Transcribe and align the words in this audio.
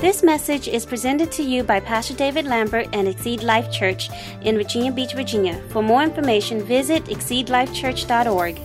This 0.00 0.22
message 0.22 0.68
is 0.68 0.84
presented 0.84 1.32
to 1.32 1.42
you 1.42 1.62
by 1.62 1.80
Pastor 1.80 2.12
David 2.12 2.44
Lambert 2.44 2.86
and 2.92 3.08
Exceed 3.08 3.42
Life 3.42 3.72
Church 3.72 4.10
in 4.42 4.54
Virginia 4.58 4.92
Beach, 4.92 5.14
Virginia. 5.14 5.58
For 5.70 5.82
more 5.82 6.02
information, 6.02 6.62
visit 6.62 7.06
exceedlifechurch.org. 7.06 8.60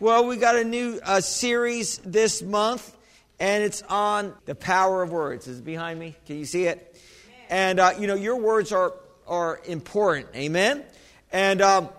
Well, 0.00 0.26
we 0.26 0.38
got 0.38 0.56
a 0.56 0.64
new 0.64 0.98
uh, 1.04 1.20
series 1.20 1.98
this 1.98 2.40
month, 2.40 2.96
and 3.38 3.62
it's 3.62 3.82
on 3.90 4.32
the 4.46 4.54
power 4.54 5.02
of 5.02 5.12
words. 5.12 5.46
Is 5.48 5.58
it 5.58 5.64
behind 5.66 6.00
me? 6.00 6.16
Can 6.24 6.38
you 6.38 6.46
see 6.46 6.64
it? 6.64 6.98
And 7.50 7.78
uh, 7.78 7.92
you 7.98 8.06
know, 8.06 8.14
your 8.14 8.36
words 8.36 8.72
are 8.72 8.94
are 9.26 9.60
important. 9.66 10.28
Amen. 10.34 10.82
And 11.30 11.60
um, 11.60 11.90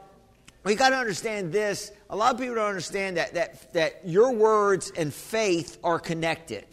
we 0.63 0.73
got 0.73 0.89
to 0.89 0.97
understand 0.97 1.51
this. 1.53 1.91
A 2.09 2.15
lot 2.15 2.33
of 2.33 2.39
people 2.39 2.55
don't 2.55 2.67
understand 2.67 3.17
that 3.17 3.33
that 3.33 3.73
that 3.73 4.01
your 4.05 4.33
words 4.33 4.91
and 4.95 5.13
faith 5.13 5.77
are 5.83 5.99
connected. 5.99 6.65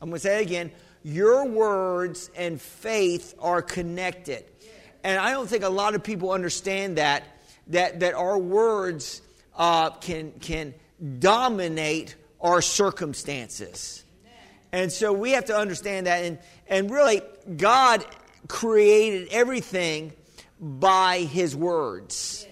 I'm 0.00 0.08
going 0.08 0.18
to 0.18 0.20
say 0.20 0.38
it 0.38 0.42
again. 0.42 0.72
Your 1.04 1.46
words 1.46 2.30
and 2.36 2.60
faith 2.60 3.34
are 3.40 3.62
connected. 3.62 4.44
And 5.04 5.18
I 5.18 5.32
don't 5.32 5.48
think 5.48 5.64
a 5.64 5.68
lot 5.68 5.94
of 5.94 6.04
people 6.04 6.30
understand 6.30 6.98
that 6.98 7.24
that 7.68 8.00
that 8.00 8.14
our 8.14 8.38
words 8.38 9.22
uh, 9.56 9.90
can 9.90 10.32
can 10.40 10.74
dominate 11.18 12.14
our 12.40 12.62
circumstances. 12.62 14.04
And 14.70 14.90
so 14.90 15.12
we 15.12 15.32
have 15.32 15.46
to 15.46 15.56
understand 15.56 16.06
that 16.06 16.24
and 16.24 16.38
and 16.68 16.90
really 16.90 17.22
God 17.56 18.04
created 18.48 19.28
everything 19.32 20.12
by 20.60 21.20
his 21.20 21.56
words. 21.56 22.46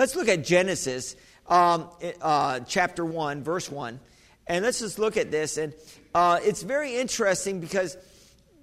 Let's 0.00 0.16
look 0.16 0.28
at 0.28 0.42
Genesis 0.42 1.14
um, 1.46 1.90
uh, 2.22 2.60
chapter 2.60 3.04
1, 3.04 3.42
verse 3.42 3.70
1. 3.70 4.00
And 4.46 4.64
let's 4.64 4.78
just 4.78 4.98
look 4.98 5.18
at 5.18 5.30
this. 5.30 5.58
And 5.58 5.74
uh, 6.14 6.40
it's 6.42 6.62
very 6.62 6.96
interesting 6.96 7.60
because 7.60 7.98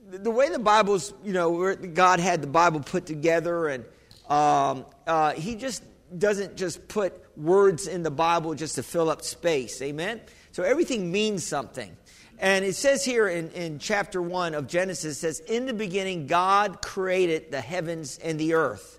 the 0.09 0.31
way 0.31 0.49
the 0.49 0.57
Bible's, 0.57 1.13
you 1.23 1.33
know, 1.33 1.75
God 1.75 2.19
had 2.19 2.41
the 2.41 2.47
Bible 2.47 2.79
put 2.79 3.05
together, 3.05 3.67
and 3.67 3.85
um, 4.27 4.83
uh, 5.05 5.33
He 5.33 5.53
just 5.53 5.83
doesn't 6.17 6.57
just 6.57 6.87
put 6.87 7.13
words 7.37 7.85
in 7.85 8.01
the 8.01 8.09
Bible 8.09 8.55
just 8.55 8.73
to 8.73 8.81
fill 8.81 9.07
up 9.07 9.21
space. 9.21 9.79
Amen? 9.83 10.19
So 10.53 10.63
everything 10.63 11.11
means 11.11 11.45
something. 11.45 11.95
And 12.39 12.65
it 12.65 12.75
says 12.75 13.05
here 13.05 13.27
in, 13.27 13.51
in 13.51 13.77
chapter 13.77 14.23
1 14.23 14.55
of 14.55 14.65
Genesis, 14.65 15.17
it 15.17 15.19
says, 15.19 15.39
In 15.41 15.67
the 15.67 15.73
beginning, 15.75 16.25
God 16.25 16.81
created 16.81 17.51
the 17.51 17.61
heavens 17.61 18.17
and 18.23 18.39
the 18.39 18.55
earth. 18.55 18.96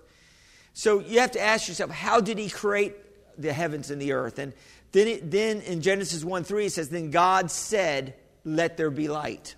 So 0.79 1.01
you 1.01 1.19
have 1.19 1.31
to 1.31 1.41
ask 1.41 1.67
yourself, 1.67 1.91
how 1.91 2.21
did 2.21 2.37
he 2.37 2.49
create 2.49 2.95
the 3.37 3.51
heavens 3.51 3.91
and 3.91 4.01
the 4.01 4.13
earth? 4.13 4.39
And 4.39 4.53
then, 4.93 5.09
it, 5.09 5.29
then 5.29 5.59
in 5.59 5.81
Genesis 5.81 6.23
1 6.23 6.45
3, 6.45 6.67
it 6.67 6.71
says, 6.71 6.87
Then 6.87 7.11
God 7.11 7.51
said, 7.51 8.13
Let 8.45 8.77
there 8.77 8.89
be 8.89 9.09
light. 9.09 9.55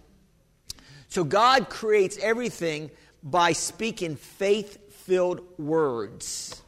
So 1.09 1.23
God 1.23 1.69
creates 1.69 2.17
everything 2.19 2.89
by 3.21 3.51
speaking 3.51 4.15
faith 4.15 4.79
filled 5.05 5.41
words. 5.59 6.59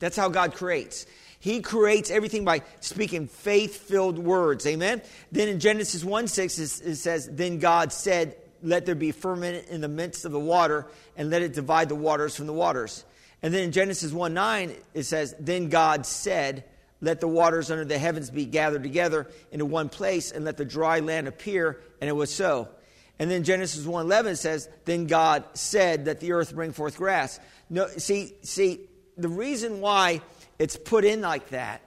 That's 0.00 0.16
how 0.16 0.28
God 0.28 0.56
creates. 0.56 1.06
He 1.38 1.60
creates 1.60 2.10
everything 2.10 2.44
by 2.44 2.62
speaking 2.80 3.28
faith 3.28 3.76
filled 3.76 4.18
words. 4.18 4.66
Amen? 4.66 5.02
Then 5.30 5.46
in 5.46 5.60
Genesis 5.60 6.02
1 6.02 6.26
6, 6.26 6.58
it 6.58 6.96
says, 6.96 7.28
Then 7.30 7.60
God 7.60 7.92
said, 7.92 8.34
Let 8.60 8.86
there 8.86 8.96
be 8.96 9.12
firmament 9.12 9.68
in 9.68 9.80
the 9.80 9.86
midst 9.86 10.24
of 10.24 10.32
the 10.32 10.40
water, 10.40 10.88
and 11.16 11.30
let 11.30 11.42
it 11.42 11.52
divide 11.52 11.88
the 11.88 11.94
waters 11.94 12.34
from 12.34 12.48
the 12.48 12.52
waters. 12.52 13.04
And 13.44 13.52
then 13.52 13.64
in 13.64 13.72
Genesis 13.72 14.10
1 14.10 14.32
9, 14.32 14.74
it 14.94 15.02
says, 15.02 15.34
Then 15.38 15.68
God 15.68 16.06
said, 16.06 16.64
Let 17.02 17.20
the 17.20 17.28
waters 17.28 17.70
under 17.70 17.84
the 17.84 17.98
heavens 17.98 18.30
be 18.30 18.46
gathered 18.46 18.82
together 18.82 19.30
into 19.52 19.66
one 19.66 19.90
place, 19.90 20.32
and 20.32 20.46
let 20.46 20.56
the 20.56 20.64
dry 20.64 21.00
land 21.00 21.28
appear. 21.28 21.78
And 22.00 22.08
it 22.08 22.14
was 22.14 22.34
so. 22.34 22.70
And 23.18 23.30
then 23.30 23.44
Genesis 23.44 23.84
1 23.84 24.06
11 24.06 24.36
says, 24.36 24.70
Then 24.86 25.06
God 25.06 25.44
said 25.52 26.06
that 26.06 26.20
the 26.20 26.32
earth 26.32 26.54
bring 26.54 26.72
forth 26.72 26.96
grass. 26.96 27.38
No, 27.68 27.86
see, 27.88 28.32
see, 28.40 28.80
the 29.18 29.28
reason 29.28 29.82
why 29.82 30.22
it's 30.58 30.78
put 30.78 31.04
in 31.04 31.20
like 31.20 31.50
that 31.50 31.82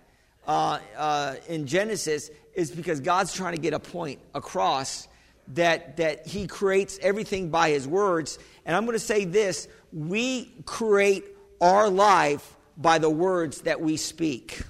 uh, 0.45 0.77
uh, 0.95 1.35
in 1.49 1.65
Genesis 1.65 2.29
is 2.53 2.69
because 2.69 2.99
God's 2.99 3.33
trying 3.33 3.55
to 3.55 3.61
get 3.61 3.73
a 3.73 3.79
point 3.79 4.19
across 4.35 5.07
that, 5.55 5.97
that 5.97 6.27
He 6.27 6.45
creates 6.45 6.99
everything 7.01 7.49
by 7.49 7.71
His 7.71 7.87
words. 7.87 8.37
And 8.63 8.75
I'm 8.75 8.85
going 8.85 8.93
to 8.95 9.03
say 9.03 9.25
this 9.25 9.67
we 9.91 10.53
create 10.63 11.23
our 11.61 11.89
life 11.89 12.55
by 12.77 12.99
the 12.99 13.09
words 13.09 13.61
that 13.61 13.81
we 13.81 13.97
speak. 13.97 14.61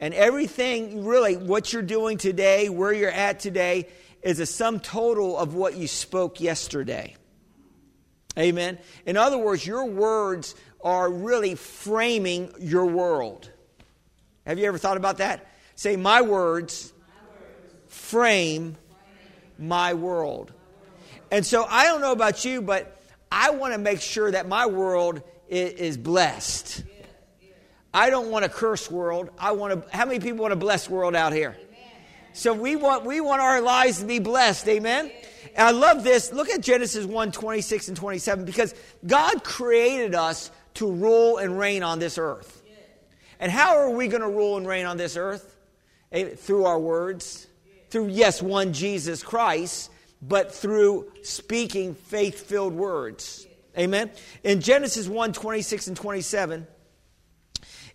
And 0.00 0.14
everything, 0.14 1.04
really, 1.04 1.36
what 1.36 1.72
you're 1.72 1.82
doing 1.82 2.18
today, 2.18 2.68
where 2.68 2.92
you're 2.92 3.10
at 3.10 3.38
today, 3.38 3.88
is 4.22 4.40
a 4.40 4.46
sum 4.46 4.80
total 4.80 5.38
of 5.38 5.54
what 5.54 5.76
you 5.76 5.86
spoke 5.86 6.40
yesterday. 6.40 7.16
Amen. 8.38 8.78
In 9.06 9.16
other 9.16 9.38
words, 9.38 9.66
your 9.66 9.84
words 9.84 10.54
are 10.82 11.10
really 11.10 11.54
framing 11.54 12.52
your 12.58 12.86
world. 12.86 13.50
Have 14.46 14.58
you 14.58 14.66
ever 14.66 14.78
thought 14.78 14.96
about 14.96 15.18
that? 15.18 15.46
Say, 15.76 15.96
My 15.96 16.22
words 16.22 16.92
frame 17.86 18.76
my 19.58 19.94
world. 19.94 20.52
And 21.30 21.46
so 21.46 21.64
I 21.68 21.84
don't 21.84 22.00
know 22.00 22.12
about 22.12 22.44
you, 22.44 22.60
but 22.60 23.00
I 23.30 23.50
want 23.50 23.74
to 23.74 23.78
make 23.78 24.00
sure 24.00 24.30
that 24.30 24.48
my 24.48 24.66
world 24.66 25.22
is 25.52 25.96
blessed. 25.96 26.84
I 27.94 28.10
don't 28.10 28.30
want 28.30 28.44
a 28.44 28.48
curse 28.48 28.90
world. 28.90 29.30
I 29.38 29.52
want 29.52 29.90
to. 29.90 29.96
How 29.96 30.06
many 30.06 30.18
people 30.18 30.38
want 30.38 30.52
a 30.52 30.56
blessed 30.56 30.88
world 30.88 31.14
out 31.14 31.32
here? 31.32 31.56
So 32.32 32.54
we 32.54 32.76
want 32.76 33.04
we 33.04 33.20
want 33.20 33.42
our 33.42 33.60
lives 33.60 34.00
to 34.00 34.06
be 34.06 34.18
blessed. 34.18 34.66
Amen. 34.68 35.12
And 35.54 35.68
I 35.68 35.70
love 35.70 36.02
this. 36.02 36.32
Look 36.32 36.48
at 36.48 36.62
Genesis 36.62 37.04
1, 37.04 37.32
26 37.32 37.88
and 37.88 37.96
27, 37.96 38.46
because 38.46 38.74
God 39.06 39.44
created 39.44 40.14
us 40.14 40.50
to 40.74 40.90
rule 40.90 41.36
and 41.36 41.58
reign 41.58 41.82
on 41.82 41.98
this 41.98 42.16
earth. 42.16 42.62
And 43.38 43.52
how 43.52 43.76
are 43.76 43.90
we 43.90 44.08
going 44.08 44.22
to 44.22 44.28
rule 44.28 44.56
and 44.56 44.66
reign 44.66 44.86
on 44.86 44.96
this 44.96 45.16
earth? 45.16 45.54
Through 46.36 46.64
our 46.64 46.78
words. 46.78 47.46
Through, 47.90 48.08
yes, 48.08 48.40
one 48.40 48.72
Jesus 48.72 49.22
Christ, 49.22 49.90
but 50.22 50.54
through 50.54 51.12
speaking 51.22 51.94
faith 51.94 52.46
filled 52.46 52.72
words. 52.72 53.46
Amen. 53.78 54.10
In 54.42 54.60
Genesis 54.60 55.08
1 55.08 55.32
26 55.32 55.88
and 55.88 55.96
27, 55.96 56.66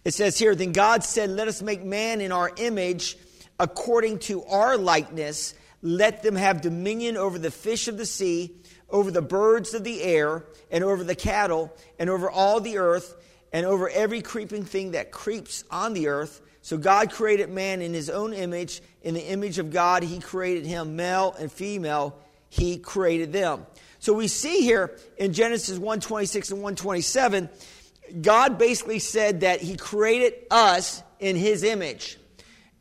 it 0.04 0.14
says 0.14 0.38
here, 0.38 0.56
Then 0.56 0.72
God 0.72 1.04
said, 1.04 1.30
Let 1.30 1.48
us 1.48 1.62
make 1.62 1.84
man 1.84 2.22
in 2.22 2.32
our 2.32 2.52
image 2.58 3.18
according 3.60 4.20
to 4.20 4.44
our 4.46 4.78
likeness. 4.78 5.54
Let 5.82 6.24
them 6.24 6.36
have 6.36 6.62
dominion 6.62 7.18
over 7.18 7.38
the 7.38 7.52
fish 7.52 7.88
of 7.88 7.98
the 7.98 8.06
sea 8.06 8.56
over 8.90 9.12
the 9.12 9.22
birds 9.22 9.74
of 9.74 9.84
the 9.84 10.02
air, 10.02 10.46
and 10.72 10.84
over 10.84 11.04
the 11.04 11.16
cattle, 11.16 11.74
and 12.00 12.10
over 12.10 12.30
all 12.30 12.60
the 12.60 12.78
earth, 12.78 13.16
and 13.52 13.66
over 13.66 13.90
every 13.90 14.22
creeping 14.22 14.64
thing 14.64 14.92
that 14.92 15.12
creeps 15.12 15.64
on 15.72 15.94
the 15.94 16.08
earth. 16.08 16.42
So 16.62 16.78
God 16.78 17.12
created 17.12 17.50
man 17.50 17.82
in 17.82 17.94
his 17.94 18.10
own 18.10 18.34
image. 18.34 18.82
In 19.02 19.14
the 19.14 19.26
image 19.26 19.58
of 19.60 19.72
God, 19.72 20.04
he 20.04 20.20
created 20.20 20.66
him, 20.66 20.96
male 20.96 21.36
and 21.40 21.52
female, 21.52 22.18
he 22.50 22.78
created 22.78 23.32
them. 23.32 23.66
So 24.08 24.14
we 24.14 24.30
see 24.30 24.62
here 24.62 24.96
in 25.18 25.34
Genesis 25.34 25.78
126 25.78 26.52
and 26.52 26.60
127, 26.62 27.50
God 28.22 28.58
basically 28.58 29.00
said 29.00 29.42
that 29.42 29.60
he 29.60 29.76
created 29.76 30.34
us 30.50 31.04
in 31.20 31.36
his 31.36 31.62
image. 31.62 32.18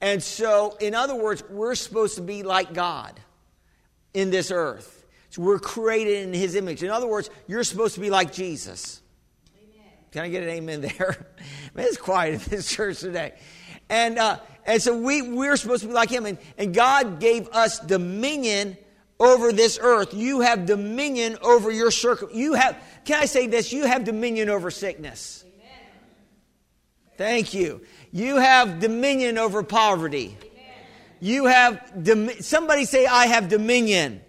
And 0.01 0.23
so, 0.23 0.77
in 0.81 0.95
other 0.95 1.17
words, 1.17 1.43
we're 1.51 1.75
supposed 1.75 2.15
to 2.15 2.23
be 2.23 2.45
like 2.45 2.75
God 2.75 3.19
in 4.15 4.31
this 4.31 4.53
earth. 4.53 5.05
So 5.31 5.43
we're 5.43 5.59
created 5.59 6.29
in 6.29 6.33
his 6.33 6.55
image. 6.55 6.85
In 6.85 6.91
other 6.91 7.09
words, 7.09 7.29
you're 7.49 7.65
supposed 7.65 7.97
to 7.97 8.01
be 8.01 8.09
like 8.09 8.33
Jesus. 8.33 9.03
Amen. 9.59 9.91
Can 10.13 10.23
I 10.23 10.29
get 10.29 10.45
an 10.45 10.51
amen 10.51 10.81
there? 10.83 11.27
Man, 11.75 11.87
it's 11.87 11.97
quiet 11.97 12.35
in 12.35 12.51
this 12.51 12.71
church 12.71 13.01
today. 13.01 13.35
And, 13.89 14.17
uh, 14.17 14.39
and 14.65 14.81
so 14.81 14.97
we, 14.97 15.23
we're 15.23 15.57
supposed 15.57 15.83
to 15.83 15.89
be 15.89 15.93
like 15.93 16.09
him. 16.09 16.25
And, 16.25 16.39
and 16.57 16.73
God 16.73 17.19
gave 17.19 17.49
us 17.49 17.81
dominion 17.81 18.77
over 19.19 19.53
this 19.53 19.79
earth. 19.81 20.15
You 20.15 20.41
have 20.41 20.67
dominion 20.67 21.39
over 21.43 21.71
your 21.71 21.91
circle. 21.91 22.29
You 22.33 22.55
have, 22.55 22.77
can 23.05 23.21
I 23.21 23.27
say 23.27 23.47
this? 23.47 23.73
You 23.73 23.87
have 23.87 24.05
dominion 24.05 24.49
over 24.49 24.71
sickness. 24.71 25.45
Amen. 25.47 25.79
Thank 27.17 27.55
you. 27.55 27.83
You 28.13 28.37
have 28.37 28.81
dominion 28.81 29.39
over 29.39 29.63
poverty. 29.63 30.37
Amen. 30.41 30.53
You 31.21 31.47
have, 31.47 31.93
somebody 32.41 32.85
say, 32.85 33.07
I 33.07 33.27
have 33.27 33.49
dominion. 33.49 34.23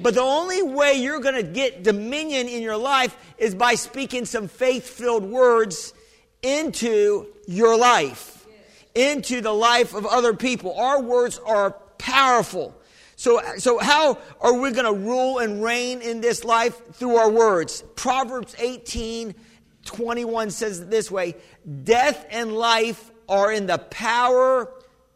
But 0.00 0.14
the 0.14 0.22
only 0.22 0.62
way 0.62 0.94
you're 0.94 1.20
going 1.20 1.36
to 1.36 1.42
get 1.42 1.82
dominion 1.82 2.48
in 2.48 2.62
your 2.62 2.76
life 2.76 3.16
is 3.38 3.54
by 3.54 3.76
speaking 3.76 4.24
some 4.24 4.48
faith 4.48 4.88
filled 4.88 5.24
words 5.24 5.94
into 6.42 7.28
your 7.46 7.78
life, 7.78 8.46
into 8.94 9.40
the 9.40 9.52
life 9.52 9.94
of 9.94 10.04
other 10.04 10.34
people. 10.34 10.74
Our 10.76 11.00
words 11.00 11.40
are 11.46 11.70
powerful. 11.98 12.74
So, 13.24 13.40
so 13.56 13.78
how 13.78 14.18
are 14.38 14.52
we 14.52 14.70
going 14.70 14.84
to 14.84 15.00
rule 15.00 15.38
and 15.38 15.62
reign 15.62 16.02
in 16.02 16.20
this 16.20 16.44
life? 16.44 16.78
Through 16.92 17.16
our 17.16 17.30
words. 17.30 17.82
Proverbs 17.96 18.54
18 18.58 19.34
21 19.86 20.50
says 20.50 20.88
this 20.88 21.10
way 21.10 21.34
Death 21.84 22.26
and 22.28 22.52
life 22.52 23.10
are 23.26 23.50
in 23.50 23.64
the 23.64 23.78
power 23.78 24.70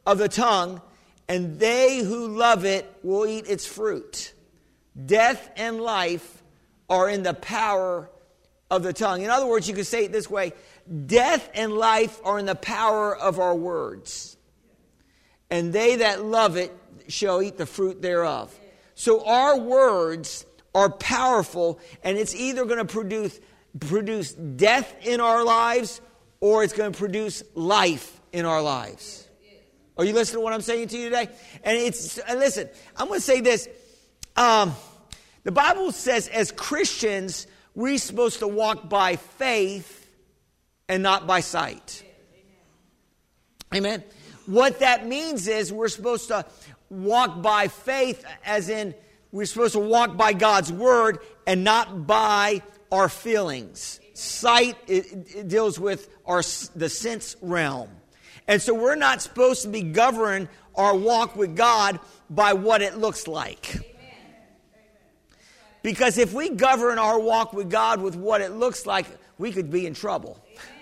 of 0.07 0.17
the 0.17 0.29
tongue, 0.31 0.81
and 1.29 1.61
they 1.61 1.99
who 1.99 2.29
love 2.29 2.65
it 2.65 2.91
will 3.03 3.27
eat 3.27 3.47
its 3.47 3.67
fruit. 3.67 4.33
Death 5.05 5.51
and 5.55 5.79
life 5.79 6.43
are 6.89 7.11
in 7.11 7.23
the 7.23 7.35
power 7.35 8.11
of 8.71 8.83
the 8.83 8.95
tongue. 8.95 9.21
In 9.21 9.29
other 9.29 9.47
words, 9.47 9.69
you 9.69 9.75
could 9.75 9.87
say 9.87 10.07
it 10.07 10.13
this 10.13 10.31
way 10.31 10.55
Death 11.05 11.51
and 11.53 11.75
life 11.75 12.23
are 12.25 12.39
in 12.39 12.47
the 12.47 12.55
power 12.55 13.15
of 13.15 13.39
our 13.39 13.55
words, 13.55 14.39
and 15.51 15.75
they 15.75 15.97
that 15.97 16.25
love 16.25 16.57
it 16.57 16.75
shall 17.09 17.43
eat 17.43 17.57
the 17.59 17.67
fruit 17.67 18.01
thereof. 18.03 18.57
So 18.95 19.25
our 19.25 19.59
words 19.59 20.45
are 20.75 20.91
powerful, 20.91 21.81
and 22.03 22.17
it's 22.19 22.35
either 22.35 22.65
going 22.65 22.79
to 22.79 22.85
produce, 22.85 23.39
produce 23.81 24.33
death 24.33 24.95
in 25.03 25.21
our 25.21 25.45
lives 25.45 26.01
or 26.41 26.63
it's 26.63 26.73
going 26.73 26.93
to 26.93 26.99
produce 26.99 27.43
life 27.55 28.21
in 28.33 28.45
our 28.45 28.63
lives. 28.63 29.29
Are 29.97 30.05
you 30.05 30.13
listening 30.13 30.41
to 30.41 30.45
what 30.45 30.53
I'm 30.53 30.61
saying 30.61 30.89
to 30.89 30.97
you 30.97 31.11
today? 31.11 31.29
And 31.65 31.77
it's 31.77 32.19
and 32.19 32.39
listen, 32.39 32.69
I'm 32.97 33.09
going 33.09 33.19
to 33.19 33.25
say 33.25 33.41
this. 33.41 33.69
Um, 34.37 34.77
the 35.43 35.51
Bible 35.51 35.91
says, 35.91 36.29
as 36.29 36.53
Christians, 36.53 37.49
we're 37.75 37.99
supposed 37.99 38.39
to 38.39 38.47
walk 38.47 38.89
by 38.89 39.17
faith 39.17 40.09
and 40.89 41.03
not 41.03 41.27
by 41.27 41.41
sight. 41.41 42.05
Amen. 43.75 44.05
What 44.47 44.79
that 44.79 45.07
means 45.07 45.49
is 45.49 45.73
we're 45.73 45.89
supposed 45.89 46.29
to 46.29 46.47
walk 46.90 47.43
by 47.43 47.69
faith, 47.69 48.25
as 48.44 48.69
in 48.69 48.94
we're 49.32 49.44
supposed 49.44 49.75
to 49.75 49.81
walk 49.81 50.17
by 50.17 50.32
God's 50.32 50.73
word 50.73 51.19
and 51.46 51.64
not 51.64 52.06
by 52.06 52.62
our 52.90 53.08
feelings. 53.08 54.00
Sight 54.14 54.76
it, 54.87 55.06
it 55.35 55.49
deals 55.49 55.79
with 55.79 56.08
our 56.26 56.43
the 56.75 56.88
sense 56.88 57.37
realm. 57.40 57.90
And 58.46 58.61
so 58.62 58.75
we're 58.75 58.94
not 58.94 59.20
supposed 59.20 59.62
to 59.62 59.69
be 59.69 59.82
govern 59.82 60.49
our 60.75 60.96
walk 60.96 61.37
with 61.37 61.55
God 61.56 62.00
by 62.31 62.55
what 62.55 62.82
it 62.82 62.96
looks 62.96 63.29
like. 63.29 63.76
Because 65.82 66.19
if 66.19 66.32
we 66.32 66.50
govern 66.50 66.99
our 66.99 67.19
walk 67.19 67.52
with 67.52 67.70
God 67.70 68.00
with 68.00 68.17
what 68.17 68.40
it 68.40 68.52
looks 68.52 68.87
like, 68.87 69.06
we 69.38 69.52
could 69.52 69.70
be 69.70 69.87
in 69.87 69.94
trouble. 69.94 70.43
Amen. 70.50 70.78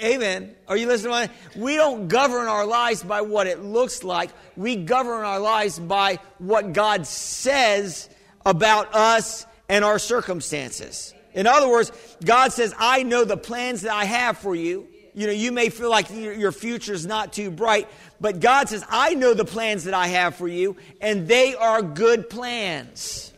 Are 0.00 0.76
you 0.76 0.86
listening? 0.86 1.28
We 1.56 1.76
don't 1.76 2.08
govern 2.08 2.46
our 2.46 2.66
lives 2.66 3.02
by 3.02 3.20
what 3.20 3.46
it 3.46 3.62
looks 3.62 4.02
like. 4.02 4.30
We 4.56 4.76
govern 4.76 5.24
our 5.24 5.38
lives 5.38 5.78
by 5.78 6.18
what 6.38 6.72
God 6.72 7.06
says 7.06 8.08
about 8.46 8.94
us 8.94 9.46
and 9.68 9.84
our 9.84 9.98
circumstances. 9.98 11.14
In 11.34 11.46
other 11.46 11.68
words, 11.68 11.92
God 12.24 12.52
says, 12.52 12.74
I 12.78 13.02
know 13.02 13.24
the 13.24 13.36
plans 13.36 13.82
that 13.82 13.92
I 13.92 14.04
have 14.04 14.38
for 14.38 14.54
you. 14.54 14.88
You 15.14 15.26
know, 15.26 15.32
you 15.32 15.52
may 15.52 15.68
feel 15.68 15.90
like 15.90 16.10
your 16.10 16.52
future 16.52 16.94
is 16.94 17.04
not 17.04 17.32
too 17.34 17.50
bright, 17.50 17.88
but 18.20 18.40
God 18.40 18.70
says, 18.70 18.84
I 18.88 19.14
know 19.14 19.34
the 19.34 19.44
plans 19.44 19.84
that 19.84 19.94
I 19.94 20.06
have 20.06 20.36
for 20.36 20.48
you, 20.48 20.76
and 21.02 21.28
they 21.28 21.54
are 21.54 21.82
good 21.82 22.30
plans. 22.30 23.32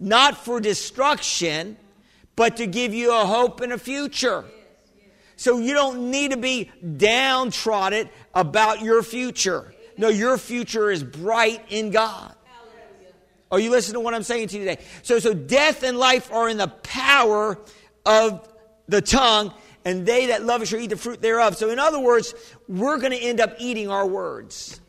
Not 0.00 0.38
for 0.38 0.60
destruction, 0.60 1.76
but 2.36 2.56
to 2.56 2.66
give 2.66 2.94
you 2.94 3.12
a 3.12 3.26
hope 3.26 3.60
and 3.60 3.72
a 3.72 3.78
future. 3.78 4.44
So 5.36 5.58
you 5.58 5.74
don't 5.74 6.10
need 6.10 6.30
to 6.30 6.36
be 6.36 6.70
downtrodden 6.96 8.08
about 8.34 8.82
your 8.82 9.02
future. 9.02 9.74
No, 9.96 10.08
your 10.08 10.38
future 10.38 10.90
is 10.90 11.02
bright 11.02 11.64
in 11.68 11.90
God. 11.90 12.34
Are 13.50 13.60
you 13.60 13.70
listening 13.70 13.94
to 13.94 14.00
what 14.00 14.14
I'm 14.14 14.22
saying 14.22 14.48
to 14.48 14.58
you 14.58 14.64
today? 14.64 14.82
So, 15.02 15.18
so 15.18 15.32
death 15.32 15.82
and 15.82 15.96
life 15.96 16.32
are 16.32 16.48
in 16.48 16.56
the 16.56 16.68
power 16.68 17.58
of 18.04 18.48
the 18.88 19.00
tongue, 19.00 19.52
and 19.84 20.04
they 20.04 20.26
that 20.26 20.42
love 20.42 20.62
it 20.62 20.66
shall 20.66 20.80
eat 20.80 20.90
the 20.90 20.96
fruit 20.96 21.22
thereof. 21.22 21.56
So, 21.56 21.70
in 21.70 21.78
other 21.78 22.00
words, 22.00 22.34
we're 22.66 22.98
going 22.98 23.12
to 23.12 23.18
end 23.18 23.40
up 23.40 23.54
eating 23.58 23.90
our 23.90 24.06
words. 24.06 24.80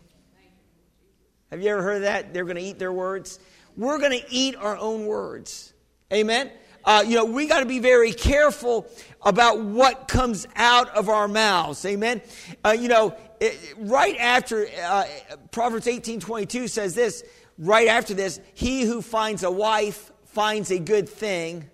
Have 1.52 1.62
you 1.62 1.70
ever 1.70 1.84
heard 1.84 2.04
that? 2.04 2.34
They're 2.34 2.46
going 2.46 2.58
to 2.58 2.64
eat 2.64 2.80
their 2.80 2.92
words. 2.92 3.40
We're 3.78 4.00
going 4.00 4.20
to 4.20 4.26
eat 4.32 4.56
our 4.56 4.78
own 4.78 5.06
words. 5.06 5.74
Amen. 6.12 6.50
Uh, 6.84 7.04
you 7.06 7.16
know, 7.16 7.26
we 7.26 7.48
got 7.48 7.60
to 7.62 7.66
be 7.66 7.80
very 7.80 8.14
careful 8.14 8.88
about 9.25 9.60
what 9.60 10.07
comes 10.07 10.48
out 10.56 10.88
of 10.95 11.10
our 11.10 11.27
mouths. 11.27 11.83
Amen. 11.86 12.22
Uh, 12.63 12.75
you 12.80 12.88
know, 12.88 13.16
it, 13.42 13.74
right 13.77 14.16
after 14.18 14.68
uh, 14.83 15.04
Proverbs 15.51 15.88
eighteen 15.88 16.19
twenty 16.19 16.45
two 16.45 16.68
says 16.68 16.94
this 16.95 17.24
right 17.57 17.88
after 17.88 18.13
this, 18.13 18.39
he 18.54 18.83
who 18.83 19.01
finds 19.01 19.44
a 19.44 19.51
wife 19.51 20.12
finds 20.25 20.69
a 20.72 20.80
good 20.80 21.10
thing 21.10 21.69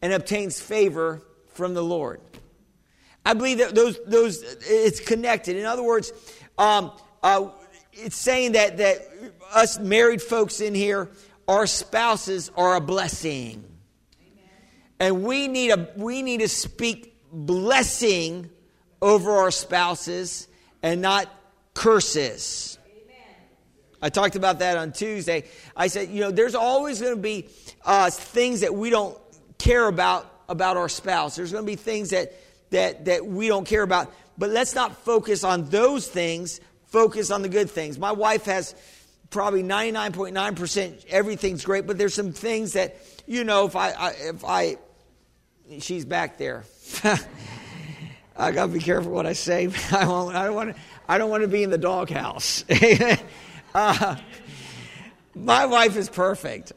and 0.00 0.12
obtains 0.12 0.60
favor 0.60 1.22
from 1.48 1.74
the 1.74 1.82
Lord. 1.82 2.20
I 3.24 3.34
believe 3.34 3.58
that 3.58 3.74
those, 3.74 3.98
those 4.06 4.42
it's 4.42 5.00
connected. 5.00 5.56
In 5.56 5.64
other 5.64 5.82
words, 5.82 6.12
um, 6.58 6.92
uh, 7.22 7.48
it's 7.92 8.16
saying 8.16 8.52
that, 8.52 8.78
that 8.78 8.98
us 9.54 9.78
married 9.78 10.20
folks 10.20 10.60
in 10.60 10.74
here, 10.74 11.08
our 11.46 11.66
spouses 11.66 12.50
are 12.56 12.76
a 12.76 12.80
blessing. 12.80 13.64
And 15.02 15.24
we 15.24 15.48
need, 15.48 15.70
a, 15.70 15.88
we 15.96 16.22
need 16.22 16.42
to 16.42 16.48
speak 16.48 17.16
blessing 17.32 18.48
over 19.00 19.32
our 19.32 19.50
spouses 19.50 20.46
and 20.80 21.02
not 21.02 21.28
curses. 21.74 22.78
I 24.00 24.10
talked 24.10 24.36
about 24.36 24.60
that 24.60 24.76
on 24.76 24.92
Tuesday. 24.92 25.42
I 25.76 25.88
said, 25.88 26.10
you 26.10 26.20
know, 26.20 26.30
there's 26.30 26.54
always 26.54 27.00
going 27.00 27.16
to 27.16 27.20
be 27.20 27.48
uh, 27.84 28.10
things 28.10 28.60
that 28.60 28.76
we 28.76 28.90
don't 28.90 29.18
care 29.58 29.88
about 29.88 30.28
about 30.48 30.76
our 30.76 30.88
spouse. 30.88 31.34
There's 31.34 31.50
going 31.50 31.64
to 31.64 31.70
be 31.70 31.74
things 31.74 32.10
that 32.10 32.32
that 32.70 33.06
that 33.06 33.26
we 33.26 33.48
don't 33.48 33.66
care 33.66 33.82
about. 33.82 34.12
But 34.38 34.50
let's 34.50 34.72
not 34.72 34.96
focus 34.98 35.42
on 35.42 35.68
those 35.68 36.06
things. 36.06 36.60
Focus 36.86 37.32
on 37.32 37.42
the 37.42 37.48
good 37.48 37.68
things. 37.68 37.98
My 37.98 38.12
wife 38.12 38.44
has 38.44 38.76
probably 39.30 39.64
99.9% 39.64 41.06
everything's 41.06 41.64
great, 41.64 41.88
but 41.88 41.98
there's 41.98 42.14
some 42.14 42.32
things 42.32 42.74
that 42.74 42.96
you 43.26 43.42
know 43.42 43.66
if 43.66 43.74
I, 43.74 43.90
I 43.90 44.10
if 44.10 44.44
I 44.44 44.76
she's 45.80 46.04
back 46.04 46.38
there. 46.38 46.64
I 48.36 48.50
got 48.50 48.66
to 48.66 48.72
be 48.72 48.80
careful 48.80 49.12
what 49.12 49.26
I 49.26 49.32
say. 49.34 49.70
I, 49.92 50.06
won't, 50.06 50.34
I 50.34 50.46
don't 50.46 50.54
want 50.54 50.74
to. 50.74 50.80
I 51.08 51.18
don't 51.18 51.30
want 51.30 51.42
to 51.42 51.48
be 51.48 51.62
in 51.62 51.70
the 51.70 51.78
doghouse. 51.78 52.64
Uh, 53.74 54.16
my 55.34 55.64
wife 55.64 55.96
is 55.96 56.10
perfect. 56.10 56.74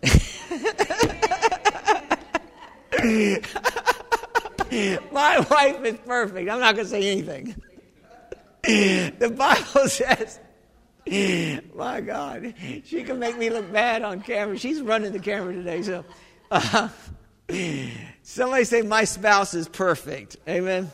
my 5.12 5.40
wife 5.52 5.84
is 5.84 5.98
perfect. 6.06 6.50
I'm 6.50 6.62
not 6.62 6.76
going 6.76 6.86
to 6.86 6.90
say 6.90 7.12
anything. 7.12 7.54
The 8.64 9.36
Bible 9.38 9.90
says, 9.90 10.40
my 11.76 12.00
God, 12.00 12.54
she 12.86 13.04
can 13.04 13.20
make 13.20 13.38
me 13.38 13.50
look 13.50 13.70
bad 13.74 14.04
on 14.04 14.22
camera. 14.22 14.58
She's 14.58 14.82
running 14.82 15.12
the 15.12 15.20
camera 15.20 15.54
today, 15.54 15.82
so. 15.82 16.06
Uh, 16.50 16.88
somebody 18.26 18.66
say, 18.66 18.82
My 18.82 19.06
spouse 19.06 19.54
is 19.54 19.70
perfect. 19.70 20.38
Amen. 20.48 20.92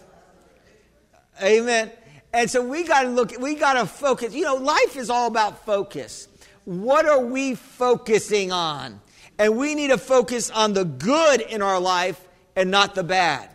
Amen. 1.42 1.92
And 2.34 2.50
so 2.50 2.66
we 2.66 2.84
got 2.84 3.04
to 3.04 3.10
look, 3.10 3.34
we 3.40 3.56
got 3.56 3.74
to 3.74 3.86
focus. 3.86 4.34
You 4.34 4.44
know, 4.44 4.56
life 4.56 4.96
is 4.96 5.10
all 5.10 5.28
about 5.28 5.66
focus. 5.66 6.28
What 6.66 7.06
are 7.06 7.20
we 7.20 7.56
focusing 7.56 8.52
on? 8.52 9.02
And 9.40 9.58
we 9.58 9.74
need 9.74 9.90
to 9.90 9.98
focus 9.98 10.52
on 10.52 10.74
the 10.74 10.86
good 10.86 11.42
in 11.42 11.62
our 11.62 11.80
life 11.80 12.20
and 12.56 12.70
not 12.70 12.96
the 12.96 13.04
bad. 13.04 13.50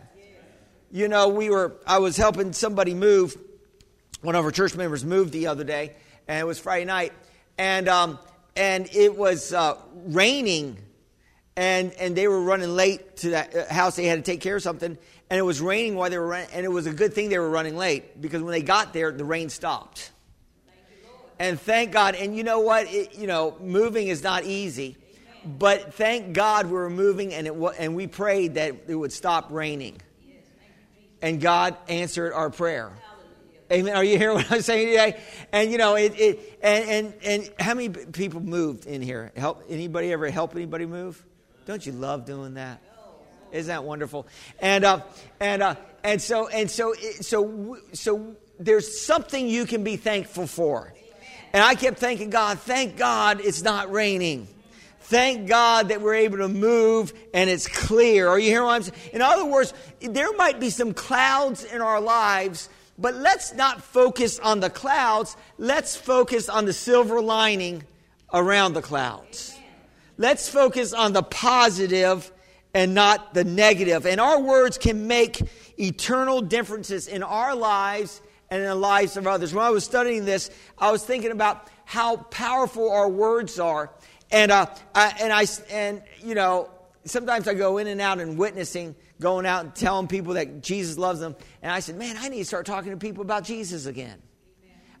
You 0.91 1.07
know, 1.07 1.29
we 1.29 1.49
were, 1.49 1.75
I 1.85 1.99
was 1.99 2.17
helping 2.17 2.53
somebody 2.53 2.93
move. 2.93 3.37
One 4.21 4.35
of 4.35 4.43
our 4.43 4.51
church 4.51 4.75
members 4.75 5.05
moved 5.05 5.31
the 5.31 5.47
other 5.47 5.63
day, 5.63 5.93
and 6.27 6.39
it 6.39 6.45
was 6.45 6.59
Friday 6.59 6.85
night. 6.85 7.13
And, 7.57 7.87
um, 7.87 8.19
and 8.55 8.89
it 8.93 9.15
was 9.15 9.53
uh, 9.53 9.77
raining, 9.93 10.77
and, 11.57 11.91
and 11.93 12.15
they 12.15 12.29
were 12.29 12.41
running 12.41 12.69
late 12.69 13.17
to 13.17 13.31
that 13.31 13.53
uh, 13.53 13.73
house. 13.73 13.97
They 13.97 14.05
had 14.05 14.23
to 14.23 14.31
take 14.31 14.39
care 14.39 14.55
of 14.55 14.63
something 14.63 14.97
and 15.29 15.37
it 15.37 15.43
was 15.43 15.59
raining 15.59 15.95
while 15.95 16.09
they 16.09 16.17
were 16.17 16.27
running, 16.27 16.49
and 16.53 16.65
it 16.65 16.69
was 16.69 16.85
a 16.85 16.93
good 16.93 17.13
thing 17.13 17.29
they 17.29 17.39
were 17.39 17.49
running 17.49 17.75
late 17.75 18.21
because 18.21 18.41
when 18.41 18.51
they 18.51 18.61
got 18.61 18.93
there, 18.93 19.11
the 19.11 19.25
rain 19.25 19.49
stopped. 19.49 20.11
and 21.39 21.59
thank 21.59 21.91
God. 21.91 22.15
And 22.15 22.35
you 22.35 22.43
know 22.43 22.61
what? 22.61 22.87
It, 22.87 23.15
you 23.15 23.27
know, 23.27 23.57
moving 23.59 24.07
is 24.07 24.23
not 24.23 24.45
easy, 24.45 24.95
but 25.45 25.93
thank 25.93 26.33
God 26.33 26.67
we 26.67 26.73
were 26.73 26.89
moving, 26.89 27.33
and 27.33 27.45
it 27.45 27.53
and 27.77 27.95
we 27.95 28.07
prayed 28.07 28.55
that 28.55 28.75
it 28.87 28.95
would 28.95 29.11
stop 29.11 29.51
raining. 29.51 30.01
And 31.21 31.41
God 31.41 31.75
answered 31.89 32.31
our 32.31 32.49
prayer. 32.49 32.91
Amen. 33.69 33.97
Are 33.97 34.03
you 34.03 34.17
hearing 34.17 34.35
what 34.37 34.49
I'm 34.49 34.61
saying 34.61 34.87
today? 34.87 35.19
And 35.51 35.69
you 35.69 35.77
know, 35.77 35.95
it, 35.95 36.17
it 36.17 36.59
and, 36.61 36.89
and 36.89 37.13
and 37.25 37.53
how 37.59 37.73
many 37.73 37.89
people 37.89 38.39
moved 38.39 38.85
in 38.85 39.01
here? 39.01 39.33
Help 39.35 39.65
anybody 39.67 40.13
ever 40.13 40.29
help 40.29 40.55
anybody 40.55 40.85
move? 40.85 41.21
Don't 41.67 41.85
you 41.85 41.91
love 41.91 42.25
doing 42.25 42.53
that? 42.53 42.81
Isn't 43.51 43.67
that 43.67 43.83
wonderful? 43.83 44.25
And 44.59 44.85
uh, 44.85 45.01
and 45.39 45.61
uh, 45.61 45.75
and 46.03 46.21
so 46.21 46.47
and 46.47 46.71
so 46.71 46.93
so 47.19 47.77
so 47.91 48.35
there's 48.57 49.01
something 49.01 49.47
you 49.47 49.65
can 49.65 49.83
be 49.83 49.97
thankful 49.97 50.47
for. 50.47 50.93
And 51.51 51.61
I 51.61 51.75
kept 51.75 51.99
thanking 51.99 52.29
God, 52.29 52.59
thank 52.59 52.97
God 52.97 53.41
it's 53.41 53.63
not 53.63 53.91
raining. 53.91 54.47
Thank 55.01 55.47
God 55.47 55.89
that 55.89 56.01
we're 56.01 56.15
able 56.15 56.37
to 56.37 56.47
move 56.47 57.13
and 57.33 57.49
it's 57.49 57.67
clear. 57.67 58.27
Are 58.27 58.39
you 58.39 58.49
hearing 58.49 58.65
what 58.65 58.75
I'm 58.75 58.83
saying? 58.83 58.99
In 59.13 59.21
other 59.21 59.45
words, 59.45 59.73
there 60.01 60.33
might 60.35 60.59
be 60.59 60.69
some 60.69 60.93
clouds 60.93 61.63
in 61.63 61.81
our 61.81 62.01
lives, 62.01 62.69
But 62.97 63.15
let's 63.15 63.53
not 63.53 63.81
focus 63.81 64.39
on 64.39 64.59
the 64.59 64.69
clouds. 64.69 65.37
Let's 65.57 65.95
focus 65.95 66.49
on 66.49 66.65
the 66.65 66.73
silver 66.73 67.21
lining 67.21 67.83
around 68.33 68.73
the 68.73 68.81
clouds. 68.81 69.56
Let's 70.17 70.49
focus 70.49 70.93
on 70.93 71.13
the 71.13 71.23
positive 71.23 72.31
and 72.73 72.93
not 72.93 73.33
the 73.33 73.43
negative. 73.43 74.05
And 74.05 74.19
our 74.19 74.41
words 74.41 74.77
can 74.77 75.07
make 75.07 75.41
eternal 75.79 76.41
differences 76.41 77.07
in 77.07 77.23
our 77.23 77.55
lives 77.55 78.21
and 78.49 78.61
in 78.61 78.67
the 78.67 78.75
lives 78.75 79.17
of 79.17 79.27
others. 79.27 79.53
When 79.53 79.63
I 79.63 79.69
was 79.69 79.83
studying 79.83 80.25
this, 80.25 80.49
I 80.77 80.91
was 80.91 81.03
thinking 81.03 81.31
about 81.31 81.69
how 81.85 82.17
powerful 82.17 82.91
our 82.91 83.09
words 83.09 83.59
are. 83.59 83.91
And, 84.31 84.51
uh, 84.51 84.67
I, 84.93 85.13
and 85.21 85.31
I, 85.31 85.45
and, 85.69 86.01
you 86.21 86.35
know, 86.35 86.69
sometimes 87.05 87.47
I 87.47 87.53
go 87.53 87.77
in 87.77 87.87
and 87.87 88.01
out 88.01 88.19
and 88.19 88.37
witnessing, 88.37 88.95
going 89.21 89.45
out 89.45 89.63
and 89.63 89.75
telling 89.75 90.07
people 90.07 90.33
that 90.33 90.61
Jesus 90.61 90.97
loves 90.97 91.19
them. 91.19 91.35
And 91.61 91.71
I 91.71 91.79
said, 91.79 91.97
man, 91.97 92.17
I 92.19 92.29
need 92.29 92.39
to 92.39 92.45
start 92.45 92.65
talking 92.65 92.91
to 92.91 92.97
people 92.97 93.21
about 93.21 93.43
Jesus 93.43 93.85
again. 93.85 94.21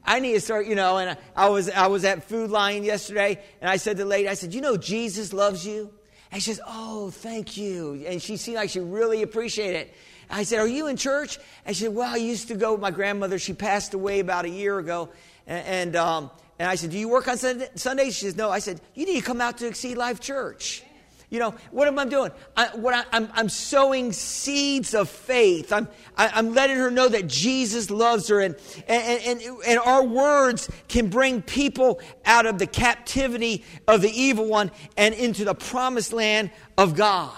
I 0.05 0.19
need 0.19 0.33
to 0.33 0.41
start, 0.41 0.67
you 0.67 0.75
know, 0.75 0.97
and 0.97 1.17
I 1.35 1.49
was, 1.49 1.69
I 1.69 1.87
was 1.87 2.05
at 2.05 2.23
Food 2.23 2.49
Lion 2.49 2.83
yesterday, 2.83 3.39
and 3.61 3.69
I 3.69 3.77
said 3.77 3.97
to 3.97 4.03
the 4.03 4.09
lady, 4.09 4.29
I 4.29 4.35
said, 4.35 4.53
you 4.53 4.61
know, 4.61 4.77
Jesus 4.77 5.33
loves 5.33 5.65
you? 5.65 5.91
And 6.31 6.41
she 6.41 6.51
says, 6.51 6.61
oh, 6.67 7.09
thank 7.09 7.57
you. 7.57 8.03
And 8.07 8.21
she 8.21 8.37
seemed 8.37 8.57
like 8.57 8.69
she 8.69 8.79
really 8.79 9.21
appreciated 9.21 9.77
it. 9.77 9.93
I 10.29 10.43
said, 10.43 10.59
are 10.59 10.67
you 10.67 10.87
in 10.87 10.97
church? 10.97 11.39
And 11.65 11.75
she 11.75 11.85
said, 11.85 11.95
well, 11.95 12.13
I 12.13 12.17
used 12.17 12.49
to 12.49 12.55
go 12.55 12.73
with 12.73 12.81
my 12.81 12.91
grandmother. 12.91 13.39
She 13.39 13.53
passed 13.53 13.93
away 13.93 14.19
about 14.19 14.45
a 14.45 14.49
year 14.49 14.77
ago. 14.77 15.09
And, 15.45 15.65
and, 15.65 15.95
um, 15.95 16.31
and 16.59 16.69
I 16.69 16.75
said, 16.75 16.91
do 16.91 16.97
you 16.97 17.07
work 17.07 17.27
on 17.27 17.37
Sundays? 17.37 18.17
She 18.17 18.25
says, 18.25 18.35
no. 18.35 18.49
I 18.49 18.59
said, 18.59 18.81
you 18.93 19.05
need 19.05 19.19
to 19.19 19.25
come 19.25 19.39
out 19.39 19.59
to 19.59 19.67
Exceed 19.67 19.95
Life 19.95 20.19
Church. 20.19 20.83
You 21.29 21.39
know, 21.39 21.55
what 21.71 21.89
am 21.89 21.99
I 21.99 22.05
doing? 22.05 22.31
I, 22.55 22.67
what 22.67 22.93
I, 22.93 22.99
am 22.99 23.05
I'm, 23.11 23.29
I'm 23.33 23.49
sowing 23.49 24.13
seeds 24.13 24.93
of 24.93 25.09
faith. 25.09 25.73
I'm, 25.73 25.89
I, 26.15 26.27
am 26.27 26.31
i 26.33 26.39
am 26.39 26.53
letting 26.53 26.77
her 26.77 26.89
know 26.89 27.09
that 27.09 27.27
Jesus 27.27 27.89
loves 27.89 28.29
her. 28.29 28.39
And, 28.39 28.55
and, 28.87 29.41
and, 29.41 29.57
and 29.67 29.79
our 29.79 30.05
words 30.05 30.69
can 30.87 31.09
bring 31.09 31.41
people 31.41 31.99
out 32.25 32.45
of 32.45 32.59
the 32.59 32.67
captivity 32.67 33.65
of 33.89 34.01
the 34.01 34.09
evil 34.09 34.45
one 34.45 34.71
and 34.95 35.13
into 35.13 35.43
the 35.43 35.53
promised 35.53 36.13
land 36.13 36.49
of 36.77 36.95
God. 36.95 37.35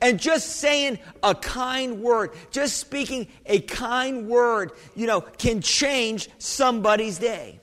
And 0.00 0.18
just 0.18 0.56
saying 0.56 0.98
a 1.22 1.34
kind 1.34 2.00
word, 2.00 2.30
just 2.50 2.78
speaking 2.78 3.28
a 3.44 3.60
kind 3.60 4.26
word, 4.26 4.72
you 4.94 5.06
know, 5.06 5.20
can 5.20 5.60
change 5.60 6.30
somebody's 6.38 7.18
day. 7.18 7.60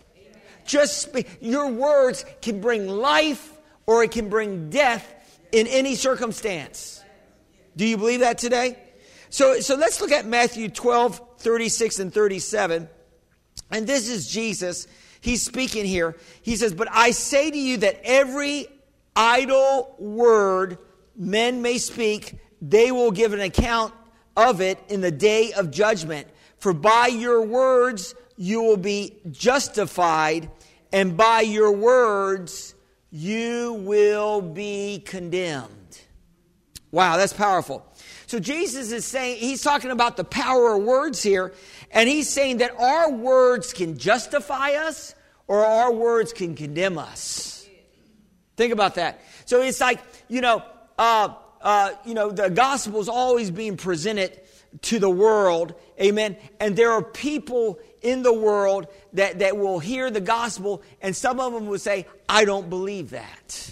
Just 0.65 1.09
your 1.41 1.69
words 1.69 2.23
can 2.41 2.61
bring 2.61 2.87
life 2.87 3.51
or 3.85 4.03
it 4.03 4.11
can 4.11 4.29
bring 4.29 4.69
death 4.69 5.12
in 5.53 5.67
any 5.67 5.95
circumstance. 5.95 7.01
Do 7.77 7.85
you 7.85 7.95
believe 7.95 8.19
that 8.19 8.37
today? 8.37 8.77
So, 9.29 9.59
so 9.61 9.75
let's 9.75 10.01
look 10.01 10.11
at 10.11 10.25
Matthew 10.25 10.67
12, 10.67 11.37
36 11.37 11.99
and 11.99 12.13
37. 12.13 12.89
And 13.71 13.87
this 13.87 14.09
is 14.09 14.27
Jesus. 14.29 14.87
He's 15.21 15.41
speaking 15.41 15.85
here. 15.85 16.17
He 16.41 16.55
says, 16.55 16.73
But 16.73 16.89
I 16.91 17.11
say 17.11 17.49
to 17.49 17.57
you 17.57 17.77
that 17.77 18.01
every 18.03 18.67
idle 19.15 19.95
word 19.99 20.79
men 21.15 21.61
may 21.61 21.77
speak, 21.77 22.37
they 22.61 22.91
will 22.91 23.11
give 23.11 23.33
an 23.33 23.39
account 23.39 23.93
of 24.35 24.59
it 24.59 24.79
in 24.89 25.01
the 25.01 25.11
day 25.11 25.53
of 25.53 25.71
judgment. 25.71 26.27
For 26.57 26.73
by 26.73 27.07
your 27.07 27.41
words 27.43 28.15
you 28.37 28.63
will 28.63 28.77
be 28.77 29.19
justified, 29.31 30.49
and 30.91 31.15
by 31.15 31.41
your 31.41 31.71
words 31.71 32.73
you 33.15 33.73
will 33.73 34.41
be 34.41 35.03
condemned. 35.05 36.01
Wow, 36.89 37.17
that's 37.17 37.31
powerful. 37.31 37.85
So 38.25 38.39
Jesus 38.39 38.91
is 38.91 39.05
saying, 39.05 39.37
he's 39.37 39.61
talking 39.61 39.91
about 39.91 40.17
the 40.17 40.23
power 40.23 40.73
of 40.73 40.83
words 40.83 41.21
here, 41.21 41.53
and 41.91 42.09
he's 42.09 42.27
saying 42.27 42.57
that 42.57 42.71
our 42.79 43.11
words 43.11 43.71
can 43.71 43.99
justify 43.99 44.71
us 44.71 45.13
or 45.47 45.63
our 45.63 45.93
words 45.93 46.33
can 46.33 46.55
condemn 46.55 46.97
us. 46.97 47.67
Think 48.57 48.73
about 48.73 48.95
that. 48.95 49.21
So 49.45 49.61
it's 49.61 49.79
like, 49.79 49.99
you 50.27 50.41
know, 50.41 50.63
uh, 50.97 51.35
uh, 51.61 51.91
you 52.05 52.15
know, 52.15 52.31
the 52.31 52.49
gospel 52.49 52.99
is 52.99 53.09
always 53.09 53.51
being 53.51 53.77
presented 53.77 54.39
to 54.81 54.97
the 54.97 55.09
world, 55.09 55.75
amen. 56.01 56.35
And 56.59 56.75
there 56.75 56.91
are 56.91 57.03
people 57.03 57.77
in 58.03 58.21
the 58.21 58.33
world 58.33 58.87
that, 59.13 59.39
that 59.39 59.57
will 59.57 59.79
hear 59.79 60.11
the 60.11 60.21
gospel, 60.21 60.83
and 61.01 61.15
some 61.15 61.39
of 61.39 61.53
them 61.53 61.65
will 61.65 61.79
say, 61.79 62.05
I 62.29 62.45
don't 62.45 62.69
believe 62.69 63.11
that. 63.11 63.71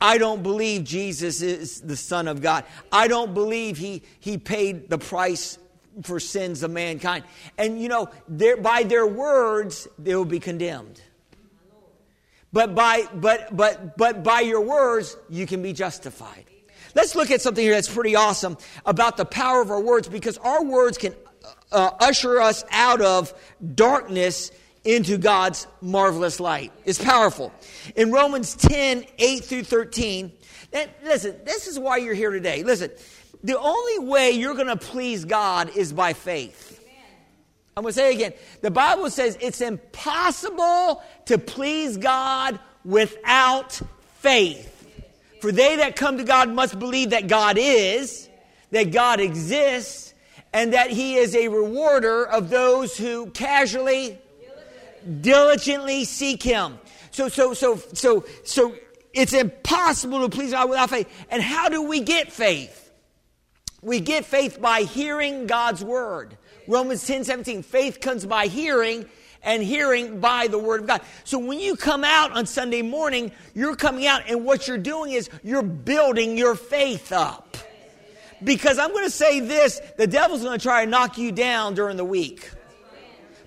I 0.00 0.18
don't 0.18 0.42
believe 0.42 0.84
Jesus 0.84 1.42
is 1.42 1.80
the 1.80 1.96
Son 1.96 2.28
of 2.28 2.42
God. 2.42 2.64
I 2.92 3.08
don't 3.08 3.34
believe 3.34 3.78
he, 3.78 4.02
he 4.20 4.38
paid 4.38 4.90
the 4.90 4.98
price 4.98 5.58
for 6.02 6.20
sins 6.20 6.62
of 6.62 6.70
mankind. 6.70 7.24
And 7.56 7.80
you 7.80 7.88
know, 7.88 8.10
by 8.28 8.82
their 8.82 9.06
words, 9.06 9.88
they 9.98 10.14
will 10.14 10.26
be 10.26 10.40
condemned. 10.40 11.00
But 12.52 12.74
by, 12.74 13.06
but, 13.14 13.54
but, 13.56 13.96
but 13.96 14.22
by 14.22 14.40
your 14.40 14.60
words, 14.60 15.16
you 15.28 15.46
can 15.46 15.62
be 15.62 15.72
justified. 15.72 16.44
Let's 16.94 17.14
look 17.14 17.30
at 17.30 17.42
something 17.42 17.62
here 17.62 17.74
that's 17.74 17.92
pretty 17.92 18.16
awesome 18.16 18.56
about 18.86 19.16
the 19.18 19.26
power 19.26 19.60
of 19.60 19.70
our 19.70 19.80
words 19.80 20.08
because 20.08 20.38
our 20.38 20.64
words 20.64 20.96
can 20.96 21.14
uh, 21.72 21.90
usher 22.00 22.40
us 22.40 22.64
out 22.70 23.00
of 23.00 23.32
darkness 23.74 24.50
into 24.84 25.18
God's 25.18 25.66
marvelous 25.80 26.38
light. 26.38 26.72
It's 26.84 27.02
powerful. 27.02 27.52
In 27.96 28.12
Romans 28.12 28.54
10, 28.54 29.04
8 29.18 29.44
through 29.44 29.64
13, 29.64 30.32
and 30.72 30.90
listen, 31.02 31.36
this 31.44 31.66
is 31.66 31.78
why 31.78 31.96
you're 31.96 32.14
here 32.14 32.30
today. 32.30 32.62
Listen, 32.62 32.90
the 33.42 33.58
only 33.58 33.98
way 34.06 34.30
you're 34.32 34.54
going 34.54 34.66
to 34.68 34.76
please 34.76 35.24
God 35.24 35.76
is 35.76 35.92
by 35.92 36.12
faith. 36.12 36.72
I'm 37.76 37.82
going 37.82 37.92
to 37.92 37.94
say 37.94 38.12
it 38.12 38.14
again. 38.14 38.32
The 38.62 38.70
Bible 38.70 39.10
says 39.10 39.36
it's 39.40 39.60
impossible 39.60 41.02
to 41.26 41.36
please 41.36 41.98
God 41.98 42.58
without 42.84 43.80
faith. 44.18 44.72
For 45.42 45.52
they 45.52 45.76
that 45.76 45.94
come 45.94 46.16
to 46.16 46.24
God 46.24 46.48
must 46.48 46.78
believe 46.78 47.10
that 47.10 47.28
God 47.28 47.58
is, 47.58 48.28
that 48.70 48.92
God 48.92 49.20
exists, 49.20 50.05
and 50.56 50.72
that 50.72 50.90
he 50.90 51.16
is 51.16 51.36
a 51.36 51.48
rewarder 51.48 52.26
of 52.26 52.48
those 52.48 52.96
who 52.96 53.26
casually, 53.32 54.18
diligently 55.20 56.06
seek 56.06 56.42
him. 56.42 56.78
So, 57.10 57.28
so, 57.28 57.52
so, 57.52 57.76
so, 57.92 58.24
so 58.42 58.74
it's 59.12 59.34
impossible 59.34 60.26
to 60.26 60.34
please 60.34 60.52
God 60.52 60.70
without 60.70 60.88
faith. 60.88 61.10
And 61.30 61.42
how 61.42 61.68
do 61.68 61.82
we 61.82 62.00
get 62.00 62.32
faith? 62.32 62.90
We 63.82 64.00
get 64.00 64.24
faith 64.24 64.58
by 64.58 64.80
hearing 64.80 65.46
God's 65.46 65.84
word. 65.84 66.38
Romans 66.66 67.06
10 67.06 67.24
17. 67.24 67.62
Faith 67.62 68.00
comes 68.00 68.24
by 68.24 68.46
hearing, 68.46 69.04
and 69.42 69.62
hearing 69.62 70.20
by 70.20 70.46
the 70.46 70.58
word 70.58 70.80
of 70.80 70.86
God. 70.86 71.02
So 71.24 71.38
when 71.38 71.60
you 71.60 71.76
come 71.76 72.02
out 72.02 72.32
on 72.32 72.46
Sunday 72.46 72.80
morning, 72.80 73.30
you're 73.52 73.76
coming 73.76 74.06
out, 74.06 74.22
and 74.26 74.46
what 74.46 74.66
you're 74.66 74.78
doing 74.78 75.12
is 75.12 75.28
you're 75.44 75.62
building 75.62 76.38
your 76.38 76.54
faith 76.54 77.12
up. 77.12 77.58
Because 78.44 78.78
I'm 78.78 78.90
going 78.92 79.04
to 79.04 79.10
say 79.10 79.40
this 79.40 79.80
the 79.96 80.06
devil's 80.06 80.42
going 80.42 80.58
to 80.58 80.62
try 80.62 80.84
to 80.84 80.90
knock 80.90 81.18
you 81.18 81.32
down 81.32 81.74
during 81.74 81.96
the 81.96 82.04
week. 82.04 82.50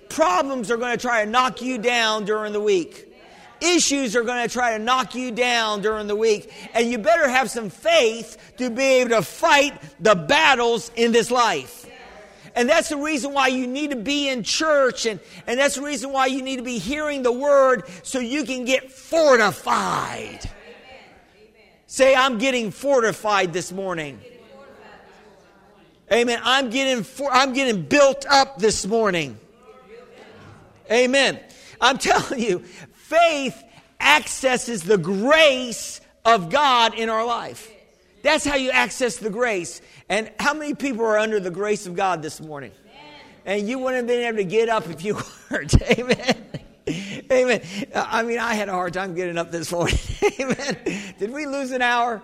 Problems 0.08 0.70
are 0.70 0.76
going 0.76 0.96
to 0.96 1.00
try 1.00 1.24
to 1.24 1.30
knock 1.30 1.62
you 1.62 1.78
down 1.78 2.24
during 2.24 2.52
the 2.52 2.60
week. 2.60 3.06
Issues 3.60 4.16
are 4.16 4.22
going 4.22 4.46
to 4.46 4.52
try 4.52 4.76
to 4.76 4.82
knock 4.82 5.14
you 5.14 5.30
down 5.30 5.82
during 5.82 6.06
the 6.06 6.16
week. 6.16 6.52
And 6.74 6.90
you 6.90 6.98
better 6.98 7.28
have 7.28 7.50
some 7.50 7.70
faith 7.70 8.36
to 8.56 8.70
be 8.70 8.82
able 8.82 9.10
to 9.10 9.22
fight 9.22 9.80
the 10.00 10.14
battles 10.14 10.90
in 10.96 11.12
this 11.12 11.30
life. 11.30 11.86
And 12.54 12.68
that's 12.68 12.88
the 12.88 12.96
reason 12.96 13.32
why 13.32 13.48
you 13.48 13.66
need 13.66 13.90
to 13.90 13.96
be 13.96 14.28
in 14.28 14.42
church, 14.42 15.06
and, 15.06 15.20
and 15.46 15.60
that's 15.60 15.76
the 15.76 15.82
reason 15.82 16.10
why 16.10 16.26
you 16.26 16.42
need 16.42 16.56
to 16.56 16.64
be 16.64 16.78
hearing 16.78 17.22
the 17.22 17.30
word 17.30 17.84
so 18.02 18.18
you 18.18 18.44
can 18.44 18.64
get 18.64 18.90
fortified. 18.90 20.50
Say, 21.86 22.14
I'm 22.14 22.38
getting 22.38 22.72
fortified 22.72 23.52
this 23.52 23.70
morning. 23.70 24.20
Amen. 26.12 26.40
I'm 26.42 26.70
getting, 26.70 27.04
for, 27.04 27.30
I'm 27.30 27.52
getting 27.52 27.82
built 27.82 28.26
up 28.28 28.58
this 28.58 28.84
morning. 28.84 29.38
Amen. 30.90 31.38
I'm 31.80 31.98
telling 31.98 32.40
you, 32.40 32.60
faith 32.94 33.62
accesses 34.00 34.82
the 34.82 34.98
grace 34.98 36.00
of 36.24 36.50
God 36.50 36.94
in 36.94 37.08
our 37.08 37.24
life. 37.24 37.70
That's 38.22 38.44
how 38.44 38.56
you 38.56 38.70
access 38.70 39.16
the 39.16 39.30
grace. 39.30 39.80
And 40.08 40.30
how 40.38 40.52
many 40.52 40.74
people 40.74 41.04
are 41.04 41.18
under 41.18 41.38
the 41.38 41.50
grace 41.50 41.86
of 41.86 41.94
God 41.94 42.22
this 42.22 42.40
morning? 42.40 42.72
And 43.46 43.68
you 43.68 43.78
wouldn't 43.78 43.96
have 43.96 44.06
been 44.06 44.26
able 44.26 44.38
to 44.38 44.44
get 44.44 44.68
up 44.68 44.88
if 44.90 45.04
you 45.04 45.18
weren't. 45.50 45.80
Amen. 45.82 46.36
Amen. 47.30 47.62
I 47.94 48.22
mean, 48.24 48.38
I 48.38 48.54
had 48.54 48.68
a 48.68 48.72
hard 48.72 48.92
time 48.92 49.14
getting 49.14 49.38
up 49.38 49.50
this 49.50 49.70
morning. 49.70 49.96
Amen. 50.40 50.76
Did 51.18 51.30
we 51.30 51.46
lose 51.46 51.70
an 51.70 51.82
hour? 51.82 52.20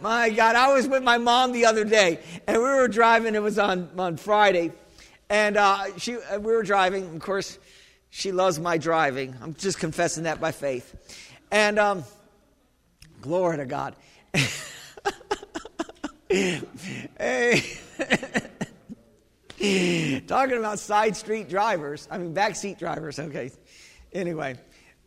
My 0.00 0.30
God, 0.30 0.54
I 0.54 0.72
was 0.72 0.86
with 0.86 1.02
my 1.02 1.18
mom 1.18 1.50
the 1.52 1.66
other 1.66 1.84
day, 1.84 2.20
and 2.46 2.58
we 2.58 2.62
were 2.62 2.86
driving. 2.86 3.34
It 3.34 3.42
was 3.42 3.58
on, 3.58 3.90
on 3.98 4.16
Friday, 4.16 4.70
and 5.28 5.56
uh, 5.56 5.98
she, 5.98 6.16
uh, 6.16 6.38
we 6.38 6.52
were 6.52 6.62
driving. 6.62 7.16
Of 7.16 7.20
course, 7.20 7.58
she 8.10 8.30
loves 8.30 8.60
my 8.60 8.78
driving. 8.78 9.34
I'm 9.42 9.54
just 9.54 9.78
confessing 9.78 10.22
that 10.24 10.40
by 10.40 10.52
faith. 10.52 10.94
And 11.50 11.80
um, 11.80 12.04
glory 13.20 13.56
to 13.56 13.66
God. 13.66 13.96
hey. 17.18 17.62
Talking 20.28 20.58
about 20.58 20.78
side 20.78 21.16
street 21.16 21.48
drivers, 21.48 22.06
I 22.10 22.18
mean, 22.18 22.32
back 22.32 22.54
seat 22.54 22.78
drivers, 22.78 23.18
okay. 23.18 23.50
Anyway, 24.12 24.56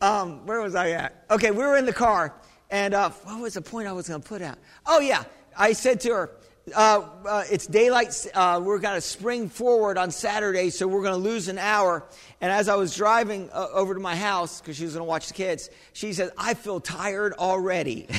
um, 0.01 0.45
where 0.45 0.60
was 0.60 0.75
I 0.75 0.89
at? 0.89 1.24
Okay, 1.31 1.51
we 1.51 1.60
were 1.60 1.77
in 1.77 1.86
the 1.86 1.93
car, 1.93 2.36
and 2.72 2.94
uh, 2.94 3.10
what 3.10 3.42
was 3.42 3.54
the 3.56 3.62
point 3.62 3.88
I 3.88 3.92
was 3.92 4.08
going 4.08 4.22
to 4.22 4.28
put 4.28 4.42
out? 4.42 4.58
Oh, 4.86 5.01
yeah. 5.01 5.25
I 5.58 5.74
said 5.74 6.00
to 6.01 6.13
her, 6.13 6.32
uh, 6.74 7.01
uh, 7.25 7.44
it's 7.51 7.68
daylight. 7.68 8.28
Uh, 8.34 8.62
we're 8.63 8.80
going 8.80 8.96
to 8.96 9.01
spring 9.01 9.50
forward 9.50 9.98
on 9.98 10.10
Saturday, 10.10 10.70
so 10.70 10.88
we're 10.88 11.01
going 11.01 11.22
to 11.22 11.30
lose 11.30 11.50
an 11.50 11.58
hour. 11.58 12.06
And 12.40 12.50
as 12.51 12.70
I 12.70 12.75
was 12.75 12.96
driving 12.96 13.50
uh, 13.51 13.68
over 13.74 13.94
to 13.94 14.00
my 14.00 14.16
house, 14.16 14.62
because 14.62 14.78
she 14.78 14.86
was 14.86 14.94
going 14.94 15.06
to 15.06 15.10
watch 15.10 15.28
the 15.28 15.34
kids, 15.34 15.70
she 15.92 16.13
said, 16.13 16.32
I 16.38 16.54
feel 16.54 16.80
tired 16.80 17.34
already. 17.34 18.08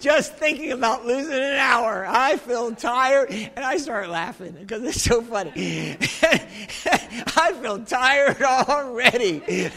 Just 0.00 0.36
thinking 0.36 0.70
about 0.70 1.04
losing 1.04 1.32
an 1.32 1.54
hour, 1.54 2.06
I 2.08 2.36
feel 2.36 2.74
tired, 2.74 3.30
and 3.30 3.58
I 3.58 3.78
start 3.78 4.08
laughing 4.08 4.52
because 4.52 4.84
it's 4.84 5.02
so 5.02 5.22
funny. 5.22 5.50
I 5.56 7.52
feel 7.60 7.84
tired 7.84 8.40
already. 8.42 9.42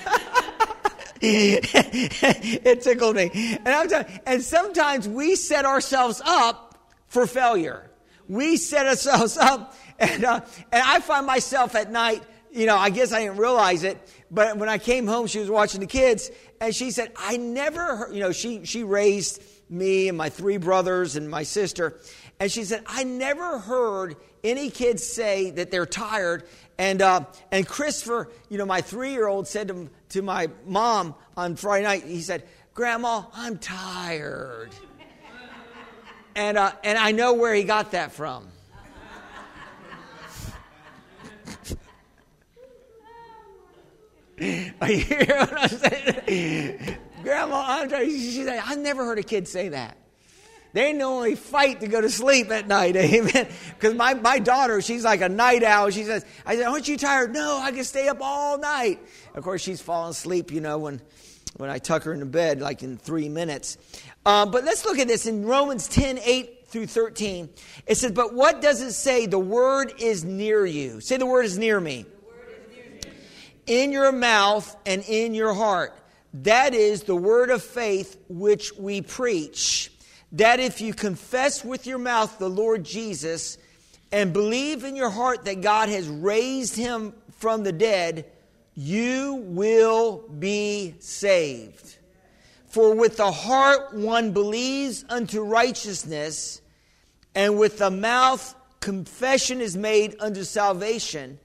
it 1.25 2.81
tickled 2.81 3.15
me. 3.15 3.31
And, 3.33 3.69
I'm 3.69 3.87
telling, 3.87 4.19
and 4.25 4.41
sometimes 4.41 5.07
we 5.07 5.37
set 5.37 5.65
ourselves 5.65 6.21
up 6.25 6.91
for 7.07 7.25
failure. 7.25 7.89
We 8.27 8.57
set 8.57 8.87
ourselves 8.87 9.37
up, 9.37 9.73
and, 9.99 10.25
uh, 10.25 10.41
and 10.71 10.83
I 10.85 10.99
find 10.99 11.25
myself 11.25 11.75
at 11.75 11.91
night, 11.91 12.23
you 12.51 12.65
know, 12.65 12.75
I 12.75 12.89
guess 12.89 13.13
I 13.13 13.21
didn't 13.21 13.37
realize 13.37 13.83
it, 13.83 13.97
but 14.29 14.57
when 14.57 14.67
I 14.67 14.77
came 14.77 15.07
home, 15.07 15.27
she 15.27 15.39
was 15.39 15.49
watching 15.49 15.79
the 15.79 15.87
kids, 15.87 16.29
and 16.59 16.75
she 16.75 16.91
said, 16.91 17.13
I 17.17 17.37
never 17.37 17.95
heard, 17.95 18.13
you 18.13 18.19
know, 18.19 18.33
she, 18.33 18.65
she 18.65 18.83
raised 18.83 19.41
me 19.69 20.09
and 20.09 20.17
my 20.17 20.29
three 20.29 20.57
brothers 20.57 21.15
and 21.15 21.29
my 21.29 21.43
sister. 21.43 21.99
And 22.39 22.51
she 22.51 22.63
said, 22.63 22.83
I 22.85 23.03
never 23.03 23.59
heard 23.59 24.17
any 24.43 24.69
kids 24.69 25.05
say 25.05 25.51
that 25.51 25.71
they're 25.71 25.85
tired. 25.85 26.43
And, 26.77 27.01
uh, 27.01 27.25
and 27.51 27.67
Christopher, 27.67 28.29
you 28.49 28.57
know, 28.57 28.65
my 28.65 28.81
three 28.81 29.11
year 29.11 29.27
old 29.27 29.47
said 29.47 29.67
to, 29.67 29.89
to 30.09 30.21
my 30.21 30.49
mom 30.65 31.15
on 31.37 31.55
Friday 31.55 31.83
night, 31.83 32.03
he 32.03 32.21
said, 32.21 32.43
Grandma, 32.73 33.23
I'm 33.33 33.59
tired. 33.59 34.71
and, 36.35 36.57
uh, 36.57 36.71
and 36.83 36.97
I 36.97 37.11
know 37.11 37.33
where 37.33 37.53
he 37.53 37.63
got 37.63 37.91
that 37.91 38.11
from. 38.11 38.47
Are 44.39 44.43
you 44.91 44.97
hear 44.97 45.25
what 45.27 45.61
I'm 45.61 45.69
saying? 45.69 46.97
Grandma, 47.21 47.63
I'm 47.67 47.89
trying, 47.89 48.09
she 48.09 48.43
said, 48.43 48.61
I've 48.65 48.79
never 48.79 49.05
heard 49.05 49.19
a 49.19 49.23
kid 49.23 49.47
say 49.47 49.69
that. 49.69 49.97
They 50.73 50.91
normally 50.91 51.35
fight 51.35 51.81
to 51.81 51.87
go 51.87 52.01
to 52.01 52.09
sleep 52.09 52.49
at 52.49 52.67
night, 52.67 52.95
amen. 52.97 53.47
Because 53.79 53.93
my, 53.93 54.15
my 54.15 54.39
daughter, 54.39 54.81
she's 54.81 55.03
like 55.03 55.21
a 55.21 55.29
night 55.29 55.63
owl. 55.63 55.91
She 55.91 56.03
says, 56.03 56.25
I 56.45 56.55
said, 56.55 56.65
aren't 56.65 56.87
you 56.87 56.97
tired? 56.97 57.31
No, 57.31 57.59
I 57.61 57.71
can 57.71 57.83
stay 57.83 58.07
up 58.07 58.17
all 58.21 58.57
night. 58.57 58.99
Of 59.35 59.43
course, 59.43 59.61
she's 59.61 59.81
falling 59.81 60.11
asleep, 60.11 60.51
you 60.51 60.61
know, 60.61 60.79
when, 60.79 60.99
when 61.57 61.69
I 61.69 61.77
tuck 61.77 62.03
her 62.03 62.13
into 62.13 62.25
bed, 62.25 62.59
like 62.59 62.81
in 62.81 62.97
three 62.97 63.29
minutes. 63.29 63.77
Um, 64.25 64.49
but 64.49 64.65
let's 64.65 64.83
look 64.83 64.97
at 64.97 65.07
this 65.07 65.27
in 65.27 65.45
Romans 65.45 65.87
10, 65.87 66.17
8 66.17 66.67
through 66.67 66.87
13. 66.87 67.49
It 67.85 67.95
says, 67.95 68.11
but 68.11 68.33
what 68.33 68.59
does 68.59 68.81
it 68.81 68.93
say? 68.93 69.27
The 69.27 69.39
word 69.39 69.93
is 69.99 70.23
near 70.23 70.65
you. 70.65 71.01
Say 71.01 71.17
the 71.17 71.25
word 71.27 71.45
is 71.45 71.57
near 71.57 71.79
me. 71.79 72.07
In 73.67 73.91
your 73.91 74.11
mouth 74.11 74.75
and 74.85 75.03
in 75.03 75.35
your 75.35 75.53
heart 75.53 75.93
that 76.33 76.73
is 76.73 77.03
the 77.03 77.15
word 77.15 77.51
of 77.51 77.61
faith 77.61 78.17
which 78.27 78.73
we 78.73 79.01
preach. 79.01 79.91
That 80.33 80.59
if 80.59 80.81
you 80.81 80.93
confess 80.93 81.63
with 81.63 81.85
your 81.87 81.99
mouth 81.99 82.39
the 82.39 82.49
Lord 82.49 82.83
Jesus 82.83 83.57
and 84.11 84.33
believe 84.33 84.83
in 84.83 84.95
your 84.95 85.09
heart 85.09 85.45
that 85.45 85.61
God 85.61 85.89
has 85.89 86.07
raised 86.07 86.75
him 86.75 87.13
from 87.37 87.63
the 87.63 87.71
dead, 87.71 88.25
you 88.75 89.35
will 89.45 90.23
be 90.27 90.95
saved. 90.99 91.97
For 92.67 92.95
with 92.95 93.17
the 93.17 93.31
heart 93.31 93.93
one 93.93 94.31
believes 94.31 95.05
unto 95.07 95.43
righteousness, 95.43 96.61
and 97.35 97.59
with 97.59 97.77
the 97.77 97.91
mouth 97.91 98.55
confession 98.79 99.61
is 99.61 99.77
made 99.77 100.15
unto 100.19 100.43
salvation. 100.43 101.39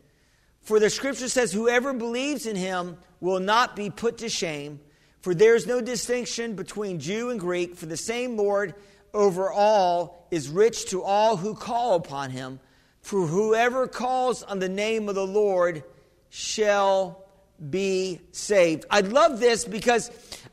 For 0.63 0.81
the 0.81 0.91
scripture 0.91 1.29
says, 1.29 1.53
Whoever 1.53 1.93
believes 1.93 2.47
in 2.47 2.57
him 2.57 2.97
will 3.21 3.41
not 3.41 3.77
be 3.77 3.91
put 3.91 4.19
to 4.19 4.29
shame. 4.29 4.81
For 5.21 5.35
there 5.35 5.55
is 5.55 5.67
no 5.67 5.81
distinction 5.81 6.55
between 6.55 7.01
Jew 7.01 7.31
and 7.31 7.41
Greek, 7.41 7.77
for 7.77 7.87
the 7.87 7.97
same 7.97 8.37
Lord 8.37 8.75
over 9.13 9.51
all 9.51 10.27
is 10.31 10.49
rich 10.49 10.87
to 10.91 11.03
all 11.03 11.37
who 11.37 11.55
call 11.55 11.95
upon 11.95 12.31
him. 12.31 12.61
For 13.01 13.27
whoever 13.27 13.89
calls 13.89 14.43
on 14.43 14.59
the 14.59 14.69
name 14.69 15.09
of 15.09 15.15
the 15.15 15.27
Lord 15.27 15.83
shall 16.31 17.25
be 17.71 18.21
saved. 18.33 18.85
I 18.91 19.01
love 19.01 19.41
this 19.41 19.65
because, 19.65 20.11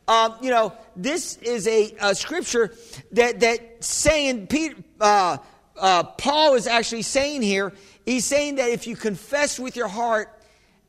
um, 0.07 0.35
you 0.41 0.49
know, 0.49 0.73
this 0.95 1.37
is 1.37 1.67
a, 1.67 1.93
a, 2.01 2.15
scripture 2.15 2.73
that 3.11 3.41
that 3.41 3.83
saying 3.83 4.47
Peter, 4.47 4.75
uh, 4.99 5.37
uh, 5.77 6.03
Paul 6.03 6.55
is 6.55 6.65
actually 6.65 7.03
saying 7.03 7.41
here. 7.41 7.73
He's 8.05 8.25
saying 8.25 8.55
that 8.55 8.69
if 8.69 8.87
you 8.87 8.95
confess 8.95 9.59
with 9.59 9.75
your 9.75 9.87
heart 9.87 10.29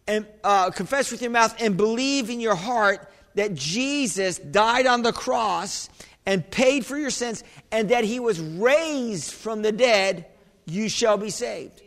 and 0.06 0.26
uh, 0.44 0.70
confess 0.70 1.10
with 1.10 1.20
your 1.20 1.32
mouth 1.32 1.54
and 1.60 1.76
believe 1.76 2.30
in 2.30 2.40
your 2.40 2.54
heart 2.54 3.10
that 3.36 3.54
Jesus 3.54 4.38
died 4.38 4.86
on 4.86 5.02
the 5.02 5.12
cross 5.12 5.88
and 6.26 6.48
paid 6.50 6.84
for 6.84 6.98
your 6.98 7.10
sins 7.10 7.44
and 7.70 7.90
that 7.90 8.04
he 8.04 8.18
was 8.18 8.40
raised 8.40 9.32
from 9.32 9.62
the 9.62 9.72
dead, 9.72 10.26
you 10.66 10.88
shall 10.88 11.16
be 11.16 11.30
saved. 11.30 11.82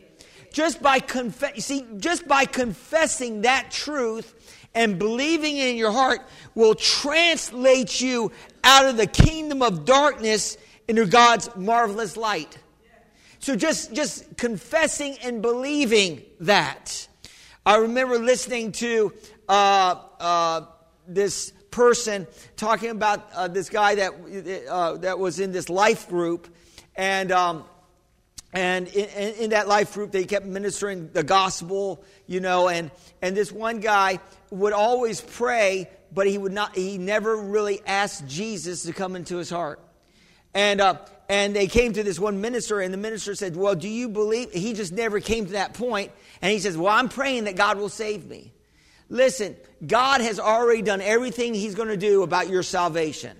Just 0.51 0.81
by 0.81 0.99
confess, 0.99 1.65
see, 1.65 1.85
just 1.97 2.27
by 2.27 2.45
confessing 2.45 3.41
that 3.41 3.69
truth 3.69 4.33
and 4.73 4.97
believing 4.97 5.57
in 5.57 5.75
your 5.75 5.91
heart 5.91 6.21
will 6.55 6.75
translate 6.75 7.99
you 8.01 8.31
out 8.63 8.85
of 8.85 8.97
the 8.97 9.07
kingdom 9.07 9.61
of 9.61 9.85
darkness 9.85 10.57
into 10.87 11.05
God's 11.05 11.55
marvelous 11.55 12.17
light. 12.17 12.57
So 13.39 13.55
just, 13.55 13.93
just 13.93 14.37
confessing 14.37 15.17
and 15.23 15.41
believing 15.41 16.23
that. 16.41 17.07
I 17.65 17.77
remember 17.77 18.17
listening 18.17 18.71
to 18.73 19.13
uh, 19.47 19.95
uh, 20.19 20.61
this 21.13 21.51
person 21.71 22.27
talking 22.55 22.89
about 22.89 23.31
uh, 23.33 23.47
this 23.47 23.69
guy 23.69 23.95
that 23.95 24.67
uh, 24.69 24.97
that 24.97 25.19
was 25.19 25.39
in 25.39 25.51
this 25.51 25.69
life 25.69 26.09
group, 26.09 26.47
and 26.95 27.31
um, 27.31 27.63
and 28.53 28.87
in, 28.87 29.35
in, 29.35 29.49
that 29.51 29.67
life 29.67 29.93
group 29.93 30.11
they 30.11 30.25
kept 30.25 30.45
ministering 30.45 31.09
the 31.13 31.23
gospel, 31.23 32.03
you 32.27 32.39
know, 32.39 32.69
and 32.69 32.91
and 33.21 33.35
this 33.35 33.51
one 33.51 33.79
guy 33.79 34.19
would 34.49 34.73
always 34.73 35.21
pray, 35.21 35.89
but 36.13 36.27
he 36.27 36.37
would 36.37 36.53
not. 36.53 36.75
He 36.75 36.97
never 36.97 37.35
really 37.35 37.81
asked 37.85 38.27
Jesus 38.27 38.83
to 38.83 38.93
come 38.93 39.15
into 39.15 39.37
his 39.37 39.49
heart, 39.49 39.79
and. 40.53 40.81
Uh, 40.81 40.95
and 41.31 41.55
they 41.55 41.67
came 41.67 41.93
to 41.93 42.01
this 42.01 42.17
one 42.17 42.41
minister, 42.41 42.81
and 42.81 42.91
the 42.91 42.97
minister 42.97 43.35
said, 43.35 43.55
Well, 43.55 43.75
do 43.75 43.87
you 43.87 44.09
believe? 44.09 44.51
He 44.51 44.73
just 44.73 44.91
never 44.91 45.19
came 45.19 45.45
to 45.45 45.51
that 45.51 45.75
point. 45.75 46.11
And 46.41 46.51
he 46.51 46.57
says, 46.57 46.75
Well, 46.75 46.91
I'm 46.91 47.07
praying 47.07 47.43
that 47.43 47.55
God 47.55 47.77
will 47.77 47.87
save 47.87 48.25
me. 48.25 48.51
Listen, 49.09 49.55
God 49.85 50.21
has 50.21 50.39
already 50.39 50.83
done 50.83 51.01
everything 51.01 51.53
He's 51.53 51.75
going 51.75 51.89
to 51.89 51.97
do 51.97 52.23
about 52.23 52.49
your 52.49 52.63
salvation. 52.63 53.35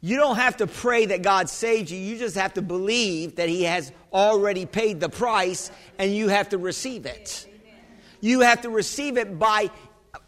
You 0.00 0.16
don't 0.16 0.36
have 0.36 0.58
to 0.58 0.66
pray 0.66 1.06
that 1.06 1.22
God 1.22 1.48
saved 1.48 1.90
you. 1.90 1.98
You 1.98 2.18
just 2.18 2.36
have 2.36 2.54
to 2.54 2.62
believe 2.62 3.36
that 3.36 3.48
He 3.48 3.62
has 3.64 3.92
already 4.12 4.66
paid 4.66 5.00
the 5.00 5.08
price 5.08 5.70
and 5.98 6.14
you 6.14 6.28
have 6.28 6.50
to 6.50 6.58
receive 6.58 7.06
it. 7.06 7.46
You 8.20 8.40
have 8.40 8.62
to 8.62 8.70
receive 8.70 9.16
it 9.16 9.38
by 9.38 9.70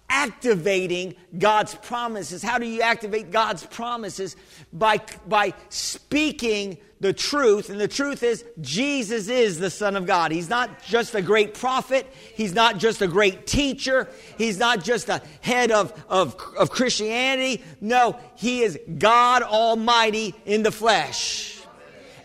activating 0.08 1.14
God's 1.36 1.74
promises. 1.74 2.42
How 2.42 2.58
do 2.58 2.66
you 2.66 2.82
activate 2.82 3.30
God's 3.30 3.66
promises? 3.66 4.36
By, 4.72 5.00
by 5.26 5.54
speaking 5.68 6.78
the 7.00 7.12
truth. 7.12 7.70
And 7.70 7.80
the 7.80 7.88
truth 7.88 8.22
is, 8.22 8.44
Jesus 8.60 9.28
is 9.28 9.58
the 9.58 9.70
Son 9.70 9.96
of 9.96 10.06
God. 10.06 10.32
He's 10.32 10.50
not 10.50 10.82
just 10.82 11.14
a 11.14 11.22
great 11.22 11.54
prophet. 11.54 12.06
He's 12.34 12.54
not 12.54 12.78
just 12.78 13.02
a 13.02 13.06
great 13.06 13.46
teacher. 13.46 14.08
He's 14.36 14.58
not 14.58 14.82
just 14.82 15.08
a 15.08 15.22
head 15.40 15.70
of, 15.70 15.92
of, 16.08 16.36
of 16.58 16.70
Christianity. 16.70 17.62
No, 17.80 18.18
He 18.36 18.62
is 18.62 18.78
God 18.98 19.42
Almighty 19.42 20.34
in 20.44 20.62
the 20.62 20.72
flesh. 20.72 21.60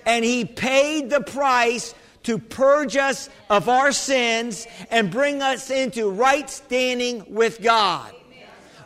And 0.06 0.26
He 0.26 0.46
paid 0.46 1.10
the 1.10 1.22
price 1.22 1.94
to 2.24 2.38
purge 2.38 2.96
us 2.96 3.30
of 3.50 3.70
our 3.70 3.92
sins 3.92 4.66
and 4.90 5.12
bring 5.12 5.42
us 5.42 5.70
into 5.70 6.10
right 6.10 6.50
standing 6.50 7.26
with 7.30 7.62
God. 7.62 8.14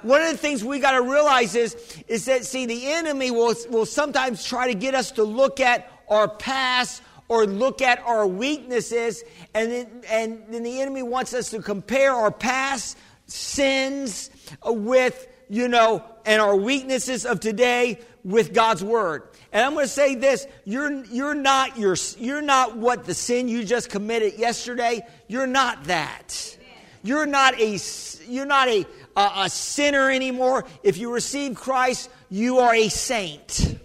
One 0.04 0.22
of 0.22 0.32
the 0.32 0.38
things 0.38 0.64
we 0.64 0.80
got 0.80 0.92
to 0.92 1.02
realize 1.02 1.56
is, 1.56 1.76
is 2.08 2.26
that, 2.26 2.46
see, 2.46 2.66
the 2.66 2.94
enemy 2.94 3.32
will, 3.32 3.56
will 3.70 3.86
sometimes 3.86 4.44
try 4.44 4.68
to 4.68 4.78
get 4.78 4.96
us 4.96 5.12
to 5.12 5.24
look 5.24 5.60
at 5.60 5.92
our 6.10 6.28
past 6.28 7.02
or 7.28 7.46
look 7.46 7.82
at 7.82 8.00
our 8.00 8.26
weaknesses, 8.26 9.24
and 9.54 9.72
then, 9.72 9.88
and 10.10 10.44
then 10.50 10.64
the 10.64 10.80
enemy 10.82 11.04
wants 11.04 11.34
us 11.34 11.50
to 11.50 11.62
compare 11.62 12.14
our 12.14 12.32
past 12.32 12.98
sins 13.28 14.30
with 14.66 15.28
you 15.50 15.68
know, 15.68 16.04
and 16.26 16.42
our 16.42 16.56
weaknesses 16.56 17.26
of 17.26 17.40
today 17.40 18.00
with 18.24 18.54
God's 18.54 18.84
word. 18.84 19.24
And 19.54 19.64
I'm 19.64 19.74
going 19.74 19.86
to 19.86 19.92
say 19.92 20.16
this, 20.16 20.46
you're 20.66 21.06
you're 21.06 21.34
not 21.34 21.78
your 21.78 21.96
you're 22.18 22.42
not 22.42 22.78
what 22.78 23.06
the 23.06 23.14
sin 23.14 23.48
you 23.48 23.64
just 23.64 23.90
committed 23.90 24.38
yesterday. 24.38 25.06
You're 25.28 25.48
not 25.48 25.86
that. 25.86 26.58
You're 27.04 27.26
not 27.26 27.60
a 27.60 27.80
you're 28.28 28.46
not 28.46 28.68
a 28.68 28.86
a, 29.18 29.32
a 29.38 29.50
sinner 29.50 30.10
anymore. 30.10 30.66
If 30.84 30.98
you 30.98 31.12
receive 31.12 31.56
Christ, 31.56 32.10
you 32.30 32.60
are 32.60 32.74
a 32.74 32.88
saint. 32.88 33.78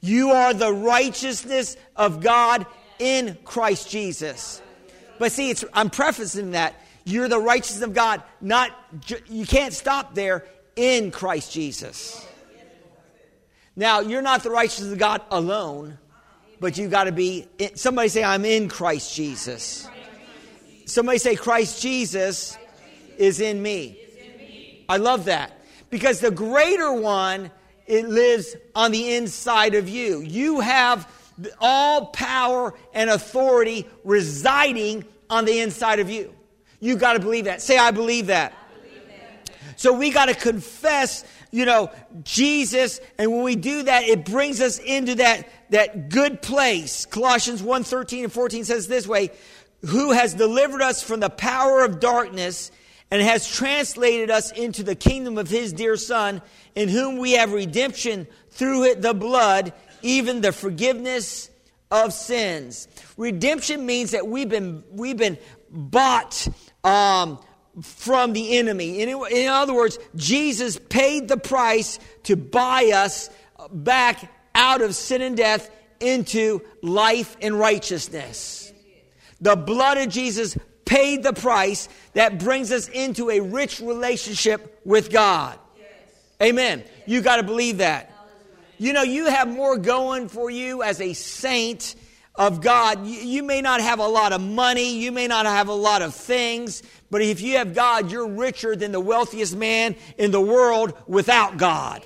You 0.00 0.32
are 0.32 0.52
the 0.52 0.72
righteousness 0.72 1.78
of 1.96 2.20
God 2.20 2.66
in 2.98 3.38
Christ 3.44 3.88
Jesus. 3.88 4.60
But 5.18 5.32
see, 5.32 5.48
it's, 5.48 5.64
I'm 5.72 5.88
prefacing 5.88 6.50
that. 6.50 6.74
You're 7.06 7.28
the 7.28 7.38
righteousness 7.38 7.82
of 7.82 7.94
God, 7.94 8.22
not, 8.40 8.70
you 9.28 9.46
can't 9.46 9.72
stop 9.72 10.14
there 10.14 10.46
in 10.74 11.10
Christ 11.10 11.52
Jesus. 11.52 12.26
Now, 13.76 14.00
you're 14.00 14.22
not 14.22 14.42
the 14.42 14.50
righteousness 14.50 14.92
of 14.92 14.98
God 14.98 15.22
alone, 15.30 15.98
but 16.60 16.78
you've 16.78 16.90
got 16.90 17.04
to 17.04 17.12
be, 17.12 17.46
somebody 17.74 18.08
say, 18.08 18.24
I'm 18.24 18.44
in 18.44 18.68
Christ 18.68 19.14
Jesus. 19.14 19.88
Somebody 20.86 21.18
say, 21.18 21.36
Christ 21.36 21.82
Jesus 21.82 22.56
is 23.18 23.40
in 23.40 23.62
me. 23.62 23.98
I 24.88 24.98
love 24.98 25.26
that. 25.26 25.64
Because 25.90 26.20
the 26.20 26.30
greater 26.30 26.92
one, 26.92 27.50
it 27.86 28.08
lives 28.08 28.56
on 28.74 28.90
the 28.92 29.14
inside 29.14 29.74
of 29.74 29.88
you. 29.88 30.20
You 30.20 30.60
have 30.60 31.08
all 31.60 32.06
power 32.06 32.74
and 32.92 33.10
authority 33.10 33.86
residing 34.04 35.04
on 35.30 35.44
the 35.44 35.60
inside 35.60 36.00
of 36.00 36.10
you. 36.10 36.34
You've 36.80 37.00
got 37.00 37.14
to 37.14 37.20
believe 37.20 37.46
that. 37.46 37.62
Say, 37.62 37.78
I 37.78 37.90
believe 37.90 38.26
that. 38.26 38.52
I 38.52 38.86
believe 38.86 39.08
that. 39.08 39.78
So 39.78 39.92
we 39.92 40.10
got 40.10 40.26
to 40.26 40.34
confess, 40.34 41.24
you 41.50 41.64
know, 41.64 41.90
Jesus, 42.22 43.00
and 43.18 43.30
when 43.32 43.42
we 43.42 43.56
do 43.56 43.84
that, 43.84 44.04
it 44.04 44.24
brings 44.24 44.60
us 44.60 44.78
into 44.78 45.16
that, 45.16 45.48
that 45.70 46.08
good 46.08 46.42
place. 46.42 47.06
Colossians 47.06 47.62
1 47.62 47.84
13 47.84 48.24
and 48.24 48.32
14 48.32 48.64
says 48.64 48.86
this 48.86 49.06
way 49.06 49.30
Who 49.86 50.12
has 50.12 50.34
delivered 50.34 50.82
us 50.82 51.02
from 51.02 51.20
the 51.20 51.30
power 51.30 51.84
of 51.84 52.00
darkness 52.00 52.70
and 53.10 53.22
has 53.22 53.46
translated 53.46 54.30
us 54.30 54.50
into 54.52 54.82
the 54.82 54.94
kingdom 54.94 55.38
of 55.38 55.48
his 55.48 55.72
dear 55.72 55.96
Son, 55.96 56.42
in 56.74 56.88
whom 56.88 57.18
we 57.18 57.32
have 57.32 57.52
redemption 57.52 58.26
through 58.50 58.94
the 58.96 59.14
blood, 59.14 59.72
even 60.02 60.40
the 60.40 60.52
forgiveness 60.52 61.50
of 61.90 62.12
sins. 62.12 62.88
Redemption 63.16 63.86
means 63.86 64.10
that 64.12 64.26
we've 64.26 64.48
been, 64.48 64.82
we've 64.90 65.16
been 65.16 65.38
bought 65.70 66.48
um, 66.82 67.38
from 67.82 68.32
the 68.32 68.58
enemy. 68.58 69.00
In, 69.00 69.08
in 69.08 69.48
other 69.48 69.74
words, 69.74 69.98
Jesus 70.16 70.78
paid 70.88 71.28
the 71.28 71.36
price 71.36 71.98
to 72.24 72.36
buy 72.36 72.90
us 72.94 73.30
back 73.70 74.30
out 74.54 74.82
of 74.82 74.94
sin 74.94 75.22
and 75.22 75.36
death 75.36 75.70
into 76.00 76.62
life 76.82 77.36
and 77.40 77.58
righteousness. 77.58 78.72
The 79.40 79.56
blood 79.56 79.98
of 79.98 80.08
Jesus 80.08 80.56
paid 80.84 81.22
the 81.22 81.32
price 81.32 81.88
that 82.14 82.38
brings 82.38 82.72
us 82.72 82.88
into 82.88 83.30
a 83.30 83.40
rich 83.40 83.80
relationship 83.80 84.80
with 84.84 85.10
God. 85.10 85.58
Amen. 86.42 86.84
You 87.06 87.20
got 87.20 87.36
to 87.36 87.42
believe 87.42 87.78
that. 87.78 88.10
You 88.78 88.92
know, 88.92 89.02
you 89.02 89.26
have 89.26 89.48
more 89.48 89.78
going 89.78 90.28
for 90.28 90.50
you 90.50 90.82
as 90.82 91.00
a 91.00 91.12
saint 91.12 91.94
of 92.34 92.60
God. 92.60 93.06
You, 93.06 93.20
you, 93.20 93.42
may 93.42 93.60
not 93.60 93.80
have 93.80 94.00
a 94.00 94.06
lot 94.06 94.32
of 94.32 94.40
money, 94.40 94.98
you 94.98 95.12
may 95.12 95.28
not 95.28 95.46
have 95.46 95.68
a 95.68 95.74
lot 95.74 96.02
of 96.02 96.14
things, 96.14 96.82
but 97.10 97.22
if 97.22 97.40
you 97.40 97.58
have 97.58 97.74
God, 97.74 98.10
you're 98.10 98.28
richer 98.28 98.74
than 98.74 98.90
the 98.90 99.00
wealthiest 99.00 99.56
man 99.56 99.94
in 100.18 100.32
the 100.32 100.40
world 100.40 100.94
without 101.06 101.56
God. 101.56 102.04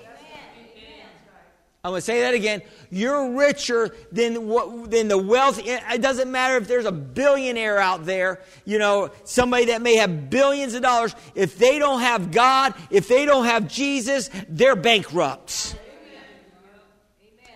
I'm 1.89 1.93
going 1.93 2.03
to 2.03 2.05
say 2.05 2.21
that 2.21 2.35
again. 2.35 2.61
You're 2.91 3.31
richer 3.31 3.95
than 4.13 4.47
what, 4.47 4.91
than 4.91 5.09
the 5.09 5.17
wealth. 5.17 5.59
It 5.65 6.03
doesn't 6.03 6.31
matter 6.31 6.59
if 6.59 6.69
there's 6.69 6.85
a 6.85 6.93
billionaire 6.93 7.79
out 7.79 8.05
there, 8.05 8.43
you 8.67 8.79
know, 8.79 9.11
somebody 9.25 9.65
that 9.67 9.81
may 9.81 9.97
have 9.97 10.29
billions 10.29 10.75
of 10.75 10.83
dollars. 10.83 11.15
If 11.35 11.57
they 11.57 11.79
don't 11.79 12.01
have 12.01 12.31
God, 12.31 12.75
if 12.91 13.09
they 13.09 13.25
don't 13.25 13.47
have 13.47 13.69
Jesus, 13.69 14.29
they're 14.51 14.77
bankrupt. 14.77 15.79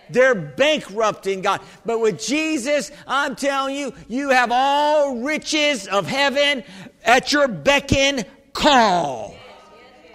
They're 0.09 0.33
bankrupt 0.33 1.27
in 1.27 1.41
God. 1.41 1.61
But 1.85 1.99
with 1.99 2.19
Jesus, 2.19 2.91
I'm 3.05 3.35
telling 3.35 3.75
you, 3.75 3.93
you 4.07 4.29
have 4.29 4.49
all 4.51 5.17
riches 5.17 5.87
of 5.87 6.07
heaven 6.07 6.63
at 7.03 7.31
your 7.31 7.47
beck 7.47 7.93
and 7.93 8.25
call. 8.51 9.35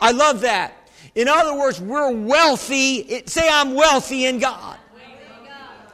I 0.00 0.10
love 0.10 0.40
that. 0.40 0.74
In 1.18 1.26
other 1.26 1.52
words, 1.58 1.80
we're 1.80 2.12
wealthy. 2.12 3.24
Say, 3.26 3.48
I'm 3.50 3.74
wealthy 3.74 4.26
in 4.26 4.38
God. 4.38 4.78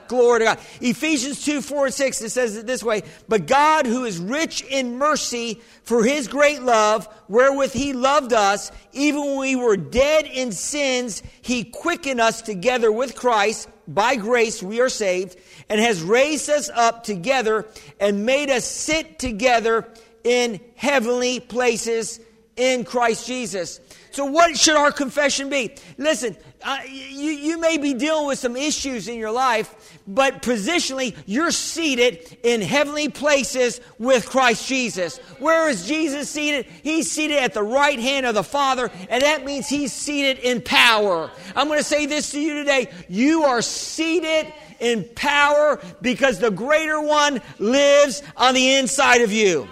Glory 0.07 0.41
to 0.41 0.45
God. 0.45 0.59
Ephesians 0.83 1.43
2 1.47 1.63
4 1.63 1.87
and 1.87 1.95
6, 1.95 2.21
it 2.21 2.29
says 2.29 2.59
it 2.59 2.67
this 2.67 2.83
way 2.83 3.05
But 3.27 3.47
God, 3.47 3.87
who 3.87 4.05
is 4.05 4.19
rich 4.19 4.61
in 4.65 4.99
mercy 4.99 5.63
for 5.85 6.05
his 6.05 6.29
great 6.29 6.61
love, 6.61 7.09
wherewith 7.29 7.73
he 7.73 7.95
loved 7.95 8.35
us, 8.35 8.71
even 8.93 9.23
when 9.23 9.39
we 9.39 9.57
were 9.57 9.79
dead 9.79 10.27
in 10.27 10.53
sins, 10.53 11.23
he 11.41 11.65
quickened 11.65 12.21
us 12.21 12.43
together 12.43 12.93
with 12.93 13.17
Christ. 13.17 13.71
By 13.89 14.17
grace 14.17 14.63
we 14.63 14.83
are 14.83 14.91
saved, 14.91 15.39
and 15.71 15.81
has 15.81 16.03
raised 16.03 16.51
us 16.51 16.69
up 16.69 17.03
together 17.03 17.67
and 17.99 18.27
made 18.27 18.51
us 18.51 18.67
sit 18.67 19.19
together 19.19 19.89
in 20.23 20.61
heavenly 20.75 21.41
places 21.41 22.21
in 22.57 22.85
Christ 22.85 23.27
Jesus. 23.27 23.81
So, 24.11 24.27
what 24.27 24.57
should 24.57 24.77
our 24.77 24.93
confession 24.93 25.49
be? 25.49 25.75
Listen, 25.99 26.37
uh, 26.63 26.79
you, 26.87 27.33
you 27.33 27.59
may 27.59 27.79
be 27.79 27.95
dealing 27.95 28.29
with 28.29 28.39
some 28.39 28.57
issues 28.57 29.09
in 29.09 29.19
your 29.19 29.33
life, 29.33 29.99
but 30.07 30.41
positionally, 30.41 31.17
you're 31.27 31.51
seated 31.51 32.39
in 32.45 32.61
heavenly 32.61 33.09
places 33.09 33.81
with 33.99 34.29
Christ 34.31 34.69
Jesus. 34.69 35.19
Where 35.41 35.69
is 35.69 35.89
Jesus 35.89 36.31
seated? 36.31 36.67
He's 36.85 37.11
seated 37.11 37.39
at 37.39 37.55
the 37.55 37.63
right 37.65 37.99
hand 37.99 38.25
of 38.25 38.37
the 38.37 38.45
Father, 38.45 38.89
and 39.09 39.23
that 39.25 39.45
means 39.45 39.69
he's 39.69 39.93
seated 39.93 40.39
in 40.39 40.63
power. 40.63 41.29
I'm 41.57 41.67
going 41.67 41.81
to 41.81 41.85
say 41.85 42.07
this 42.07 42.31
to 42.31 42.41
you 42.41 42.55
today. 42.55 42.93
You 43.09 43.43
are 43.43 43.63
seated 43.63 44.53
in 44.79 45.09
power 45.17 45.83
because 46.03 46.39
the 46.39 46.53
greater 46.53 47.01
one 47.01 47.43
lives 47.59 48.23
on 48.37 48.55
the 48.55 48.77
inside 48.77 49.23
of 49.23 49.33
you. 49.33 49.69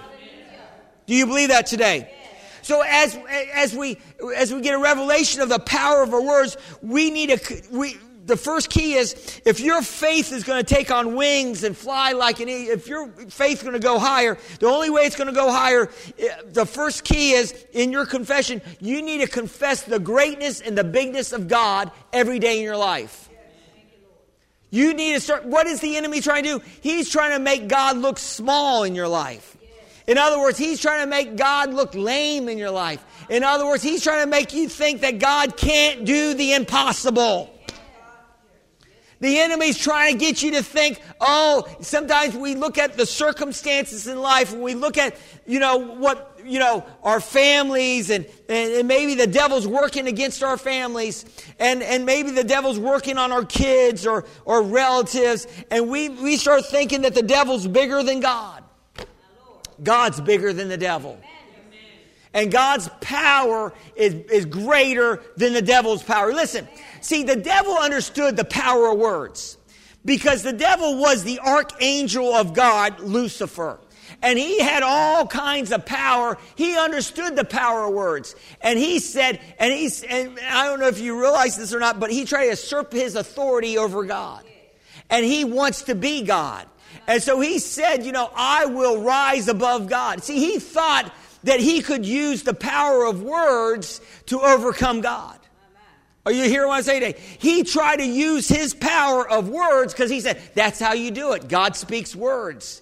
Do 1.06 1.14
you 1.14 1.26
believe 1.26 1.50
that 1.50 1.66
today? 1.66 2.12
So 2.62 2.82
as, 2.86 3.18
as 3.54 3.74
we, 3.74 3.98
as 4.36 4.52
we 4.52 4.60
get 4.60 4.74
a 4.74 4.78
revelation 4.78 5.40
of 5.40 5.48
the 5.48 5.58
power 5.58 6.02
of 6.02 6.14
our 6.14 6.22
words, 6.22 6.56
we 6.80 7.10
need 7.10 7.30
a, 7.30 7.38
we, 7.70 7.96
the 8.26 8.36
first 8.36 8.70
key 8.70 8.94
is 8.94 9.40
if 9.44 9.60
your 9.60 9.82
faith 9.82 10.32
is 10.32 10.44
going 10.44 10.64
to 10.64 10.74
take 10.74 10.90
on 10.90 11.16
wings 11.16 11.64
and 11.64 11.76
fly 11.76 12.12
like 12.12 12.40
an 12.40 12.48
if 12.48 12.86
your 12.86 13.08
faith 13.08 13.58
is 13.58 13.62
going 13.62 13.74
to 13.74 13.80
go 13.80 13.98
higher, 13.98 14.38
the 14.60 14.66
only 14.66 14.90
way 14.90 15.02
it's 15.02 15.16
going 15.16 15.28
to 15.28 15.34
go 15.34 15.50
higher, 15.50 15.90
eh, 16.18 16.28
the 16.46 16.64
first 16.64 17.04
key 17.04 17.32
is 17.32 17.52
in 17.72 17.90
your 17.90 18.06
confession, 18.06 18.62
you 18.80 19.02
need 19.02 19.18
to 19.18 19.26
confess 19.26 19.82
the 19.82 19.98
greatness 19.98 20.60
and 20.60 20.78
the 20.78 20.84
bigness 20.84 21.32
of 21.32 21.48
God 21.48 21.90
every 22.12 22.38
day 22.38 22.58
in 22.58 22.64
your 22.64 22.76
life. 22.76 23.28
You 24.70 24.94
need 24.94 25.14
to 25.14 25.20
start, 25.20 25.44
what 25.44 25.66
is 25.66 25.80
the 25.80 25.96
enemy 25.96 26.20
trying 26.20 26.44
to 26.44 26.58
do? 26.58 26.64
He's 26.80 27.10
trying 27.10 27.32
to 27.32 27.38
make 27.38 27.68
God 27.68 27.98
look 27.98 28.18
small 28.18 28.84
in 28.84 28.94
your 28.94 29.08
life. 29.08 29.56
In 30.06 30.18
other 30.18 30.38
words, 30.38 30.58
he's 30.58 30.80
trying 30.80 31.00
to 31.00 31.06
make 31.06 31.36
God 31.36 31.72
look 31.72 31.94
lame 31.94 32.48
in 32.48 32.58
your 32.58 32.70
life. 32.70 33.04
In 33.28 33.44
other 33.44 33.66
words, 33.66 33.82
he's 33.82 34.02
trying 34.02 34.24
to 34.24 34.30
make 34.30 34.52
you 34.52 34.68
think 34.68 35.00
that 35.02 35.18
God 35.18 35.56
can't 35.56 36.04
do 36.04 36.34
the 36.34 36.54
impossible. 36.54 37.52
The 39.22 39.38
enemy's 39.38 39.78
trying 39.78 40.14
to 40.14 40.18
get 40.18 40.42
you 40.42 40.50
to 40.50 40.64
think, 40.64 41.00
oh, 41.20 41.64
sometimes 41.80 42.34
we 42.34 42.56
look 42.56 42.76
at 42.76 42.96
the 42.96 43.06
circumstances 43.06 44.08
in 44.08 44.20
life 44.20 44.52
and 44.52 44.60
we 44.60 44.74
look 44.74 44.98
at, 44.98 45.16
you 45.46 45.60
know, 45.60 45.76
what, 45.76 46.40
you 46.44 46.58
know, 46.58 46.84
our 47.04 47.20
families 47.20 48.10
and, 48.10 48.26
and, 48.48 48.72
and, 48.72 48.88
maybe 48.88 49.14
the 49.14 49.28
devil's 49.28 49.64
working 49.64 50.08
against 50.08 50.42
our 50.42 50.56
families 50.56 51.24
and, 51.60 51.84
and 51.84 52.04
maybe 52.04 52.32
the 52.32 52.42
devil's 52.42 52.80
working 52.80 53.16
on 53.16 53.30
our 53.30 53.44
kids 53.44 54.08
or, 54.08 54.24
or 54.44 54.60
relatives 54.60 55.46
and 55.70 55.88
we, 55.88 56.08
we 56.08 56.36
start 56.36 56.66
thinking 56.66 57.02
that 57.02 57.14
the 57.14 57.22
devil's 57.22 57.68
bigger 57.68 58.02
than 58.02 58.18
God. 58.18 58.61
God's 59.82 60.20
bigger 60.20 60.52
than 60.52 60.68
the 60.68 60.76
devil. 60.76 61.18
And 62.34 62.50
God's 62.50 62.88
power 63.00 63.74
is, 63.94 64.14
is 64.30 64.46
greater 64.46 65.22
than 65.36 65.52
the 65.52 65.62
devil's 65.62 66.02
power. 66.02 66.32
Listen, 66.32 66.66
see, 67.00 67.24
the 67.24 67.36
devil 67.36 67.76
understood 67.76 68.36
the 68.36 68.44
power 68.44 68.90
of 68.90 68.98
words 68.98 69.58
because 70.04 70.42
the 70.42 70.52
devil 70.52 70.98
was 70.98 71.24
the 71.24 71.40
archangel 71.40 72.32
of 72.32 72.54
God, 72.54 73.00
Lucifer. 73.00 73.78
And 74.22 74.38
he 74.38 74.60
had 74.60 74.82
all 74.82 75.26
kinds 75.26 75.72
of 75.72 75.84
power. 75.84 76.38
He 76.54 76.76
understood 76.76 77.34
the 77.36 77.44
power 77.44 77.84
of 77.84 77.94
words. 77.94 78.36
And 78.60 78.78
he 78.78 78.98
said, 78.98 79.40
and 79.58 79.72
he's, 79.72 80.02
and 80.02 80.38
I 80.48 80.66
don't 80.66 80.80
know 80.80 80.88
if 80.88 81.00
you 81.00 81.20
realize 81.20 81.56
this 81.56 81.74
or 81.74 81.80
not, 81.80 81.98
but 81.98 82.10
he 82.10 82.24
tried 82.24 82.44
to 82.44 82.50
usurp 82.50 82.92
his 82.92 83.16
authority 83.16 83.78
over 83.78 84.04
God. 84.04 84.44
And 85.10 85.26
he 85.26 85.44
wants 85.44 85.82
to 85.82 85.94
be 85.94 86.22
God. 86.22 86.66
And 87.06 87.22
so 87.22 87.40
he 87.40 87.58
said, 87.58 88.04
you 88.04 88.12
know, 88.12 88.30
I 88.34 88.66
will 88.66 89.02
rise 89.02 89.48
above 89.48 89.88
God. 89.88 90.22
See, 90.22 90.38
he 90.38 90.58
thought 90.58 91.12
that 91.44 91.60
he 91.60 91.82
could 91.82 92.06
use 92.06 92.42
the 92.42 92.54
power 92.54 93.04
of 93.04 93.22
words 93.22 94.00
to 94.26 94.40
overcome 94.40 95.00
God. 95.00 95.38
Are 96.24 96.32
you 96.32 96.44
hearing 96.44 96.68
what 96.68 96.78
I 96.78 96.82
say 96.82 97.00
today? 97.00 97.20
He 97.38 97.64
tried 97.64 97.96
to 97.96 98.06
use 98.06 98.48
his 98.48 98.74
power 98.74 99.28
of 99.28 99.48
words 99.48 99.92
because 99.92 100.10
he 100.10 100.20
said, 100.20 100.40
that's 100.54 100.78
how 100.78 100.92
you 100.92 101.10
do 101.10 101.32
it. 101.32 101.48
God 101.48 101.74
speaks 101.74 102.14
words. 102.14 102.80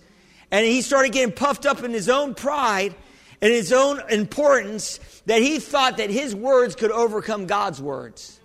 And 0.51 0.67
he 0.67 0.83
started 0.83 1.13
getting 1.13 1.35
puffed 1.35 1.65
up 1.65 1.83
in 1.83 1.93
his 1.93 2.09
own 2.11 2.35
pride 2.35 2.95
and 3.41 3.51
his 3.51 3.73
own 3.73 4.01
importance 4.11 4.99
that 5.25 5.41
he 5.41 5.59
thought 5.59 5.97
that 5.97 6.11
his 6.11 6.35
words 6.35 6.75
could 6.75 6.91
overcome 6.91 7.47
God's 7.47 7.81
words. 7.81 8.40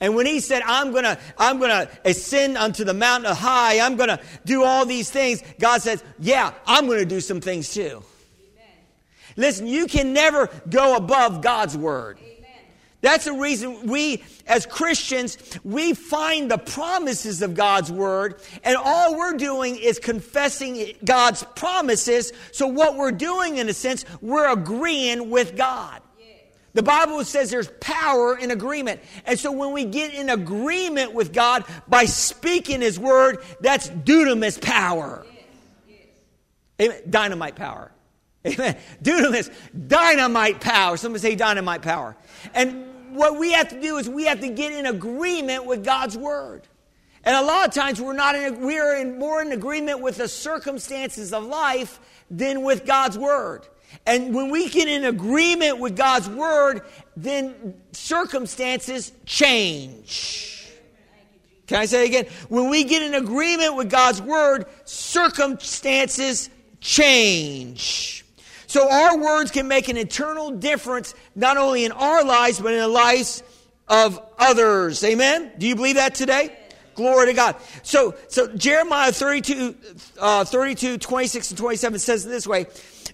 And 0.00 0.14
when 0.14 0.26
he 0.26 0.40
said, 0.40 0.62
I'm 0.66 0.92
gonna, 0.92 1.18
I'm 1.38 1.60
gonna 1.60 1.88
ascend 2.04 2.56
unto 2.56 2.84
the 2.84 2.94
mountain 2.94 3.30
of 3.30 3.38
high, 3.38 3.80
I'm 3.80 3.96
gonna 3.96 4.20
do 4.44 4.64
all 4.64 4.84
these 4.86 5.10
things, 5.10 5.42
God 5.58 5.82
says, 5.82 6.02
yeah, 6.18 6.52
I'm 6.66 6.86
gonna 6.88 7.04
do 7.04 7.20
some 7.20 7.40
things 7.40 7.72
too. 7.72 7.82
Amen. 7.82 8.72
Listen, 9.36 9.66
you 9.66 9.86
can 9.86 10.12
never 10.12 10.48
go 10.68 10.96
above 10.96 11.42
God's 11.42 11.76
word. 11.76 12.18
That's 13.04 13.26
the 13.26 13.34
reason 13.34 13.86
we, 13.86 14.24
as 14.46 14.64
Christians, 14.64 15.36
we 15.62 15.92
find 15.92 16.50
the 16.50 16.56
promises 16.56 17.42
of 17.42 17.52
God's 17.52 17.92
Word, 17.92 18.40
and 18.64 18.78
all 18.78 19.18
we're 19.18 19.36
doing 19.36 19.76
is 19.76 19.98
confessing 19.98 20.94
God's 21.04 21.44
promises. 21.54 22.32
So, 22.52 22.66
what 22.66 22.96
we're 22.96 23.12
doing, 23.12 23.58
in 23.58 23.68
a 23.68 23.74
sense, 23.74 24.06
we're 24.22 24.50
agreeing 24.50 25.28
with 25.28 25.54
God. 25.54 26.00
The 26.74 26.82
Bible 26.82 27.24
says 27.24 27.50
there's 27.50 27.70
power 27.80 28.36
in 28.36 28.50
agreement. 28.50 29.00
And 29.24 29.38
so 29.38 29.52
when 29.52 29.72
we 29.72 29.84
get 29.84 30.12
in 30.12 30.28
agreement 30.28 31.14
with 31.14 31.32
God 31.32 31.64
by 31.88 32.04
speaking 32.04 32.80
His 32.80 32.98
Word, 32.98 33.38
that's 33.60 33.88
dunamis 33.88 34.60
power. 34.60 35.24
Amen. 36.82 37.00
Dynamite 37.08 37.54
power. 37.54 37.92
Amen. 38.46 38.76
Dunamis, 39.02 39.50
dynamite 39.86 40.60
power. 40.60 40.96
Somebody 40.96 41.22
say 41.22 41.36
dynamite 41.36 41.82
power. 41.82 42.16
And 42.52 43.14
what 43.14 43.38
we 43.38 43.52
have 43.52 43.68
to 43.68 43.80
do 43.80 43.96
is 43.98 44.08
we 44.08 44.24
have 44.24 44.40
to 44.40 44.48
get 44.48 44.72
in 44.72 44.86
agreement 44.86 45.66
with 45.66 45.84
God's 45.84 46.18
word. 46.18 46.62
And 47.22 47.36
a 47.36 47.42
lot 47.42 47.68
of 47.68 47.74
times 47.74 48.00
we're 48.00 48.12
not 48.12 48.34
in, 48.34 48.60
we 48.60 48.78
are 48.78 48.96
in, 48.96 49.18
more 49.18 49.40
in 49.40 49.52
agreement 49.52 50.00
with 50.00 50.16
the 50.16 50.28
circumstances 50.28 51.32
of 51.32 51.44
life 51.44 52.00
than 52.30 52.62
with 52.62 52.84
God's 52.84 53.16
word. 53.16 53.66
And 54.06 54.34
when 54.34 54.50
we 54.50 54.68
get 54.68 54.88
in 54.88 55.04
agreement 55.04 55.78
with 55.78 55.96
God's 55.96 56.28
word, 56.28 56.82
then 57.16 57.74
circumstances 57.92 59.12
change. 59.24 60.70
Can 61.66 61.78
I 61.78 61.86
say 61.86 62.06
again? 62.06 62.26
When 62.48 62.68
we 62.68 62.84
get 62.84 63.02
in 63.02 63.14
agreement 63.14 63.76
with 63.76 63.90
God's 63.90 64.20
word, 64.20 64.66
circumstances 64.84 66.50
change. 66.80 68.24
So 68.66 68.90
our 68.90 69.16
words 69.16 69.50
can 69.50 69.68
make 69.68 69.88
an 69.88 69.96
eternal 69.96 70.50
difference, 70.50 71.14
not 71.34 71.56
only 71.56 71.84
in 71.84 71.92
our 71.92 72.24
lives, 72.24 72.60
but 72.60 72.72
in 72.72 72.80
the 72.80 72.88
lives 72.88 73.42
of 73.88 74.20
others. 74.38 75.02
Amen? 75.04 75.52
Do 75.58 75.66
you 75.66 75.76
believe 75.76 75.94
that 75.94 76.14
today? 76.14 76.56
Glory 76.94 77.26
to 77.26 77.32
God. 77.32 77.56
So, 77.82 78.14
so 78.28 78.48
Jeremiah 78.48 79.12
32, 79.12 79.74
uh, 80.18 80.44
32, 80.44 80.98
26 80.98 81.50
and 81.50 81.58
27 81.58 81.98
says 81.98 82.24
this 82.24 82.46
way. 82.46 82.66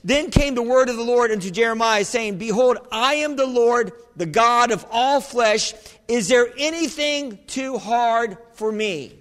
Then 0.02 0.30
came 0.30 0.54
the 0.54 0.62
word 0.62 0.88
of 0.88 0.96
the 0.96 1.04
Lord 1.04 1.30
unto 1.30 1.50
Jeremiah 1.50 2.04
saying, 2.04 2.38
Behold, 2.38 2.78
I 2.90 3.16
am 3.16 3.36
the 3.36 3.46
Lord, 3.46 3.92
the 4.16 4.26
God 4.26 4.70
of 4.70 4.86
all 4.90 5.20
flesh. 5.20 5.74
Is 6.08 6.28
there 6.28 6.48
anything 6.56 7.38
too 7.46 7.78
hard 7.78 8.38
for 8.54 8.70
me? 8.70 9.14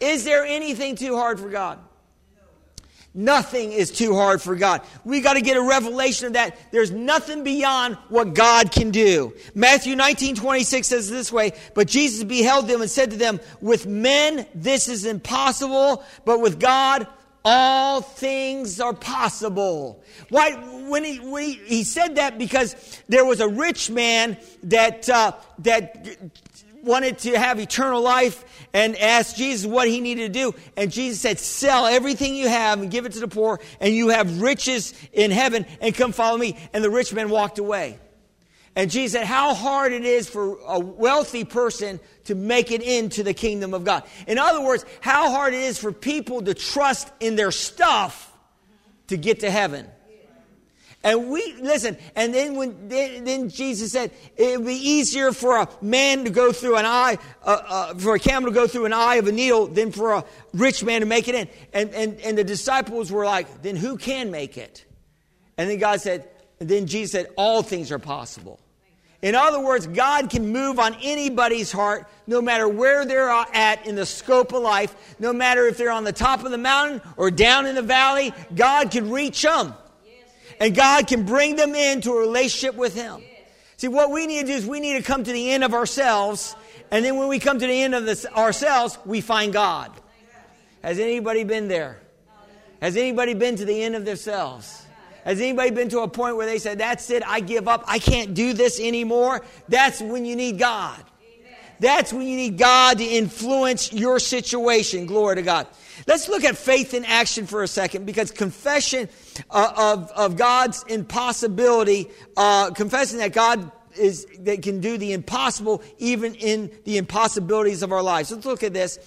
Is 0.00 0.24
there 0.24 0.44
anything 0.44 0.96
too 0.96 1.16
hard 1.16 1.40
for 1.40 1.48
God? 1.48 1.78
Nothing 3.14 3.72
is 3.72 3.90
too 3.90 4.14
hard 4.14 4.40
for 4.40 4.54
God. 4.54 4.82
We 5.04 5.20
got 5.20 5.32
to 5.32 5.40
get 5.40 5.56
a 5.56 5.62
revelation 5.62 6.28
of 6.28 6.32
that. 6.34 6.56
There's 6.70 6.90
nothing 6.90 7.42
beyond 7.42 7.96
what 8.10 8.34
God 8.34 8.70
can 8.70 8.90
do. 8.90 9.34
Matthew 9.54 9.96
19, 9.96 10.36
26 10.36 10.86
says 10.86 11.10
this 11.10 11.32
way, 11.32 11.52
but 11.74 11.88
Jesus 11.88 12.22
beheld 12.22 12.68
them 12.68 12.80
and 12.80 12.90
said 12.90 13.10
to 13.10 13.16
them, 13.16 13.40
with 13.60 13.86
men 13.86 14.46
this 14.54 14.88
is 14.88 15.04
impossible, 15.04 16.04
but 16.24 16.40
with 16.40 16.60
God 16.60 17.08
all 17.48 18.02
things 18.02 18.78
are 18.78 18.92
possible. 18.92 20.02
Why? 20.28 20.52
When 20.52 21.02
he, 21.02 21.16
he, 21.16 21.52
he 21.54 21.84
said 21.84 22.16
that 22.16 22.36
because 22.36 23.00
there 23.08 23.24
was 23.24 23.40
a 23.40 23.48
rich 23.48 23.90
man 23.90 24.36
that, 24.64 25.08
uh, 25.08 25.32
that 25.60 26.18
wanted 26.82 27.18
to 27.20 27.38
have 27.38 27.58
eternal 27.58 28.02
life 28.02 28.44
and 28.74 28.96
asked 28.96 29.36
Jesus 29.36 29.66
what 29.66 29.88
he 29.88 30.00
needed 30.00 30.32
to 30.32 30.38
do. 30.38 30.54
And 30.76 30.92
Jesus 30.92 31.20
said, 31.20 31.38
Sell 31.38 31.86
everything 31.86 32.36
you 32.36 32.48
have 32.48 32.82
and 32.82 32.90
give 32.90 33.06
it 33.06 33.12
to 33.12 33.20
the 33.20 33.28
poor, 33.28 33.60
and 33.80 33.94
you 33.94 34.08
have 34.08 34.42
riches 34.42 34.92
in 35.12 35.30
heaven, 35.30 35.64
and 35.80 35.94
come 35.94 36.12
follow 36.12 36.36
me. 36.36 36.56
And 36.74 36.84
the 36.84 36.90
rich 36.90 37.14
man 37.14 37.30
walked 37.30 37.58
away. 37.58 37.98
And 38.78 38.92
Jesus 38.92 39.18
said, 39.18 39.26
How 39.26 39.54
hard 39.54 39.90
it 39.90 40.04
is 40.04 40.28
for 40.28 40.56
a 40.64 40.78
wealthy 40.78 41.42
person 41.42 41.98
to 42.26 42.36
make 42.36 42.70
it 42.70 42.80
into 42.80 43.24
the 43.24 43.34
kingdom 43.34 43.74
of 43.74 43.82
God. 43.82 44.04
In 44.28 44.38
other 44.38 44.64
words, 44.64 44.84
how 45.00 45.32
hard 45.32 45.52
it 45.52 45.62
is 45.62 45.78
for 45.78 45.90
people 45.90 46.42
to 46.42 46.54
trust 46.54 47.10
in 47.18 47.34
their 47.34 47.50
stuff 47.50 48.32
to 49.08 49.16
get 49.16 49.40
to 49.40 49.50
heaven. 49.50 49.88
And 51.02 51.28
we, 51.28 51.54
listen, 51.54 51.96
and 52.14 52.32
then 52.32 52.54
when, 52.54 52.88
then, 52.88 53.24
then 53.24 53.48
Jesus 53.48 53.90
said, 53.90 54.12
it 54.36 54.58
would 54.58 54.66
be 54.66 54.74
easier 54.74 55.32
for 55.32 55.56
a 55.56 55.68
man 55.82 56.22
to 56.24 56.30
go 56.30 56.52
through 56.52 56.76
an 56.76 56.86
eye, 56.86 57.18
uh, 57.42 57.60
uh, 57.66 57.94
for 57.94 58.14
a 58.14 58.20
camel 58.20 58.50
to 58.50 58.54
go 58.54 58.68
through 58.68 58.84
an 58.84 58.92
eye 58.92 59.16
of 59.16 59.26
a 59.26 59.32
needle 59.32 59.66
than 59.66 59.90
for 59.90 60.12
a 60.12 60.24
rich 60.54 60.84
man 60.84 61.00
to 61.00 61.06
make 61.06 61.26
it 61.26 61.34
in. 61.34 61.48
And, 61.72 61.90
and, 61.94 62.20
and 62.20 62.38
the 62.38 62.44
disciples 62.44 63.10
were 63.10 63.24
like, 63.24 63.62
then 63.62 63.74
who 63.74 63.96
can 63.96 64.30
make 64.30 64.56
it? 64.56 64.84
And 65.56 65.68
then 65.68 65.78
God 65.78 66.00
said, 66.00 66.28
then 66.60 66.86
Jesus 66.86 67.10
said, 67.10 67.26
all 67.36 67.62
things 67.62 67.90
are 67.90 67.98
possible. 67.98 68.60
In 69.20 69.34
other 69.34 69.60
words, 69.60 69.86
God 69.86 70.30
can 70.30 70.52
move 70.52 70.78
on 70.78 70.96
anybody's 71.02 71.72
heart, 71.72 72.06
no 72.26 72.40
matter 72.40 72.68
where 72.68 73.04
they're 73.04 73.28
at 73.28 73.84
in 73.86 73.96
the 73.96 74.06
scope 74.06 74.52
of 74.52 74.62
life, 74.62 75.16
no 75.18 75.32
matter 75.32 75.66
if 75.66 75.76
they're 75.76 75.90
on 75.90 76.04
the 76.04 76.12
top 76.12 76.44
of 76.44 76.52
the 76.52 76.58
mountain 76.58 77.02
or 77.16 77.30
down 77.30 77.66
in 77.66 77.74
the 77.74 77.82
valley, 77.82 78.32
God 78.54 78.92
can 78.92 79.10
reach 79.10 79.42
them 79.42 79.74
and 80.60 80.74
God 80.74 81.06
can 81.06 81.24
bring 81.24 81.56
them 81.56 81.74
into 81.74 82.12
a 82.12 82.20
relationship 82.20 82.74
with 82.76 82.94
Him. 82.94 83.22
See, 83.76 83.88
what 83.88 84.10
we 84.10 84.26
need 84.26 84.42
to 84.42 84.46
do 84.46 84.52
is 84.52 84.66
we 84.66 84.80
need 84.80 84.94
to 84.94 85.02
come 85.02 85.22
to 85.24 85.32
the 85.32 85.50
end 85.50 85.62
of 85.64 85.74
ourselves, 85.74 86.56
and 86.90 87.04
then 87.04 87.16
when 87.16 87.28
we 87.28 87.38
come 87.38 87.58
to 87.58 87.66
the 87.66 87.82
end 87.82 87.94
of 87.94 88.04
this, 88.04 88.26
ourselves, 88.26 88.98
we 89.04 89.20
find 89.20 89.52
God. 89.52 89.92
Has 90.82 90.98
anybody 90.98 91.44
been 91.44 91.68
there? 91.68 92.00
Has 92.80 92.96
anybody 92.96 93.34
been 93.34 93.56
to 93.56 93.64
the 93.64 93.82
end 93.82 93.94
of 93.94 94.04
themselves? 94.04 94.84
Has 95.24 95.40
anybody 95.40 95.70
been 95.70 95.88
to 95.90 96.00
a 96.00 96.08
point 96.08 96.36
where 96.36 96.46
they 96.46 96.58
said, 96.58 96.78
That's 96.78 97.10
it, 97.10 97.22
I 97.26 97.40
give 97.40 97.68
up, 97.68 97.84
I 97.86 97.98
can't 97.98 98.34
do 98.34 98.52
this 98.52 98.80
anymore? 98.80 99.44
That's 99.68 100.00
when 100.00 100.24
you 100.24 100.36
need 100.36 100.58
God. 100.58 101.02
That's 101.80 102.12
when 102.12 102.26
you 102.26 102.36
need 102.36 102.58
God 102.58 102.98
to 102.98 103.04
influence 103.04 103.92
your 103.92 104.18
situation. 104.18 105.06
Glory 105.06 105.36
to 105.36 105.42
God. 105.42 105.68
Let's 106.06 106.28
look 106.28 106.44
at 106.44 106.56
faith 106.56 106.94
in 106.94 107.04
action 107.04 107.46
for 107.46 107.62
a 107.62 107.68
second 107.68 108.04
because 108.04 108.30
confession 108.30 109.08
uh, 109.50 109.72
of, 109.76 110.10
of 110.12 110.36
God's 110.36 110.84
impossibility, 110.88 112.08
uh, 112.36 112.70
confessing 112.70 113.18
that 113.18 113.32
God 113.32 113.70
is, 113.96 114.26
that 114.40 114.62
can 114.62 114.80
do 114.80 114.98
the 114.98 115.12
impossible 115.12 115.82
even 115.98 116.34
in 116.34 116.70
the 116.84 116.98
impossibilities 116.98 117.82
of 117.82 117.92
our 117.92 118.02
lives. 118.02 118.30
Let's 118.30 118.46
look 118.46 118.62
at 118.62 118.72
this. 118.72 118.98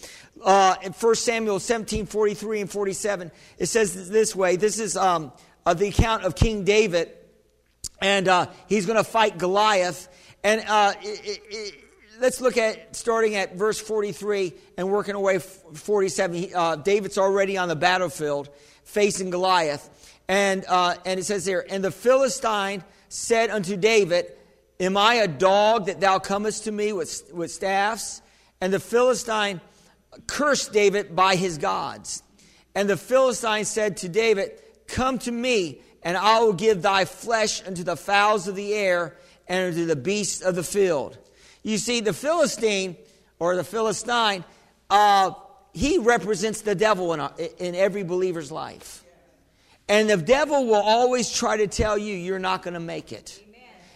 Uh, 0.43 0.75
in 0.81 0.91
1 0.91 1.15
Samuel 1.15 1.59
17, 1.59 2.05
43 2.07 2.61
and 2.61 2.71
47, 2.71 3.31
it 3.59 3.67
says 3.67 4.09
this 4.09 4.35
way. 4.35 4.55
This 4.55 4.79
is 4.79 4.97
um, 4.97 5.31
uh, 5.65 5.73
the 5.73 5.87
account 5.87 6.23
of 6.23 6.35
King 6.35 6.63
David, 6.63 7.11
and 8.01 8.27
uh, 8.27 8.47
he's 8.67 8.85
going 8.85 8.97
to 8.97 9.03
fight 9.03 9.37
Goliath. 9.37 10.07
And 10.43 10.63
uh, 10.67 10.93
it, 11.01 11.41
it, 11.49 11.75
let's 12.19 12.41
look 12.41 12.57
at 12.57 12.95
starting 12.95 13.35
at 13.35 13.55
verse 13.55 13.79
43 13.79 14.53
and 14.77 14.89
working 14.89 15.15
away 15.15 15.39
47. 15.39 16.49
Uh, 16.53 16.75
David's 16.77 17.17
already 17.17 17.57
on 17.57 17.67
the 17.67 17.75
battlefield 17.75 18.49
facing 18.83 19.29
Goliath. 19.29 19.89
And, 20.27 20.65
uh, 20.67 20.95
and 21.05 21.19
it 21.19 21.23
says 21.23 21.45
here, 21.45 21.65
And 21.69 21.83
the 21.83 21.91
Philistine 21.91 22.83
said 23.09 23.49
unto 23.49 23.75
David, 23.75 24.25
Am 24.79 24.97
I 24.97 25.15
a 25.15 25.27
dog 25.27 25.87
that 25.87 25.99
thou 25.99 26.17
comest 26.17 26.63
to 26.63 26.71
me 26.71 26.93
with, 26.93 27.29
with 27.33 27.51
staffs? 27.51 28.21
And 28.59 28.73
the 28.73 28.79
Philistine 28.79 29.61
cursed 30.27 30.73
David 30.73 31.15
by 31.15 31.35
his 31.35 31.57
gods. 31.57 32.23
And 32.73 32.89
the 32.89 32.97
Philistine 32.97 33.65
said 33.65 33.97
to 33.97 34.09
David, 34.09 34.59
Come 34.91 35.19
to 35.19 35.31
me, 35.31 35.79
and 36.03 36.17
I 36.17 36.39
will 36.39 36.53
give 36.53 36.81
thy 36.81 37.05
flesh 37.05 37.65
unto 37.65 37.83
the 37.83 37.95
fowls 37.95 38.47
of 38.47 38.55
the 38.55 38.73
air 38.73 39.15
and 39.47 39.69
unto 39.69 39.85
the 39.85 39.95
beasts 39.95 40.41
of 40.41 40.55
the 40.55 40.63
field. 40.63 41.17
You 41.63 41.77
see, 41.77 42.01
the 42.01 42.13
Philistine 42.13 42.97
or 43.39 43.55
the 43.55 43.63
Philistine, 43.63 44.43
uh, 44.89 45.31
he 45.73 45.97
represents 45.97 46.61
the 46.61 46.75
devil 46.75 47.13
in, 47.13 47.29
in 47.57 47.75
every 47.75 48.03
believer's 48.03 48.51
life. 48.51 49.03
And 49.87 50.09
the 50.09 50.17
devil 50.17 50.65
will 50.65 50.75
always 50.81 51.31
try 51.31 51.57
to 51.57 51.67
tell 51.67 51.97
you 51.97 52.15
you're 52.15 52.39
not 52.39 52.61
going 52.61 52.73
to 52.73 52.79
make 52.79 53.11
it. 53.11 53.41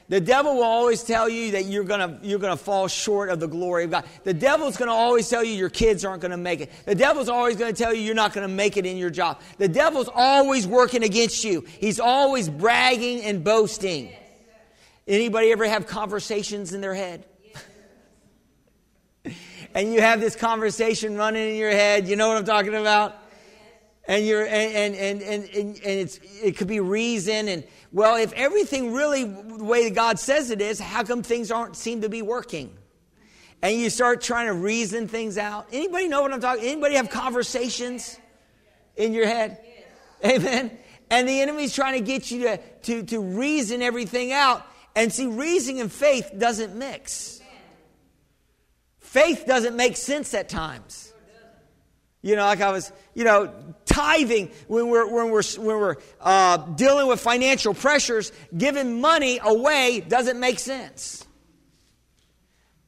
The 0.08 0.22
devil 0.22 0.58
will 0.58 0.64
always 0.64 1.04
tell 1.04 1.28
you 1.28 1.52
that 1.52 1.66
you're 1.66 1.84
going 1.84 2.20
you're 2.22 2.38
gonna 2.38 2.58
fall 2.58 2.88
short 2.88 3.30
of 3.30 3.40
the 3.40 3.48
glory 3.48 3.86
of 3.86 3.92
God. 3.92 4.06
The 4.24 4.36
devil's 4.36 4.78
going 4.78 4.90
to 4.90 4.94
always 4.94 5.28
tell 5.28 5.44
you 5.44 5.54
your 5.54 5.70
kids 5.70 6.06
aren't 6.06 6.22
going 6.22 6.32
to 6.32 6.38
make 6.38 6.62
it. 6.62 6.72
The 6.86 6.94
devil's 6.94 7.28
always 7.28 7.56
going 7.56 7.74
to 7.74 7.84
tell 7.84 7.92
you 7.92 8.02
you're 8.02 8.14
not 8.14 8.32
going 8.32 8.48
to 8.48 8.54
make 8.54 8.78
it 8.78 8.86
in 8.86 8.98
your 8.98 9.10
job. 9.10 9.42
The 9.58 9.68
devil's 9.68 10.10
always 10.14 10.68
working 10.68 11.04
against 11.04 11.44
you. 11.44 11.66
He's 11.80 12.00
always 12.00 12.50
bragging 12.50 13.22
and 13.24 13.44
boasting. 13.44 14.12
Anybody 15.08 15.52
ever 15.52 15.68
have 15.68 15.88
conversations 15.88 16.74
in 16.74 16.82
their 16.82 16.94
head? 16.94 17.26
and 19.74 19.92
you 19.92 20.02
have 20.02 20.20
this 20.20 20.36
conversation 20.36 21.16
running 21.18 21.50
in 21.50 21.56
your 21.56 21.72
head. 21.72 22.08
You 22.08 22.16
know 22.16 22.28
what 22.28 22.38
I'm 22.38 22.46
talking 22.46 22.76
about? 22.76 23.16
And 24.08 24.24
you're 24.24 24.46
and 24.46 24.96
and 24.96 24.96
and 24.96 25.22
and, 25.22 25.50
and 25.50 25.80
it's 25.84 26.20
it 26.44 26.58
could 26.58 26.68
be 26.68 26.80
reason 26.80 27.48
and 27.48 27.64
well, 27.96 28.18
if 28.18 28.34
everything 28.34 28.94
really 28.94 29.24
the 29.24 29.64
way 29.64 29.90
God 29.90 30.20
says 30.20 30.52
it 30.52 30.60
is, 30.60 30.82
how 30.82 31.04
come 31.04 31.24
things 31.24 31.50
aren't 31.50 31.78
seem 31.78 32.02
to 32.02 32.10
be 32.10 32.22
working? 32.22 32.76
And 33.62 33.80
you 33.80 33.90
start 33.90 34.20
trying 34.20 34.48
to 34.48 34.54
reason 34.54 35.08
things 35.08 35.38
out. 35.38 35.70
Anybody 35.72 36.10
know 36.10 36.22
what 36.22 36.34
I'm 36.34 36.42
talking? 36.42 36.66
Anybody 36.66 36.96
have 36.96 37.10
conversations 37.10 38.20
in 38.98 39.14
your 39.14 39.26
head? 39.26 39.62
Amen. 40.26 40.78
And 41.10 41.26
the 41.26 41.40
enemy's 41.40 41.74
trying 41.74 41.94
to 41.94 42.02
get 42.06 42.32
you 42.32 42.42
to, 42.42 42.58
to, 42.58 43.04
to 43.04 43.22
reason 43.22 43.82
everything 43.82 44.34
out. 44.34 44.68
And 44.94 45.10
see, 45.14 45.28
reasoning 45.28 45.80
and 45.80 45.90
faith 45.90 46.34
doesn't 46.38 46.76
mix. 46.76 47.40
Faith 49.00 49.46
doesn't 49.48 49.78
make 49.78 49.96
sense 49.96 50.34
at 50.34 50.50
times. 50.50 51.05
You 52.26 52.36
know, 52.36 52.46
like 52.46 52.60
I 52.60 52.72
was, 52.72 52.92
you 53.14 53.24
know, 53.24 53.54
tithing 53.86 54.50
when 54.68 54.90
we're, 54.90 55.06
when 55.06 55.30
we're, 55.30 55.44
when 55.60 55.78
we're 55.78 55.96
uh, 56.20 56.58
dealing 56.58 57.06
with 57.06 57.20
financial 57.20 57.76
pressures, 57.76 58.32
giving 58.58 59.00
money 59.00 59.40
away 59.44 60.00
doesn't 60.00 60.40
make 60.40 60.58
sense. 60.58 61.24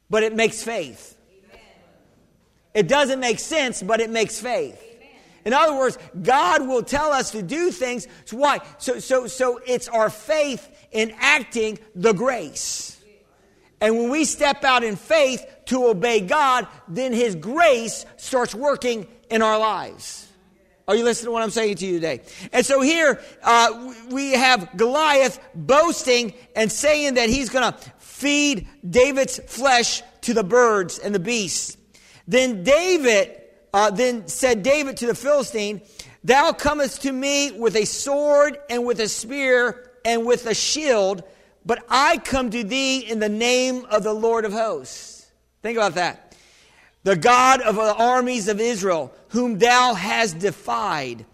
But 0.10 0.24
it 0.24 0.34
makes 0.34 0.64
faith. 0.64 1.16
It 2.74 2.88
doesn't 2.88 3.20
make 3.20 3.38
sense, 3.38 3.84
but 3.84 4.02
it 4.02 4.10
makes 4.10 4.40
faith. 4.40 4.84
In 5.46 5.54
other 5.54 5.78
words, 5.78 6.00
God 6.20 6.68
will 6.68 6.82
tell 6.82 7.12
us 7.12 7.30
to 7.32 7.44
do 7.44 7.70
things. 7.70 8.08
So 8.26 8.38
why? 8.38 8.62
So, 8.80 8.98
so, 8.98 9.28
so 9.28 9.60
it's 9.68 9.88
our 9.88 10.10
faith 10.10 10.68
in 10.92 11.14
acting 11.20 11.78
the 11.94 12.14
grace. 12.14 13.00
And 13.80 14.00
when 14.00 14.10
we 14.10 14.26
step 14.26 14.64
out 14.64 14.84
in 14.84 14.96
faith 14.96 15.46
to 15.66 15.86
obey 15.86 16.22
God, 16.22 16.68
then 16.88 17.14
His 17.14 17.36
grace 17.36 18.04
starts 18.16 18.56
working 18.56 19.06
in 19.30 19.42
our 19.42 19.60
lives. 19.60 20.28
Are 20.88 20.96
you 20.96 21.04
listening 21.04 21.28
to 21.28 21.32
what 21.32 21.44
I'm 21.44 21.50
saying 21.50 21.76
to 21.78 21.86
you 21.86 21.94
today? 21.96 22.22
And 22.54 22.66
so 22.66 22.80
here 22.80 23.20
uh, 23.44 23.94
we 24.10 24.32
have 24.32 24.78
Goliath 24.78 25.38
boasting 25.54 26.34
and 26.56 26.72
saying 26.72 27.16
that 27.16 27.30
he's 27.30 27.50
going 27.50 27.74
to 27.74 27.78
feed 27.98 28.68
David's 28.90 29.38
flesh 29.48 30.02
to 30.22 30.34
the 30.34 30.46
birds 30.46 30.98
and 30.98 31.14
the 31.14 31.20
beasts. 31.20 31.76
Then 32.26 32.64
David, 32.64 33.42
uh, 33.74 33.92
then 33.92 34.30
said 34.30 34.64
David 34.64 34.96
to 34.98 35.08
the 35.08 35.16
Philistine, 35.16 35.82
Thou 36.24 36.54
comest 36.54 37.02
to 37.02 37.12
me 37.12 37.52
with 37.52 37.76
a 37.76 37.86
sword 37.86 38.58
and 38.70 38.86
with 38.86 39.02
a 39.02 39.10
spear 39.10 39.92
and 40.06 40.26
with 40.26 40.46
a 40.46 40.56
shield, 40.56 41.24
but 41.66 41.84
I 41.90 42.18
come 42.18 42.50
to 42.52 42.64
thee 42.64 43.00
in 43.00 43.20
the 43.20 43.30
name 43.30 43.86
of 43.92 44.04
the 44.04 44.14
Lord 44.14 44.46
of 44.46 44.54
hosts. 44.54 45.30
Think 45.62 45.78
about 45.78 45.96
that 45.96 46.27
the 47.08 47.16
God 47.16 47.62
of 47.62 47.76
the 47.76 47.96
armies 47.96 48.50
of 48.50 48.60
Israel, 48.60 49.14
whom 49.30 49.60
thou 49.60 49.94
hast 49.94 50.40
defied. 50.40 51.26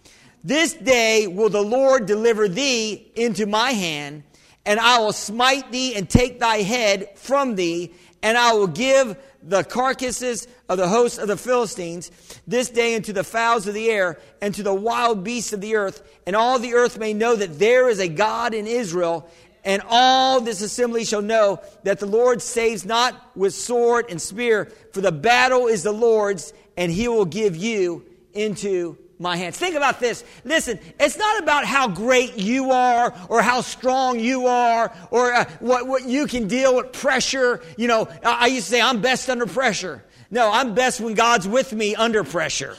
This 0.44 0.72
day 0.74 1.26
will 1.26 1.50
the 1.50 1.64
Lord 1.64 2.06
deliver 2.06 2.48
thee 2.48 3.12
into 3.16 3.48
my 3.48 3.72
hand, 3.72 4.22
and 4.68 4.80
I 4.80 5.00
will 5.00 5.14
smite 5.14 5.72
thee 5.72 5.96
and 5.96 6.08
take 6.08 6.40
thy 6.40 6.58
head 6.58 7.18
from 7.18 7.56
thee, 7.56 7.92
and 8.22 8.38
I 8.38 8.54
will 8.54 8.68
give 8.68 9.18
the 9.42 9.64
carcasses 9.64 10.48
of 10.70 10.78
the 10.78 10.88
hosts 10.88 11.18
of 11.18 11.28
the 11.28 11.38
Philistines 11.38 12.12
this 12.46 12.70
day 12.70 12.94
into 12.94 13.12
the 13.12 13.24
fowls 13.24 13.66
of 13.66 13.74
the 13.74 13.90
air 13.90 14.20
and 14.44 14.54
to 14.54 14.62
the 14.62 14.76
wild 14.76 15.24
beasts 15.24 15.54
of 15.54 15.62
the 15.62 15.76
earth, 15.76 16.04
and 16.28 16.36
all 16.36 16.60
the 16.60 16.76
earth 16.76 17.00
may 17.00 17.16
know 17.16 17.36
that 17.36 17.58
there 17.58 17.90
is 17.90 17.98
a 17.98 18.08
God 18.08 18.54
in 18.54 18.68
Israel, 18.68 19.28
and 19.63 19.82
all 19.88 20.41
this 20.41 20.62
assembly 20.62 21.06
shall 21.06 21.21
know 21.21 21.62
that 21.84 21.99
the 21.99 22.06
Lord 22.06 22.41
saves 22.41 22.86
not 22.86 23.32
with 23.36 23.54
sword 23.54 24.08
and 24.10 24.21
spear, 24.21 24.71
for 24.91 25.02
the 25.02 25.12
battle 25.12 25.67
is 25.67 25.84
the 25.84 25.91
Lord's, 25.91 26.54
and 26.76 26.91
he 26.91 27.08
will 27.08 27.26
give 27.26 27.56
you 27.56 28.06
into 28.34 28.97
my 29.19 29.38
hands. 29.38 29.58
Think 29.58 29.76
about 29.76 29.99
this. 29.99 30.23
Listen, 30.43 30.80
it's 30.99 31.17
not 31.17 31.41
about 31.41 31.65
how 31.65 31.88
great 31.88 32.38
you 32.38 32.71
are 32.71 33.13
or 33.30 33.41
how 33.41 33.62
strong 33.62 34.19
you 34.19 34.47
are 34.47 34.93
or 35.12 35.34
uh, 35.34 35.45
what, 35.60 35.88
what 35.88 36.06
you 36.06 36.28
can 36.28 36.47
deal 36.47 36.76
with 36.76 36.91
pressure. 36.91 37.62
You 37.78 37.88
know, 37.88 38.10
I 38.23 38.47
used 38.47 38.65
to 38.67 38.71
say, 38.71 38.82
I'm 38.82 39.02
best 39.02 39.30
under 39.30 39.45
pressure. 39.45 40.04
No, 40.30 40.52
I'm 40.52 40.73
best 40.73 40.99
when 40.99 41.13
God's 41.13 41.47
with 41.47 41.73
me 41.73 41.95
under 41.95 42.23
pressure. 42.23 42.76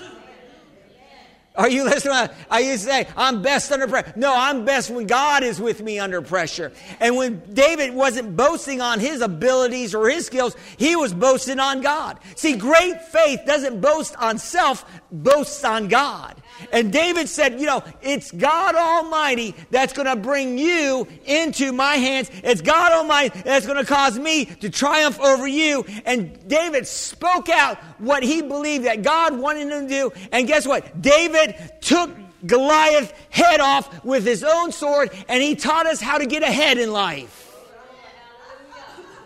Are 1.56 1.68
you 1.68 1.84
listening? 1.84 2.30
I 2.50 2.58
used 2.58 2.82
to 2.84 2.90
say, 2.90 3.06
I'm 3.16 3.40
best 3.40 3.70
under 3.70 3.86
pressure. 3.86 4.12
No, 4.16 4.34
I'm 4.34 4.64
best 4.64 4.90
when 4.90 5.06
God 5.06 5.44
is 5.44 5.60
with 5.60 5.80
me 5.82 6.00
under 6.00 6.20
pressure. 6.20 6.72
And 6.98 7.16
when 7.16 7.42
David 7.54 7.94
wasn't 7.94 8.36
boasting 8.36 8.80
on 8.80 8.98
his 8.98 9.20
abilities 9.20 9.94
or 9.94 10.10
his 10.10 10.26
skills, 10.26 10.56
he 10.76 10.96
was 10.96 11.14
boasting 11.14 11.60
on 11.60 11.80
God. 11.80 12.18
See, 12.34 12.56
great 12.56 13.00
faith 13.02 13.42
doesn't 13.46 13.80
boast 13.80 14.16
on 14.16 14.38
self, 14.38 14.84
boasts 15.12 15.64
on 15.64 15.86
God. 15.86 16.42
And 16.72 16.92
David 16.92 17.28
said, 17.28 17.60
you 17.60 17.66
know, 17.66 17.82
it's 18.02 18.30
God 18.30 18.74
Almighty 18.74 19.54
that's 19.70 19.92
going 19.92 20.06
to 20.06 20.16
bring 20.16 20.58
you 20.58 21.06
into 21.24 21.72
my 21.72 21.96
hands. 21.96 22.30
It's 22.42 22.60
God 22.60 22.92
Almighty 22.92 23.40
that's 23.42 23.66
going 23.66 23.78
to 23.78 23.84
cause 23.84 24.18
me 24.18 24.46
to 24.46 24.70
triumph 24.70 25.20
over 25.20 25.46
you. 25.46 25.84
And 26.04 26.46
David 26.48 26.86
spoke 26.86 27.48
out 27.48 27.78
what 27.98 28.22
he 28.22 28.42
believed 28.42 28.84
that 28.84 29.02
God 29.02 29.38
wanted 29.38 29.68
him 29.68 29.88
to 29.88 29.88
do. 29.88 30.12
And 30.32 30.46
guess 30.46 30.66
what? 30.66 31.00
David 31.00 31.56
took 31.80 32.10
Goliath 32.46 33.12
head 33.30 33.60
off 33.60 34.04
with 34.04 34.24
his 34.24 34.44
own 34.44 34.72
sword 34.72 35.10
and 35.28 35.42
he 35.42 35.54
taught 35.54 35.86
us 35.86 36.00
how 36.00 36.18
to 36.18 36.26
get 36.26 36.42
ahead 36.42 36.78
in 36.78 36.92
life. 36.92 37.40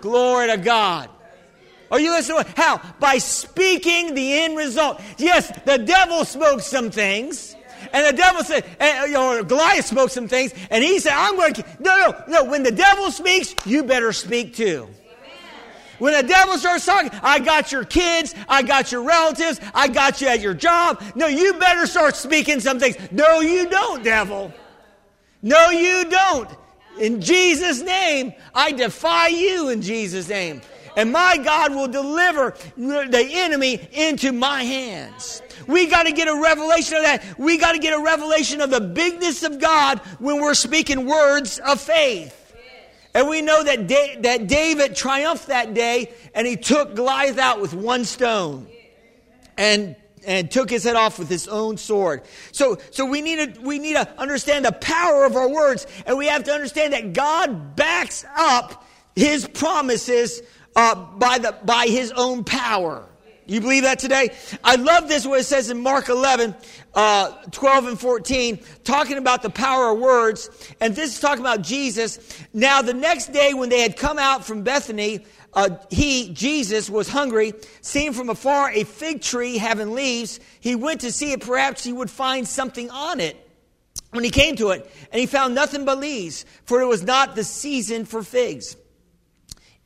Glory 0.01 0.47
to 0.49 0.57
God. 0.57 1.11
Are 1.91 2.01
you 2.01 2.11
listening? 2.11 2.45
How? 2.57 2.81
By 3.01 3.19
speaking 3.19 4.15
the 4.15 4.41
end 4.41 4.57
result. 4.57 5.01
Yes, 5.17 5.51
the 5.65 5.79
devil 5.79 6.25
spoke 6.25 6.61
some 6.61 6.91
things. 6.91 7.57
And 7.93 8.07
the 8.07 8.17
devil 8.17 8.43
said, 8.45 8.65
eh, 8.81 8.87
eh, 8.87 9.05
and, 9.05 9.13
you 9.13 9.45
Goliath 9.45 9.87
spoke 9.87 10.11
some 10.11 10.29
things, 10.29 10.53
and 10.69 10.83
he 10.83 10.99
said, 10.99 11.13
I'm 11.15 11.37
going 11.37 11.55
to, 11.55 11.65
no, 11.79 11.97
no, 11.97 12.25
no, 12.27 12.45
when 12.45 12.65
the 12.65 12.73
devil 12.73 13.11
speaks, 13.11 13.55
you 13.65 13.85
better 13.85 14.13
speak 14.13 14.55
too. 14.55 14.89
When 15.99 16.13
the 16.13 16.27
devil 16.27 16.59
starts 16.59 16.85
talking, 16.85 17.11
I 17.23 17.39
got 17.39 17.73
your 17.73 17.85
kids, 17.85 18.35
I 18.49 18.63
got 18.63 18.93
your 18.93 19.03
relatives, 19.03 19.61
I 19.75 19.89
got 19.89 20.21
you 20.21 20.29
at 20.29 20.41
your 20.41 20.55
job. 20.55 21.03
No, 21.15 21.27
you 21.27 21.55
better 21.55 21.87
start 21.87 22.15
speaking 22.15 22.61
some 22.61 22.79
things. 22.79 22.97
No, 23.11 23.41
you 23.41 23.69
don't, 23.69 24.05
devil. 24.05 24.53
No, 25.43 25.71
you 25.71 26.05
don't. 26.05 26.51
In 27.01 27.21
Jesus' 27.21 27.81
name, 27.81 28.33
I 28.55 28.73
defy 28.73 29.29
you 29.29 29.69
in 29.71 29.83
Jesus' 29.83 30.29
name 30.29 30.61
and 30.99 31.13
my 31.13 31.37
God 31.37 31.77
will 31.77 31.87
deliver 31.87 32.57
the 32.77 33.29
enemy 33.31 33.89
into 33.93 34.33
my 34.33 34.65
hands. 34.65 35.41
We 35.69 35.87
got 35.87 36.07
to 36.07 36.13
get 36.13 36.27
a 36.27 36.35
revelation 36.35 36.97
of 36.97 37.05
that. 37.05 37.39
We 37.39 37.57
got 37.57 37.73
to 37.73 37.79
get 37.79 37.97
a 37.97 38.03
revelation 38.03 38.61
of 38.61 38.71
the 38.71 38.81
bigness 38.81 39.45
of 39.45 39.61
God 39.61 40.01
when 40.19 40.41
we're 40.41 40.55
speaking 40.55 41.07
words 41.07 41.61
of 41.61 41.81
faith. 41.81 42.35
And 43.15 43.29
we 43.29 43.43
know 43.43 43.63
that, 43.63 43.87
da- 43.87 44.17
that 44.23 44.49
David 44.49 44.97
triumphed 44.97 45.47
that 45.47 45.73
day 45.73 46.13
and 46.35 46.49
he 46.49 46.57
took 46.57 46.97
Goliath 46.97 47.39
out 47.39 47.61
with 47.61 47.75
one 47.75 48.05
stone 48.05 48.67
and, 49.57 49.95
and 50.27 50.51
took 50.51 50.69
his 50.69 50.83
head 50.83 50.97
off 50.97 51.17
with 51.17 51.29
his 51.29 51.47
own 51.47 51.77
sword. 51.77 52.23
So, 52.51 52.79
so 52.91 53.07
we, 53.07 53.23
need 53.23 53.55
to, 53.55 53.61
we 53.61 53.79
need 53.79 53.95
to 53.95 54.09
understand 54.19 54.65
the 54.65 54.73
power 54.73 55.25
of 55.25 55.37
our 55.37 55.49
words 55.49 55.87
and 56.07 56.19
we 56.19 56.27
have 56.27 56.43
to 56.45 56.53
understand 56.53 56.93
that 56.93 57.13
God 57.13 57.77
backs 57.77 58.25
up 58.37 58.85
his 59.15 59.47
promises 59.47 60.43
uh, 60.79 60.95
by, 60.95 61.39
the, 61.39 61.57
by 61.65 61.87
his 61.87 62.13
own 62.13 62.45
power. 62.45 63.05
You 63.47 63.61
believe 63.61 63.83
that 63.83 63.99
today? 63.99 64.31
I 64.63 64.77
love 64.77 65.09
this 65.09 65.27
what 65.27 65.41
it 65.41 65.45
says 65.45 65.71
in 65.71 65.83
Mark 65.83 66.09
11, 66.09 66.55
uh, 66.95 67.33
12 67.51 67.87
and 67.89 67.99
14, 67.99 68.61
talking 68.85 69.19
about 69.19 69.43
the 69.43 69.51
power 69.51 69.91
of 69.91 69.99
words. 69.99 70.49
And 70.81 70.95
this 70.95 71.15
is 71.15 71.21
talking 71.21 71.41
about 71.41 71.63
Jesus. 71.63 72.21
Now, 72.53 72.81
the 72.83 72.95
next 72.95 73.33
day 73.33 73.55
when 73.55 73.71
they 73.71 73.81
had 73.81 73.97
come 73.97 74.19
out 74.19 74.45
from 74.45 74.63
Bethany, 74.63 75.25
uh, 75.53 75.79
he, 75.91 76.33
Jesus, 76.33 76.89
was 76.89 77.09
hungry. 77.09 77.55
Seeing 77.81 78.13
from 78.13 78.29
afar 78.29 78.71
a 78.71 78.85
fig 78.85 79.21
tree 79.21 79.59
having 79.59 79.95
leaves, 79.95 80.39
he 80.61 80.77
went 80.77 81.01
to 81.01 81.11
see 81.11 81.33
if 81.33 81.41
Perhaps 81.41 81.83
he 81.83 81.93
would 81.93 82.11
find 82.11 82.47
something 82.47 82.89
on 82.91 83.19
it. 83.19 83.37
When 84.13 84.23
he 84.23 84.31
came 84.31 84.55
to 84.57 84.71
it, 84.71 84.89
and 85.11 85.19
he 85.19 85.27
found 85.27 85.57
nothing 85.57 85.85
but 85.85 85.99
leaves, 85.99 86.45
for 86.67 86.81
it 86.81 86.87
was 86.87 87.03
not 87.03 87.35
the 87.35 87.43
season 87.43 88.05
for 88.05 88.23
figs. 88.23 88.77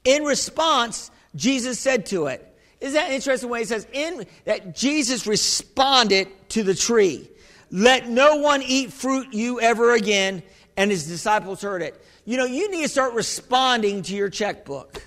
In 0.05 0.25
response, 0.25 1.11
Jesus 1.35 1.79
said 1.79 2.07
to 2.07 2.27
it. 2.27 2.49
Isn't 2.81 2.95
that 2.95 3.13
interesting 3.13 3.49
way 3.49 3.61
he 3.61 3.65
says 3.65 3.87
in 3.93 4.27
that 4.45 4.75
Jesus 4.75 5.27
responded 5.27 6.29
to 6.51 6.63
the 6.65 6.75
tree. 6.75 7.29
Let 7.71 8.09
no 8.09 8.37
one 8.37 8.63
eat 8.63 8.93
fruit 8.93 9.33
you 9.33 9.61
ever 9.61 9.95
again. 9.95 10.43
and 10.77 10.91
his 10.91 11.07
disciples 11.07 11.63
heard 11.63 11.83
it. 11.83 12.03
You 12.25 12.37
know, 12.39 12.45
you 12.45 12.71
need 12.71 12.83
to 12.83 12.89
start 12.89 13.15
responding 13.15 14.03
to 14.03 14.15
your 14.15 14.31
checkbook. 14.31 15.03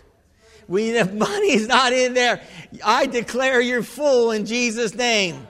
When 0.67 0.93
the 0.93 1.05
money 1.13 1.53
is 1.53 1.67
not 1.67 1.93
in 1.93 2.13
there, 2.13 2.41
I 2.83 3.05
declare 3.05 3.61
you're 3.61 3.83
full 3.83 4.31
in 4.31 4.45
Jesus' 4.45 4.95
name 4.95 5.47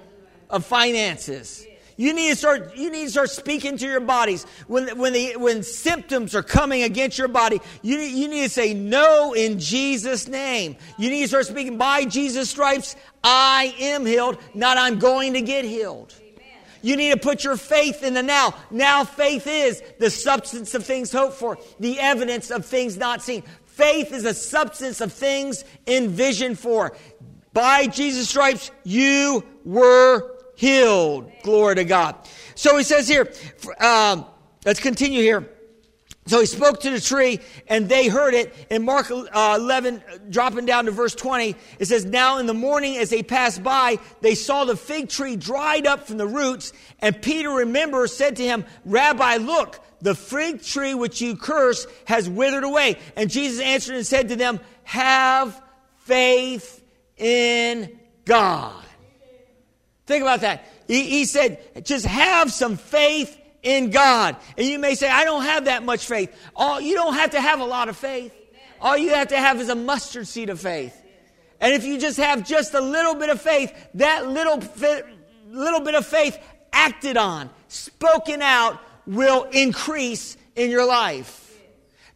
of 0.50 0.66
finances. 0.66 1.66
You 1.98 2.14
need 2.14 2.30
to 2.30 2.36
start, 2.36 2.76
you 2.76 2.92
need 2.92 3.06
to 3.06 3.12
start 3.12 3.30
speaking 3.30 3.78
to 3.78 3.86
your 3.86 4.02
bodies. 4.02 4.46
When, 4.68 4.98
when, 4.98 5.14
the, 5.14 5.38
when 5.38 5.64
symptoms 5.64 6.36
are 6.36 6.44
coming 6.44 6.84
against 6.84 7.18
your 7.18 7.30
body, 7.30 7.62
you, 7.82 7.98
you 7.98 8.28
need 8.28 8.44
to 8.44 8.50
say 8.50 8.74
no 8.74 9.34
in 9.34 9.60
Jesus' 9.60 10.28
name. 10.28 10.76
You 10.98 11.10
need 11.10 11.22
to 11.22 11.28
start 11.30 11.46
speaking 11.46 11.78
by 11.78 12.06
Jesus' 12.06 12.50
stripes, 12.50 12.96
I 13.24 13.74
am 13.80 14.06
healed, 14.06 14.38
not 14.54 14.78
I'm 14.78 15.00
going 15.00 15.34
to 15.34 15.42
get 15.42 15.64
healed. 15.64 16.14
You 16.82 16.98
need 16.98 17.14
to 17.14 17.18
put 17.18 17.44
your 17.44 17.58
faith 17.58 18.04
in 18.04 18.14
the 18.14 18.22
now. 18.22 18.54
Now, 18.70 19.06
faith 19.06 19.48
is 19.48 19.82
the 19.98 20.12
substance 20.12 20.76
of 20.76 20.86
things 20.86 21.12
hoped 21.12 21.34
for, 21.34 21.58
the 21.80 22.00
evidence 22.00 22.52
of 22.52 22.66
things 22.66 22.96
not 22.96 23.24
seen. 23.24 23.42
Faith 23.66 24.14
is 24.14 24.24
a 24.24 24.34
substance 24.34 25.02
of 25.02 25.12
things 25.12 25.64
envisioned 25.88 26.60
for. 26.60 26.96
By 27.54 27.88
Jesus' 27.88 28.30
stripes, 28.30 28.70
you 28.84 29.44
were 29.64 30.35
healed. 30.56 31.32
Glory 31.44 31.76
to 31.76 31.84
God. 31.84 32.16
So 32.56 32.78
he 32.78 32.84
says 32.84 33.08
here, 33.08 33.32
um, 33.80 34.26
let's 34.66 34.80
continue 34.80 35.22
here. 35.22 35.50
So 36.28 36.40
he 36.40 36.48
spoke 36.48 36.82
to 36.82 36.90
the 36.90 37.00
tree 37.00 37.40
and 37.68 37.88
they 37.88 38.08
heard 38.08 38.34
it. 38.34 38.52
In 38.72 38.84
Mark 38.84 39.12
uh, 39.12 39.58
11, 39.60 40.04
dropping 40.30 40.66
down 40.66 40.86
to 40.86 40.92
verse 40.92 41.14
20, 41.14 41.56
it 41.78 41.86
says, 41.86 42.04
Now 42.04 42.40
in 42.40 42.48
the 42.48 42.54
morning 42.54 42.98
as 42.98 43.12
they 43.12 43.22
passed 43.22 43.62
by, 43.62 44.00
they 44.22 44.34
saw 44.34 44.66
the 44.66 44.76
fig 44.76 45.10
tree 45.10 45.36
dried 45.36 45.86
up 45.86 46.08
from 46.08 46.18
the 46.18 46.26
roots. 46.26 46.74
And 47.00 47.22
Peter, 47.22 47.52
remember, 47.52 48.08
said 48.08 48.38
to 48.38 48.44
him, 48.44 48.66
Rabbi, 48.86 49.38
look, 49.38 49.80
the 50.02 50.16
fig 50.16 50.64
tree 50.64 50.96
which 50.96 51.22
you 51.22 51.36
curse 51.36 51.86
has 52.06 52.28
withered 52.28 52.64
away. 52.64 52.98
And 53.16 53.30
Jesus 53.30 53.62
answered 53.62 53.96
and 53.96 54.06
said 54.06 54.30
to 54.30 54.36
them, 54.36 54.60
Have 54.84 55.62
faith 56.06 56.84
in 57.18 58.00
God. 58.26 58.85
Think 60.06 60.22
about 60.22 60.42
that. 60.42 60.66
He, 60.88 61.04
he 61.04 61.26
said, 61.26 61.86
just 61.86 62.06
have 62.06 62.52
some 62.52 62.78
faith 62.78 63.40
in 63.64 63.90
God. 63.90 64.36
And 64.58 64.68
you 64.68 64.78
may 64.78 64.96
say, 64.96 65.10
I 65.10 65.26
don't 65.26 65.44
have 65.44 65.66
that 65.66 65.84
much 65.84 66.06
faith. 66.06 66.36
All, 66.56 66.80
you 66.80 66.94
don't 66.94 67.16
have 67.16 67.32
to 67.32 67.42
have 67.42 67.60
a 67.60 67.66
lot 67.66 67.90
of 67.90 67.98
faith. 67.98 68.34
All 68.80 68.98
you 68.98 69.10
have 69.16 69.30
to 69.30 69.38
have 69.38 69.60
is 69.60 69.70
a 69.70 69.76
mustard 69.76 70.28
seed 70.28 70.50
of 70.50 70.60
faith. 70.60 70.96
And 71.60 71.74
if 71.74 71.86
you 71.86 71.98
just 71.98 72.18
have 72.18 72.46
just 72.46 72.74
a 72.74 72.82
little 72.82 73.16
bit 73.16 73.30
of 73.30 73.42
faith, 73.42 73.74
that 73.96 74.28
little, 74.28 74.62
little 75.50 75.80
bit 75.80 75.96
of 75.96 76.06
faith 76.06 76.38
acted 76.72 77.18
on, 77.18 77.50
spoken 77.68 78.42
out, 78.42 78.80
will 79.08 79.44
increase 79.46 80.38
in 80.56 80.70
your 80.70 80.86
life. 80.86 81.45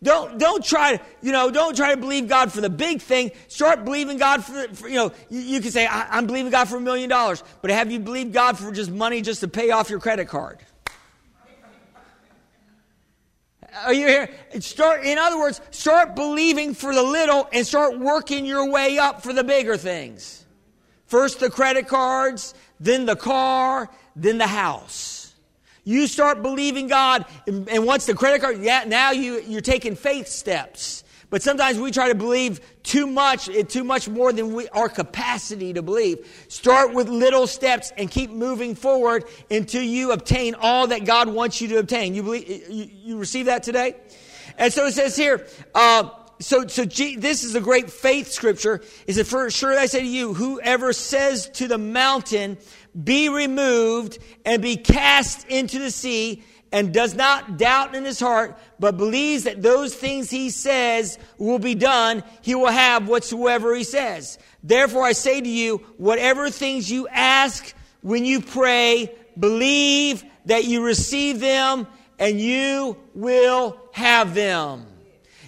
Don't, 0.01 0.37
don't 0.37 0.63
try 0.63 0.95
to, 0.95 1.03
you 1.21 1.33
know, 1.33 1.51
don't 1.51 1.75
try 1.75 1.93
to 1.93 1.99
believe 1.99 2.29
God 2.29 2.53
for 2.53 2.61
the 2.61 2.69
big 2.69 3.01
thing. 3.01 3.31
Start 3.49 3.83
believing 3.83 4.17
God 4.17 4.45
for, 4.45 4.73
for 4.73 4.87
you 4.87 4.95
know, 4.95 5.11
you, 5.29 5.39
you, 5.41 5.61
can 5.61 5.71
say, 5.71 5.85
I, 5.85 6.17
am 6.17 6.25
believing 6.25 6.51
God 6.51 6.69
for 6.69 6.77
a 6.77 6.81
million 6.81 7.09
dollars, 7.09 7.43
but 7.61 7.69
have 7.69 7.91
you 7.91 7.99
believed 7.99 8.31
God 8.31 8.57
for 8.57 8.71
just 8.71 8.89
money 8.89 9.21
just 9.21 9.41
to 9.41 9.49
pay 9.49 9.71
off 9.71 9.89
your 9.89 9.99
credit 9.99 10.29
card? 10.29 10.59
Are 13.85 13.93
you 13.93 14.07
here? 14.07 14.29
Start, 14.61 15.03
in 15.03 15.17
other 15.17 15.37
words, 15.37 15.61
start 15.71 16.15
believing 16.15 16.73
for 16.73 16.93
the 16.93 17.03
little 17.03 17.47
and 17.51 17.67
start 17.67 17.99
working 17.99 18.45
your 18.45 18.69
way 18.69 18.97
up 18.97 19.21
for 19.21 19.33
the 19.33 19.43
bigger 19.43 19.77
things. 19.77 20.45
First 21.07 21.39
the 21.39 21.49
credit 21.49 21.87
cards, 21.87 22.53
then 22.79 23.05
the 23.05 23.15
car, 23.15 23.89
then 24.15 24.37
the 24.37 24.47
house. 24.47 25.18
You 25.89 26.05
start 26.05 26.43
believing 26.43 26.85
God, 26.85 27.25
and, 27.47 27.83
once 27.83 28.05
the 28.05 28.13
credit 28.13 28.41
card, 28.41 28.61
yeah, 28.61 28.83
now 28.85 29.09
you, 29.09 29.41
you're 29.47 29.59
taking 29.59 29.95
faith 29.95 30.27
steps. 30.27 31.03
But 31.31 31.41
sometimes 31.41 31.79
we 31.79 31.89
try 31.89 32.09
to 32.09 32.13
believe 32.13 32.61
too 32.83 33.07
much, 33.07 33.49
eh, 33.49 33.63
too 33.63 33.83
much 33.83 34.07
more 34.07 34.31
than 34.31 34.53
we, 34.53 34.67
our 34.69 34.87
capacity 34.87 35.73
to 35.73 35.81
believe. 35.81 36.45
Start 36.47 36.93
with 36.93 37.09
little 37.09 37.47
steps 37.47 37.91
and 37.97 38.11
keep 38.11 38.29
moving 38.29 38.75
forward 38.75 39.23
until 39.49 39.81
you 39.81 40.11
obtain 40.11 40.53
all 40.53 40.85
that 40.85 41.05
God 41.05 41.27
wants 41.27 41.59
you 41.59 41.67
to 41.69 41.79
obtain. 41.79 42.13
You 42.13 42.21
believe, 42.21 42.47
eh, 42.47 42.59
you, 42.69 42.89
you 42.93 43.17
receive 43.17 43.47
that 43.47 43.63
today? 43.63 43.95
And 44.59 44.71
so 44.71 44.85
it 44.85 44.91
says 44.91 45.15
here, 45.15 45.47
uh, 45.73 46.07
so, 46.39 46.67
so 46.67 46.85
G, 46.85 47.17
this 47.17 47.43
is 47.43 47.55
a 47.55 47.61
great 47.61 47.91
faith 47.91 48.31
scripture. 48.31 48.81
Is 49.07 49.17
it 49.17 49.27
for 49.27 49.49
sure 49.49 49.77
I 49.77 49.87
say 49.87 49.99
to 49.99 50.05
you, 50.05 50.33
whoever 50.33 50.93
says 50.93 51.49
to 51.55 51.67
the 51.67 51.77
mountain, 51.77 52.57
be 53.01 53.29
removed 53.29 54.19
and 54.45 54.61
be 54.61 54.77
cast 54.77 55.47
into 55.47 55.79
the 55.79 55.91
sea, 55.91 56.43
and 56.71 56.93
does 56.93 57.15
not 57.15 57.57
doubt 57.57 57.95
in 57.95 58.05
his 58.05 58.19
heart, 58.19 58.57
but 58.79 58.95
believes 58.95 59.45
that 59.45 59.61
those 59.61 59.95
things 59.95 60.29
he 60.29 60.49
says 60.49 61.17
will 61.37 61.59
be 61.59 61.75
done, 61.75 62.23
he 62.41 62.53
will 62.55 62.67
have 62.67 63.07
whatsoever 63.07 63.75
he 63.75 63.83
says. 63.83 64.37
Therefore, 64.63 65.03
I 65.03 65.13
say 65.13 65.41
to 65.41 65.49
you, 65.49 65.77
whatever 65.97 66.49
things 66.49 66.91
you 66.91 67.07
ask 67.07 67.73
when 68.01 68.23
you 68.23 68.39
pray, 68.39 69.15
believe 69.37 70.23
that 70.45 70.65
you 70.65 70.83
receive 70.83 71.39
them, 71.39 71.87
and 72.19 72.39
you 72.39 72.97
will 73.15 73.81
have 73.93 74.35
them. 74.35 74.85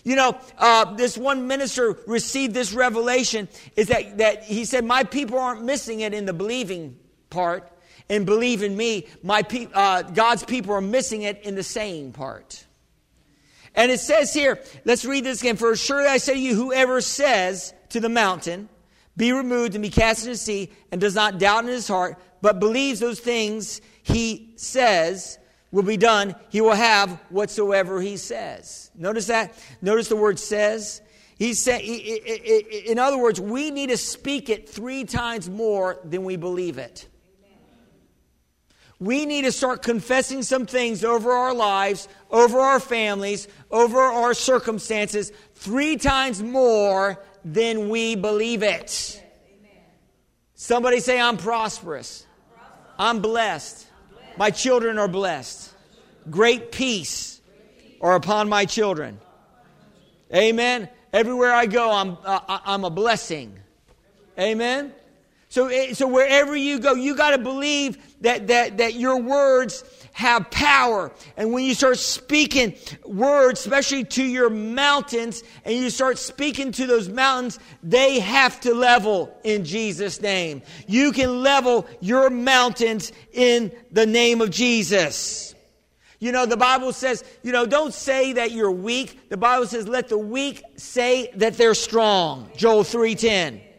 You 0.03 0.15
know, 0.15 0.39
uh, 0.57 0.95
this 0.95 1.17
one 1.17 1.47
minister 1.47 1.97
received 2.07 2.53
this 2.53 2.73
revelation 2.73 3.47
is 3.75 3.87
that, 3.87 4.17
that 4.17 4.43
he 4.43 4.65
said, 4.65 4.83
My 4.83 5.03
people 5.03 5.37
aren't 5.37 5.63
missing 5.63 6.01
it 6.01 6.13
in 6.13 6.25
the 6.25 6.33
believing 6.33 6.97
part 7.29 7.71
and 8.11 8.25
believe 8.25 8.61
in 8.61 8.75
me, 8.75 9.07
my 9.23 9.41
pe- 9.41 9.69
uh, 9.73 10.01
God's 10.01 10.43
people 10.43 10.73
are 10.73 10.81
missing 10.81 11.21
it 11.21 11.43
in 11.43 11.55
the 11.55 11.63
saying 11.63 12.11
part. 12.11 12.65
And 13.73 13.89
it 13.89 14.01
says 14.01 14.33
here, 14.33 14.61
let's 14.83 15.05
read 15.05 15.23
this 15.23 15.39
again. 15.39 15.55
For 15.55 15.73
surely 15.77 16.07
I 16.07 16.17
say 16.17 16.33
to 16.33 16.39
you, 16.39 16.53
whoever 16.53 16.99
says 16.99 17.73
to 17.89 18.01
the 18.01 18.09
mountain, 18.09 18.67
be 19.15 19.31
removed 19.31 19.75
and 19.75 19.81
be 19.81 19.89
cast 19.89 20.23
into 20.23 20.31
the 20.31 20.37
sea, 20.37 20.71
and 20.91 20.99
does 20.99 21.15
not 21.15 21.39
doubt 21.39 21.63
in 21.63 21.69
his 21.69 21.87
heart, 21.87 22.17
but 22.41 22.59
believes 22.59 22.99
those 22.99 23.21
things 23.21 23.79
he 24.03 24.51
says 24.57 25.37
will 25.71 25.83
be 25.83 25.97
done, 25.97 26.35
he 26.49 26.61
will 26.61 26.73
have 26.73 27.11
whatsoever 27.29 28.01
he 28.01 28.17
says. 28.17 28.91
Notice 28.95 29.27
that? 29.27 29.53
Notice 29.81 30.09
the 30.09 30.15
word 30.15 30.39
says. 30.39 31.01
He 31.37 31.53
said, 31.53 31.81
in 31.81 32.99
other 32.99 33.17
words, 33.17 33.41
we 33.41 33.71
need 33.71 33.89
to 33.89 33.97
speak 33.97 34.49
it 34.49 34.69
three 34.69 35.05
times 35.05 35.49
more 35.49 35.99
than 36.03 36.23
we 36.23 36.35
believe 36.35 36.77
it 36.77 37.07
we 39.01 39.25
need 39.25 39.41
to 39.45 39.51
start 39.51 39.81
confessing 39.81 40.43
some 40.43 40.67
things 40.67 41.03
over 41.03 41.31
our 41.31 41.55
lives, 41.55 42.07
over 42.29 42.59
our 42.59 42.79
families, 42.79 43.47
over 43.71 43.99
our 43.99 44.35
circumstances, 44.35 45.31
three 45.55 45.97
times 45.97 46.43
more 46.43 47.19
than 47.43 47.89
we 47.89 48.13
believe 48.13 48.61
it. 48.61 49.19
Somebody 50.53 50.99
say, 50.99 51.19
I'm 51.19 51.37
prosperous. 51.37 52.27
I'm 52.99 53.21
blessed. 53.21 53.87
My 54.41 54.49
children 54.49 54.97
are 54.97 55.07
blessed. 55.07 55.71
Great 56.31 56.71
peace 56.71 57.39
are 58.01 58.15
upon 58.15 58.49
my 58.49 58.65
children. 58.65 59.19
Amen. 60.33 60.89
Everywhere 61.13 61.53
I 61.53 61.67
go, 61.67 61.91
I'm, 61.91 62.17
uh, 62.25 62.39
I'm 62.47 62.83
a 62.83 62.89
blessing. 62.89 63.59
Amen. 64.39 64.93
So, 65.49 65.67
eh, 65.67 65.93
so 65.93 66.07
wherever 66.07 66.55
you 66.55 66.79
go, 66.79 66.95
you 66.95 67.15
got 67.15 67.31
to 67.31 67.37
believe 67.37 67.99
that, 68.21 68.47
that, 68.47 68.79
that 68.79 68.95
your 68.95 69.21
words 69.21 69.83
have 70.13 70.49
power. 70.51 71.11
And 71.37 71.51
when 71.53 71.65
you 71.65 71.73
start 71.73 71.97
speaking 71.97 72.75
words, 73.05 73.61
especially 73.61 74.03
to 74.05 74.23
your 74.23 74.49
mountains, 74.49 75.43
and 75.65 75.75
you 75.75 75.89
start 75.89 76.17
speaking 76.17 76.71
to 76.73 76.85
those 76.85 77.09
mountains, 77.09 77.59
they 77.81 78.19
have 78.19 78.59
to 78.61 78.73
level 78.73 79.35
in 79.43 79.65
Jesus' 79.65 80.21
name. 80.21 80.61
You 80.87 81.11
can 81.11 81.41
level 81.41 81.87
your 81.99 82.29
mountains 82.29 83.11
in 83.31 83.71
the 83.91 84.05
name 84.05 84.41
of 84.41 84.49
Jesus. 84.49 85.55
You 86.19 86.31
know, 86.31 86.45
the 86.45 86.57
Bible 86.57 86.93
says, 86.93 87.23
you 87.41 87.51
know, 87.51 87.65
don't 87.65 87.93
say 87.93 88.33
that 88.33 88.51
you're 88.51 88.71
weak. 88.71 89.29
The 89.29 89.37
Bible 89.37 89.65
says, 89.65 89.87
let 89.87 90.07
the 90.07 90.19
weak 90.19 90.63
say 90.75 91.31
that 91.35 91.55
they're 91.55 91.73
strong. 91.73 92.51
Joel 92.55 92.83
310. 92.83 93.70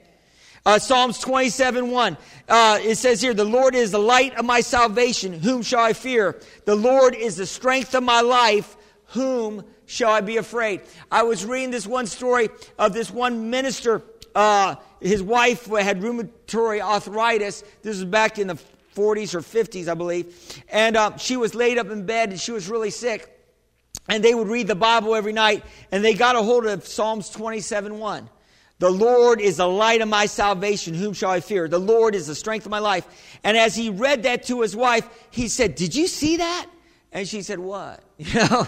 Uh, 0.65 0.79
Psalms 0.79 1.19
27 1.19 1.91
1. 1.91 2.17
Uh, 2.49 2.79
it 2.83 2.97
says 2.97 3.21
here, 3.21 3.35
The 3.35 3.45
Lord 3.45 3.75
is 3.75 3.91
the 3.91 3.99
light 3.99 4.35
of 4.37 4.45
my 4.45 4.61
salvation. 4.61 5.33
Whom 5.33 5.63
shall 5.63 5.81
I 5.81 5.93
fear? 5.93 6.41
The 6.65 6.77
Lord 6.77 7.15
is 7.15 7.37
the 7.37 7.47
strength 7.47 7.95
of 7.95 8.05
my 8.05 8.21
life. 8.21 8.77
Whom 9.07 9.65
shall 9.87 10.13
I 10.13 10.21
be 10.21 10.37
afraid? 10.37 10.83
I 11.11 11.25
was 11.25 11.45
reading 11.45 11.71
this 11.71 11.87
one 11.87 12.07
story 12.07 12.49
of 12.79 12.93
this 12.93 13.11
one 13.11 13.51
minister. 13.51 14.03
Uh, 14.35 14.77
his 15.01 15.23
wife 15.23 15.67
had 15.67 16.01
rheumatoid 16.01 16.81
arthritis. 16.81 17.63
This 17.83 17.97
was 17.97 18.05
back 18.05 18.39
in 18.39 18.47
the 18.47 18.59
40s 18.95 19.35
or 19.35 19.41
50s, 19.41 19.89
I 19.89 19.95
believe. 19.95 20.63
And 20.71 20.97
uh, 20.97 21.17
she 21.17 21.37
was 21.37 21.55
laid 21.55 21.79
up 21.79 21.91
in 21.91 22.07
bed 22.07 22.31
and 22.31 22.41
she 22.41 22.53
was 22.53 22.69
really 22.69 22.91
sick. 22.91 23.29
And 24.09 24.23
they 24.23 24.35
would 24.35 24.49
read 24.49 24.69
the 24.69 24.75
Bible 24.75 25.15
every 25.15 25.33
night. 25.33 25.65
And 25.91 26.05
they 26.05 26.15
got 26.15 26.37
a 26.37 26.43
hold 26.43 26.67
of 26.67 26.87
Psalms 26.87 27.29
27 27.31 27.99
1. 27.99 28.31
The 28.79 28.91
Lord 28.91 29.41
is 29.41 29.59
the 29.59 29.69
light 29.69 30.01
of 30.01 30.09
my 30.09 30.27
salvation. 30.27 30.95
Whom 30.95 31.13
shall 31.13 31.31
I 31.31 31.41
fear? 31.41 31.69
The 31.69 31.79
Lord 31.79 32.15
is 32.15 32.27
the 32.27 32.35
strength 32.35 32.67
of 32.67 32.71
my 32.71 32.81
life. 32.81 33.07
And 33.45 33.57
as 33.57 33.77
he 33.77 33.91
read 33.91 34.25
that 34.25 34.45
to 34.45 34.61
his 34.61 34.75
wife, 34.75 35.09
he 35.31 35.49
said, 35.49 35.75
Did 35.75 35.95
you 35.95 36.07
see 36.07 36.39
that? 36.39 36.67
And 37.13 37.29
she 37.29 37.43
said, 37.43 37.59
What? 37.59 38.03
You 38.33 38.41
know, 38.41 38.67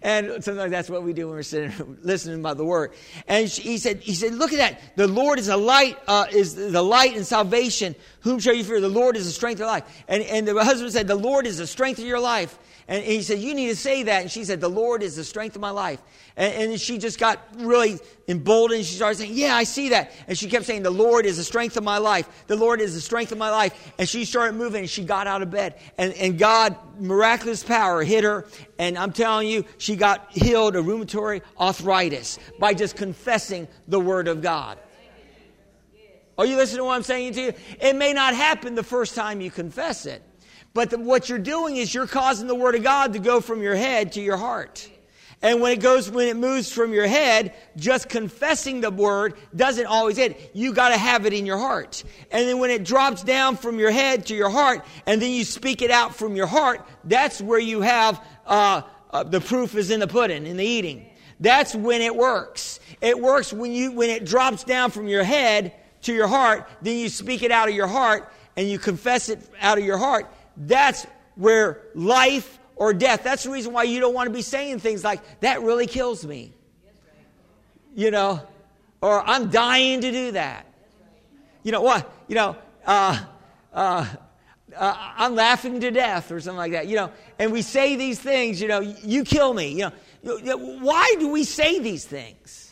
and 0.00 0.44
sometimes 0.44 0.70
that's 0.70 0.88
what 0.88 1.02
we 1.02 1.12
do 1.12 1.26
when 1.26 1.36
we're 1.36 1.42
sitting 1.42 1.98
listening 2.02 2.38
about 2.38 2.56
the 2.56 2.64
word. 2.64 2.92
And 3.26 3.50
she, 3.50 3.62
he 3.62 3.78
said, 3.78 4.00
he 4.00 4.14
said, 4.14 4.34
look 4.34 4.52
at 4.52 4.58
that. 4.58 4.96
The 4.96 5.08
Lord 5.08 5.38
is 5.40 5.48
a 5.48 5.56
light, 5.56 5.98
uh, 6.06 6.26
is 6.30 6.54
the 6.54 6.82
light 6.82 7.16
and 7.16 7.26
salvation. 7.26 7.96
Whom 8.20 8.38
shall 8.38 8.54
you 8.54 8.62
fear? 8.62 8.80
The 8.80 8.88
Lord 8.88 9.16
is 9.16 9.26
the 9.26 9.32
strength 9.32 9.60
of 9.60 9.66
life. 9.66 9.84
And 10.06 10.22
and 10.22 10.46
the 10.46 10.62
husband 10.62 10.92
said, 10.92 11.08
the 11.08 11.16
Lord 11.16 11.46
is 11.46 11.58
the 11.58 11.66
strength 11.66 11.98
of 11.98 12.04
your 12.04 12.20
life. 12.20 12.56
And 12.88 13.04
he 13.04 13.20
said, 13.20 13.38
You 13.38 13.54
need 13.54 13.68
to 13.68 13.76
say 13.76 14.04
that. 14.04 14.22
And 14.22 14.30
she 14.30 14.44
said, 14.44 14.62
The 14.62 14.68
Lord 14.68 15.02
is 15.02 15.14
the 15.14 15.22
strength 15.22 15.54
of 15.54 15.60
my 15.60 15.70
life. 15.70 16.00
And, 16.38 16.72
and, 16.72 16.80
she 16.80 16.96
just 16.96 17.18
got 17.18 17.38
really 17.56 17.98
emboldened. 18.28 18.86
She 18.86 18.94
started 18.94 19.18
saying, 19.18 19.34
Yeah, 19.34 19.54
I 19.54 19.64
see 19.64 19.90
that. 19.90 20.12
And 20.26 20.38
she 20.38 20.48
kept 20.48 20.64
saying, 20.64 20.84
The 20.84 20.90
Lord 20.90 21.26
is 21.26 21.36
the 21.36 21.44
strength 21.44 21.76
of 21.76 21.84
my 21.84 21.98
life. 21.98 22.46
The 22.46 22.56
Lord 22.56 22.80
is 22.80 22.94
the 22.94 23.02
strength 23.02 23.30
of 23.30 23.36
my 23.36 23.50
life. 23.50 23.92
And 23.98 24.08
she 24.08 24.24
started 24.24 24.54
moving 24.54 24.80
and 24.80 24.90
she 24.90 25.04
got 25.04 25.26
out 25.26 25.42
of 25.42 25.50
bed. 25.50 25.78
And, 25.98 26.14
and 26.14 26.38
God, 26.38 26.76
miraculous 26.98 27.62
power 27.62 28.02
hit 28.02 28.24
her. 28.24 28.46
And 28.78 28.96
I'm 28.96 29.12
telling 29.12 29.48
you, 29.48 29.64
she 29.78 29.96
got 29.96 30.32
healed 30.32 30.76
of 30.76 30.86
rheumatoid 30.86 31.42
arthritis 31.58 32.38
by 32.58 32.74
just 32.74 32.96
confessing 32.96 33.66
the 33.88 33.98
Word 33.98 34.28
of 34.28 34.40
God. 34.40 34.78
Are 36.38 36.46
you 36.46 36.56
listening 36.56 36.78
to 36.78 36.84
what 36.84 36.94
I'm 36.94 37.02
saying 37.02 37.32
to 37.34 37.40
you? 37.40 37.52
It 37.80 37.96
may 37.96 38.12
not 38.12 38.34
happen 38.34 38.76
the 38.76 38.84
first 38.84 39.16
time 39.16 39.40
you 39.40 39.50
confess 39.50 40.06
it. 40.06 40.22
But 40.72 40.90
the, 40.90 40.98
what 40.98 41.28
you're 41.28 41.38
doing 41.38 41.76
is 41.76 41.92
you're 41.92 42.06
causing 42.06 42.46
the 42.46 42.54
Word 42.54 42.76
of 42.76 42.84
God 42.84 43.14
to 43.14 43.18
go 43.18 43.40
from 43.40 43.60
your 43.60 43.74
head 43.74 44.12
to 44.12 44.20
your 44.20 44.36
heart. 44.36 44.88
And 45.40 45.60
when 45.60 45.72
it 45.72 45.80
goes, 45.80 46.10
when 46.10 46.26
it 46.26 46.36
moves 46.36 46.70
from 46.70 46.92
your 46.92 47.06
head, 47.06 47.54
just 47.76 48.08
confessing 48.08 48.80
the 48.80 48.90
word 48.90 49.34
doesn't 49.54 49.86
always 49.86 50.16
hit. 50.16 50.50
You 50.52 50.72
got 50.72 50.88
to 50.88 50.98
have 50.98 51.26
it 51.26 51.32
in 51.32 51.46
your 51.46 51.58
heart. 51.58 52.02
And 52.32 52.48
then 52.48 52.58
when 52.58 52.70
it 52.70 52.84
drops 52.84 53.22
down 53.22 53.56
from 53.56 53.78
your 53.78 53.92
head 53.92 54.26
to 54.26 54.34
your 54.34 54.50
heart, 54.50 54.84
and 55.06 55.22
then 55.22 55.30
you 55.30 55.44
speak 55.44 55.80
it 55.80 55.92
out 55.92 56.16
from 56.16 56.34
your 56.34 56.48
heart, 56.48 56.84
that's 57.04 57.40
where 57.40 57.60
you 57.60 57.82
have 57.82 58.20
uh, 58.48 58.82
uh, 59.10 59.22
the 59.22 59.40
proof 59.40 59.76
is 59.76 59.90
in 59.90 60.00
the 60.00 60.08
pudding, 60.08 60.46
in 60.46 60.56
the 60.56 60.64
eating. 60.64 61.06
That's 61.40 61.74
when 61.74 62.02
it 62.02 62.16
works. 62.16 62.80
It 63.00 63.20
works 63.20 63.52
when 63.52 63.70
you 63.72 63.92
when 63.92 64.10
it 64.10 64.24
drops 64.24 64.64
down 64.64 64.90
from 64.90 65.06
your 65.06 65.22
head 65.22 65.72
to 66.02 66.12
your 66.12 66.26
heart. 66.26 66.68
Then 66.82 66.98
you 66.98 67.08
speak 67.08 67.42
it 67.42 67.52
out 67.52 67.68
of 67.68 67.74
your 67.74 67.86
heart, 67.86 68.32
and 68.56 68.68
you 68.68 68.78
confess 68.78 69.28
it 69.28 69.40
out 69.60 69.78
of 69.78 69.84
your 69.84 69.98
heart 69.98 70.26
that's 70.58 71.06
where 71.36 71.82
life 71.94 72.58
or 72.76 72.92
death. 72.92 73.22
That's 73.22 73.44
the 73.44 73.50
reason 73.50 73.72
why 73.72 73.84
you 73.84 74.00
don't 74.00 74.14
want 74.14 74.28
to 74.28 74.32
be 74.32 74.42
saying 74.42 74.80
things 74.80 75.04
like, 75.04 75.40
that 75.40 75.62
really 75.62 75.86
kills 75.86 76.26
me. 76.26 76.52
You 77.94 78.10
know, 78.10 78.42
or 79.00 79.22
I'm 79.26 79.50
dying 79.50 80.00
to 80.00 80.10
do 80.10 80.32
that. 80.32 80.66
You 81.62 81.72
know 81.72 81.82
what? 81.82 82.10
You 82.28 82.34
know, 82.34 82.56
uh, 82.86 83.24
uh, 83.72 84.06
uh, 84.76 85.12
I'm 85.16 85.34
laughing 85.34 85.80
to 85.80 85.90
death 85.90 86.30
or 86.30 86.40
something 86.40 86.58
like 86.58 86.72
that. 86.72 86.86
You 86.86 86.96
know, 86.96 87.12
and 87.38 87.52
we 87.52 87.62
say 87.62 87.96
these 87.96 88.18
things, 88.18 88.60
you 88.60 88.68
know, 88.68 88.80
you 88.80 89.24
kill 89.24 89.54
me. 89.54 89.70
You 89.72 89.90
know, 90.22 90.58
why 90.58 91.14
do 91.18 91.30
we 91.30 91.44
say 91.44 91.78
these 91.78 92.04
things? 92.04 92.68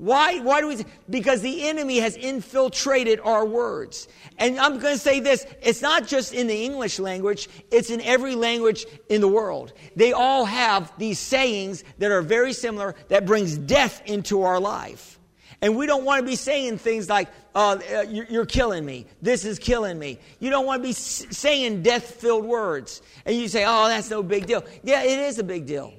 Why, 0.00 0.38
why 0.40 0.62
do 0.62 0.68
we? 0.68 0.82
Because 1.10 1.42
the 1.42 1.68
enemy 1.68 1.98
has 1.98 2.16
infiltrated 2.16 3.20
our 3.20 3.44
words. 3.44 4.08
And 4.38 4.58
I'm 4.58 4.78
going 4.78 4.94
to 4.94 4.98
say 4.98 5.20
this 5.20 5.44
it's 5.60 5.82
not 5.82 6.06
just 6.06 6.32
in 6.32 6.46
the 6.46 6.64
English 6.64 6.98
language, 6.98 7.50
it's 7.70 7.90
in 7.90 8.00
every 8.00 8.34
language 8.34 8.86
in 9.10 9.20
the 9.20 9.28
world. 9.28 9.74
They 9.96 10.14
all 10.14 10.46
have 10.46 10.90
these 10.96 11.18
sayings 11.18 11.84
that 11.98 12.10
are 12.10 12.22
very 12.22 12.54
similar 12.54 12.94
that 13.08 13.26
brings 13.26 13.58
death 13.58 14.00
into 14.06 14.42
our 14.42 14.58
life. 14.58 15.19
And 15.62 15.76
we 15.76 15.86
don't 15.86 16.04
want 16.04 16.20
to 16.20 16.26
be 16.26 16.36
saying 16.36 16.78
things 16.78 17.08
like, 17.08 17.28
uh, 17.54 17.78
you're 18.08 18.46
killing 18.46 18.84
me. 18.84 19.06
This 19.20 19.44
is 19.44 19.58
killing 19.58 19.98
me. 19.98 20.18
You 20.38 20.50
don't 20.50 20.64
want 20.64 20.82
to 20.82 20.88
be 20.88 20.92
saying 20.92 21.82
death 21.82 22.14
filled 22.14 22.46
words. 22.46 23.02
And 23.26 23.36
you 23.36 23.48
say, 23.48 23.64
oh, 23.66 23.88
that's 23.88 24.08
no 24.08 24.22
big 24.22 24.46
deal. 24.46 24.64
Yeah, 24.82 25.02
it 25.02 25.18
is 25.18 25.38
a 25.38 25.44
big 25.44 25.66
deal. 25.66 25.92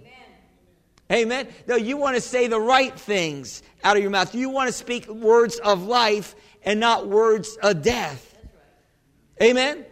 Amen. 1.12 1.49
No, 1.68 1.76
you 1.76 1.97
want 1.97 2.16
to 2.16 2.22
say 2.22 2.47
the 2.47 2.59
right 2.59 2.97
things 2.97 3.64
out 3.84 3.97
of 3.97 4.01
your 4.01 4.12
mouth. 4.12 4.34
You 4.34 4.49
want 4.49 4.68
to 4.68 4.74
speak 4.74 5.07
words 5.07 5.57
of 5.57 5.84
life 5.84 6.36
and 6.64 6.80
not 6.80 7.07
words 7.07 7.57
of 7.62 7.82
death. 7.82 8.38
Amen. 9.41 9.86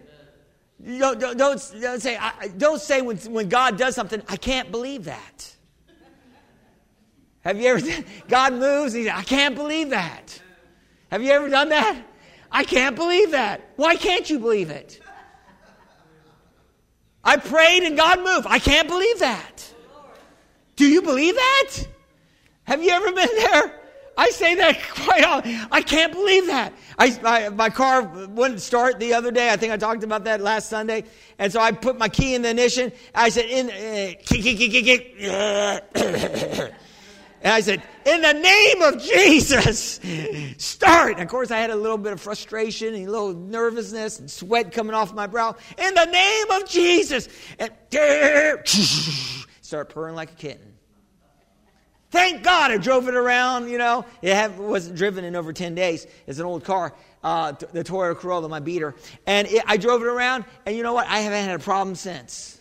Don't, 0.81 1.19
don't, 1.19 1.37
don't, 1.37 1.73
don't 1.81 2.01
say, 2.01 2.17
don't 2.57 2.81
say 2.81 3.01
when, 3.01 3.17
when 3.17 3.49
God 3.49 3.77
does 3.77 3.95
something, 3.95 4.23
I 4.29 4.37
can't 4.37 4.71
believe 4.71 5.05
that. 5.05 5.55
Have 7.41 7.59
you 7.59 7.67
ever, 7.67 8.03
God 8.27 8.53
moves, 8.53 8.93
and 8.95 9.09
I 9.09 9.23
can't 9.23 9.55
believe 9.55 9.89
that. 9.91 10.41
Have 11.11 11.23
you 11.23 11.31
ever 11.31 11.49
done 11.49 11.69
that? 11.69 12.05
I 12.51 12.63
can't 12.63 12.95
believe 12.95 13.31
that. 13.31 13.61
Why 13.75 13.95
can't 13.95 14.29
you 14.29 14.39
believe 14.39 14.69
it? 14.69 14.99
I 17.23 17.37
prayed 17.37 17.83
and 17.83 17.97
God 17.97 18.23
moved. 18.23 18.47
I 18.49 18.59
can't 18.59 18.87
believe 18.87 19.19
that. 19.19 19.73
Do 20.75 20.87
you 20.87 21.01
believe 21.01 21.35
that? 21.35 21.75
Have 22.63 22.81
you 22.81 22.91
ever 22.91 23.11
been 23.11 23.35
there? 23.35 23.79
I 24.17 24.29
say 24.31 24.55
that 24.55 24.81
quite 24.89 25.23
often. 25.23 25.59
I 25.71 25.81
can't 25.81 26.11
believe 26.11 26.47
that. 26.47 26.73
I, 26.97 27.19
I, 27.23 27.49
my 27.49 27.69
car 27.69 28.03
wouldn't 28.03 28.61
start 28.61 28.99
the 28.99 29.13
other 29.13 29.31
day. 29.31 29.49
I 29.51 29.57
think 29.57 29.71
I 29.71 29.77
talked 29.77 30.03
about 30.03 30.25
that 30.25 30.41
last 30.41 30.69
Sunday. 30.69 31.05
And 31.37 31.51
so 31.51 31.59
I 31.61 31.71
put 31.71 31.97
my 31.97 32.09
key 32.09 32.35
in 32.35 32.41
the 32.41 32.49
ignition. 32.49 32.91
I 33.15 33.29
said, 33.29 33.45
in, 33.45 33.69
uh, 33.69 34.13
kick, 34.23 34.41
kick, 34.41 34.57
kick, 34.57 34.85
kick, 34.85 36.73
And 37.41 37.53
I 37.53 37.61
said, 37.61 37.81
in 38.05 38.21
the 38.21 38.33
name 38.33 38.81
of 38.81 39.01
Jesus, 39.01 39.99
start. 40.57 41.13
And 41.13 41.21
of 41.21 41.29
course, 41.29 41.51
I 41.51 41.57
had 41.59 41.69
a 41.69 41.75
little 41.75 41.97
bit 41.97 42.11
of 42.11 42.19
frustration 42.19 42.93
and 42.93 43.07
a 43.07 43.11
little 43.11 43.33
nervousness 43.33 44.19
and 44.19 44.29
sweat 44.29 44.71
coming 44.73 44.93
off 44.93 45.13
my 45.13 45.27
brow. 45.27 45.55
In 45.77 45.93
the 45.93 46.05
name 46.05 46.51
of 46.51 46.69
Jesus. 46.69 47.29
And 47.57 47.71
start 49.61 49.89
purring 49.89 50.15
like 50.15 50.31
a 50.31 50.35
kitten. 50.35 50.73
Thank 52.11 52.43
God 52.43 52.71
I 52.71 52.77
drove 52.77 53.07
it 53.07 53.15
around, 53.15 53.69
you 53.69 53.77
know. 53.77 54.03
It 54.21 54.51
wasn't 54.53 54.97
driven 54.97 55.23
in 55.23 55.35
over 55.35 55.53
10 55.53 55.75
days. 55.75 56.07
It's 56.25 56.39
an 56.39 56.45
old 56.45 56.63
car, 56.63 56.93
uh, 57.23 57.51
the 57.51 57.83
Toyota 57.83 58.17
Corolla, 58.17 58.49
my 58.49 58.59
beater. 58.59 58.95
And 59.27 59.47
it, 59.47 59.63
I 59.67 59.77
drove 59.77 60.01
it 60.01 60.07
around, 60.07 60.45
and 60.65 60.75
you 60.75 60.81
know 60.81 60.93
what? 60.93 61.07
I 61.07 61.19
haven't 61.19 61.45
had 61.45 61.55
a 61.55 61.63
problem 61.63 61.95
since. 61.95 62.58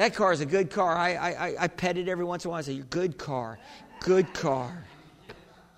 That 0.00 0.14
car 0.14 0.32
is 0.32 0.40
a 0.40 0.46
good 0.46 0.70
car. 0.70 0.96
I, 0.96 1.12
I, 1.12 1.54
I 1.60 1.68
pet 1.68 1.98
it 1.98 2.08
every 2.08 2.24
once 2.24 2.46
in 2.46 2.48
a 2.48 2.52
while. 2.52 2.60
I 2.60 2.62
say, 2.62 2.78
good 2.88 3.18
car, 3.18 3.58
good 4.00 4.32
car. 4.32 4.86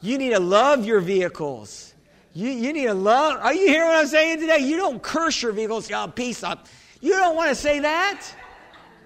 You 0.01 0.17
need 0.17 0.31
to 0.31 0.39
love 0.39 0.87
your 0.87 1.01
vehicles. 1.01 1.93
You, 2.33 2.49
you 2.51 2.73
need 2.73 2.87
to 2.87 2.95
love. 2.95 3.41
Are 3.41 3.53
you 3.53 3.67
hearing 3.67 3.89
what 3.89 3.97
I'm 3.97 4.07
saying 4.07 4.39
today? 4.39 4.59
You 4.59 4.77
don't 4.77 5.03
curse 5.03 5.43
your 5.43 5.51
vehicles. 5.51 5.91
Oh, 5.91 6.07
piece 6.07 6.45
of. 6.45 6.61
You 7.01 7.15
don't 7.15 7.35
want 7.35 7.49
to 7.49 7.57
say 7.57 7.81
that. 7.81 8.25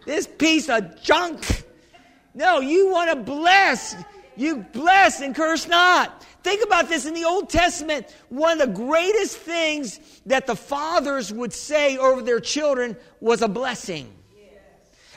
This 0.05 0.27
piece 0.27 0.69
of 0.69 1.01
junk. 1.03 1.65
No, 2.35 2.61
you 2.61 2.91
want 2.91 3.09
to 3.09 3.17
bless. 3.17 3.97
You 4.37 4.67
bless 4.75 5.23
and 5.23 5.35
curse 5.35 5.67
not. 5.67 6.27
Think 6.43 6.63
about 6.63 6.91
this 6.91 7.07
in 7.07 7.15
the 7.15 7.25
Old 7.25 7.49
Testament. 7.49 8.15
One 8.29 8.61
of 8.61 8.69
the 8.69 8.75
greatest 8.75 9.39
things 9.39 9.99
that 10.27 10.47
the 10.47 10.57
fathers 10.57 11.33
would 11.33 11.55
say 11.55 11.97
over 11.97 12.21
their 12.21 12.39
children 12.39 12.99
was 13.21 13.41
a 13.41 13.49
blessing. 13.49 14.13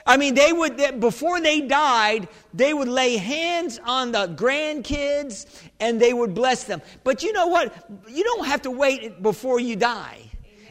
I 0.06 0.18
mean, 0.18 0.34
they 0.36 0.54
would, 0.54 1.00
before 1.00 1.41
they 1.41 1.62
died, 1.62 2.28
they 2.54 2.74
would 2.74 2.88
lay 2.88 3.18
hands 3.18 3.80
on 3.86 4.12
the 4.12 4.28
grandkids 4.28 5.45
and 5.80 6.00
they 6.02 6.14
would 6.14 6.34
bless 6.34 6.64
them. 6.64 6.82
But 7.04 7.24
you 7.24 7.34
know 7.34 7.47
what? 7.47 7.74
You 8.08 8.24
don't 8.24 8.45
have 8.45 8.62
to 8.64 8.72
wait 8.72 9.22
before 9.22 9.60
you 9.60 9.76
die. 9.76 10.22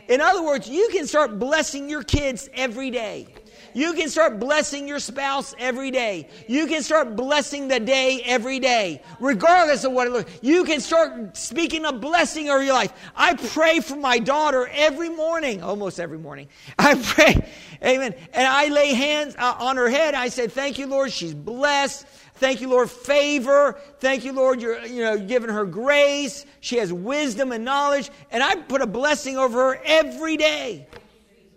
In 0.08 0.20
other 0.20 0.42
words, 0.42 0.68
you 0.68 0.88
can 0.90 1.06
start 1.06 1.38
blessing 1.38 1.88
your 1.88 2.02
kids 2.02 2.48
every 2.54 2.90
day. 2.90 3.28
You 3.74 3.92
can 3.92 4.08
start 4.08 4.38
blessing 4.38 4.88
your 4.88 4.98
spouse 4.98 5.54
every 5.58 5.90
day. 5.90 6.28
You 6.46 6.66
can 6.66 6.82
start 6.82 7.16
blessing 7.16 7.68
the 7.68 7.80
day 7.80 8.22
every 8.24 8.58
day, 8.58 9.02
regardless 9.20 9.84
of 9.84 9.92
what 9.92 10.06
it 10.06 10.10
looks. 10.10 10.32
You 10.42 10.64
can 10.64 10.80
start 10.80 11.36
speaking 11.36 11.84
a 11.84 11.92
blessing 11.92 12.48
over 12.48 12.62
your 12.62 12.74
life. 12.74 12.92
I 13.14 13.34
pray 13.34 13.80
for 13.80 13.96
my 13.96 14.18
daughter 14.18 14.68
every 14.72 15.08
morning, 15.08 15.62
almost 15.62 16.00
every 16.00 16.18
morning. 16.18 16.48
I 16.78 16.94
pray, 16.94 17.48
Amen. 17.84 18.14
And 18.32 18.46
I 18.46 18.68
lay 18.68 18.94
hands 18.94 19.34
uh, 19.38 19.54
on 19.58 19.76
her 19.76 19.88
head. 19.88 20.14
I 20.14 20.28
say, 20.28 20.48
"Thank 20.48 20.78
you, 20.78 20.86
Lord. 20.86 21.12
She's 21.12 21.34
blessed." 21.34 22.06
Thank 22.38 22.60
you, 22.60 22.68
Lord, 22.68 22.88
favor. 22.88 23.80
Thank 23.98 24.24
you, 24.24 24.32
Lord, 24.32 24.62
you're 24.62 24.86
you 24.86 25.02
know, 25.02 25.18
giving 25.18 25.50
her 25.50 25.64
grace. 25.64 26.46
She 26.60 26.76
has 26.76 26.92
wisdom 26.92 27.50
and 27.50 27.64
knowledge. 27.64 28.10
And 28.30 28.44
I 28.44 28.54
put 28.54 28.80
a 28.80 28.86
blessing 28.86 29.36
over 29.36 29.74
her 29.74 29.80
every 29.84 30.36
day. 30.36 30.86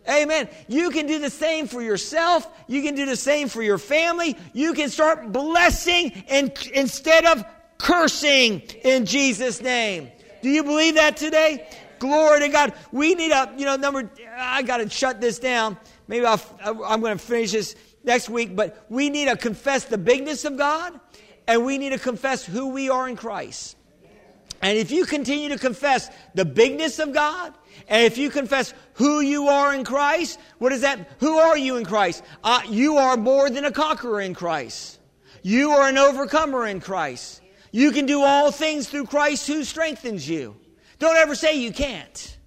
Amen. 0.09 0.49
You 0.67 0.89
can 0.89 1.05
do 1.05 1.19
the 1.19 1.29
same 1.29 1.67
for 1.67 1.81
yourself. 1.81 2.47
You 2.67 2.81
can 2.81 2.95
do 2.95 3.05
the 3.05 3.15
same 3.15 3.47
for 3.47 3.61
your 3.61 3.77
family. 3.77 4.35
You 4.53 4.73
can 4.73 4.89
start 4.89 5.31
blessing 5.31 6.11
and, 6.27 6.51
instead 6.73 7.25
of 7.25 7.45
cursing 7.77 8.61
in 8.83 9.05
Jesus' 9.05 9.61
name. 9.61 10.11
Do 10.41 10.49
you 10.49 10.63
believe 10.63 10.95
that 10.95 11.17
today? 11.17 11.67
Glory 11.99 12.39
to 12.41 12.47
God. 12.49 12.73
We 12.91 13.13
need 13.13 13.31
a, 13.31 13.53
you 13.55 13.65
know, 13.65 13.75
number, 13.75 14.09
I 14.35 14.63
got 14.63 14.77
to 14.77 14.89
shut 14.89 15.21
this 15.21 15.37
down. 15.37 15.77
Maybe 16.07 16.25
I'll, 16.25 16.41
I'm 16.63 16.99
going 16.99 17.17
to 17.17 17.23
finish 17.23 17.51
this 17.51 17.75
next 18.03 18.27
week, 18.27 18.55
but 18.55 18.85
we 18.89 19.09
need 19.09 19.29
to 19.29 19.37
confess 19.37 19.85
the 19.85 19.99
bigness 19.99 20.45
of 20.45 20.57
God 20.57 20.99
and 21.47 21.63
we 21.63 21.77
need 21.77 21.89
to 21.89 21.99
confess 21.99 22.43
who 22.43 22.69
we 22.69 22.89
are 22.89 23.07
in 23.07 23.15
Christ. 23.15 23.77
And 24.61 24.77
if 24.77 24.91
you 24.91 25.05
continue 25.05 25.49
to 25.49 25.57
confess 25.57 26.09
the 26.35 26.45
bigness 26.45 26.99
of 26.99 27.13
God, 27.13 27.53
and 27.87 28.05
if 28.05 28.17
you 28.17 28.29
confess 28.29 28.73
who 28.93 29.21
you 29.21 29.47
are 29.47 29.73
in 29.73 29.83
Christ, 29.83 30.39
what 30.59 30.71
is 30.71 30.81
that? 30.81 31.11
Who 31.19 31.37
are 31.37 31.57
you 31.57 31.77
in 31.77 31.85
Christ? 31.85 32.23
Uh, 32.43 32.61
you 32.69 32.97
are 32.97 33.17
more 33.17 33.49
than 33.49 33.65
a 33.65 33.71
conqueror 33.71 34.21
in 34.21 34.33
Christ. 34.33 34.99
You 35.43 35.71
are 35.71 35.89
an 35.89 35.97
overcomer 35.97 36.67
in 36.67 36.79
Christ. 36.79 37.41
You 37.71 37.91
can 37.91 38.05
do 38.05 38.21
all 38.21 38.51
things 38.51 38.87
through 38.87 39.05
Christ 39.05 39.47
who 39.47 39.63
strengthens 39.63 40.27
you. 40.27 40.55
Don't 40.99 41.17
ever 41.17 41.35
say 41.35 41.55
you 41.59 41.71
can't. 41.71 42.37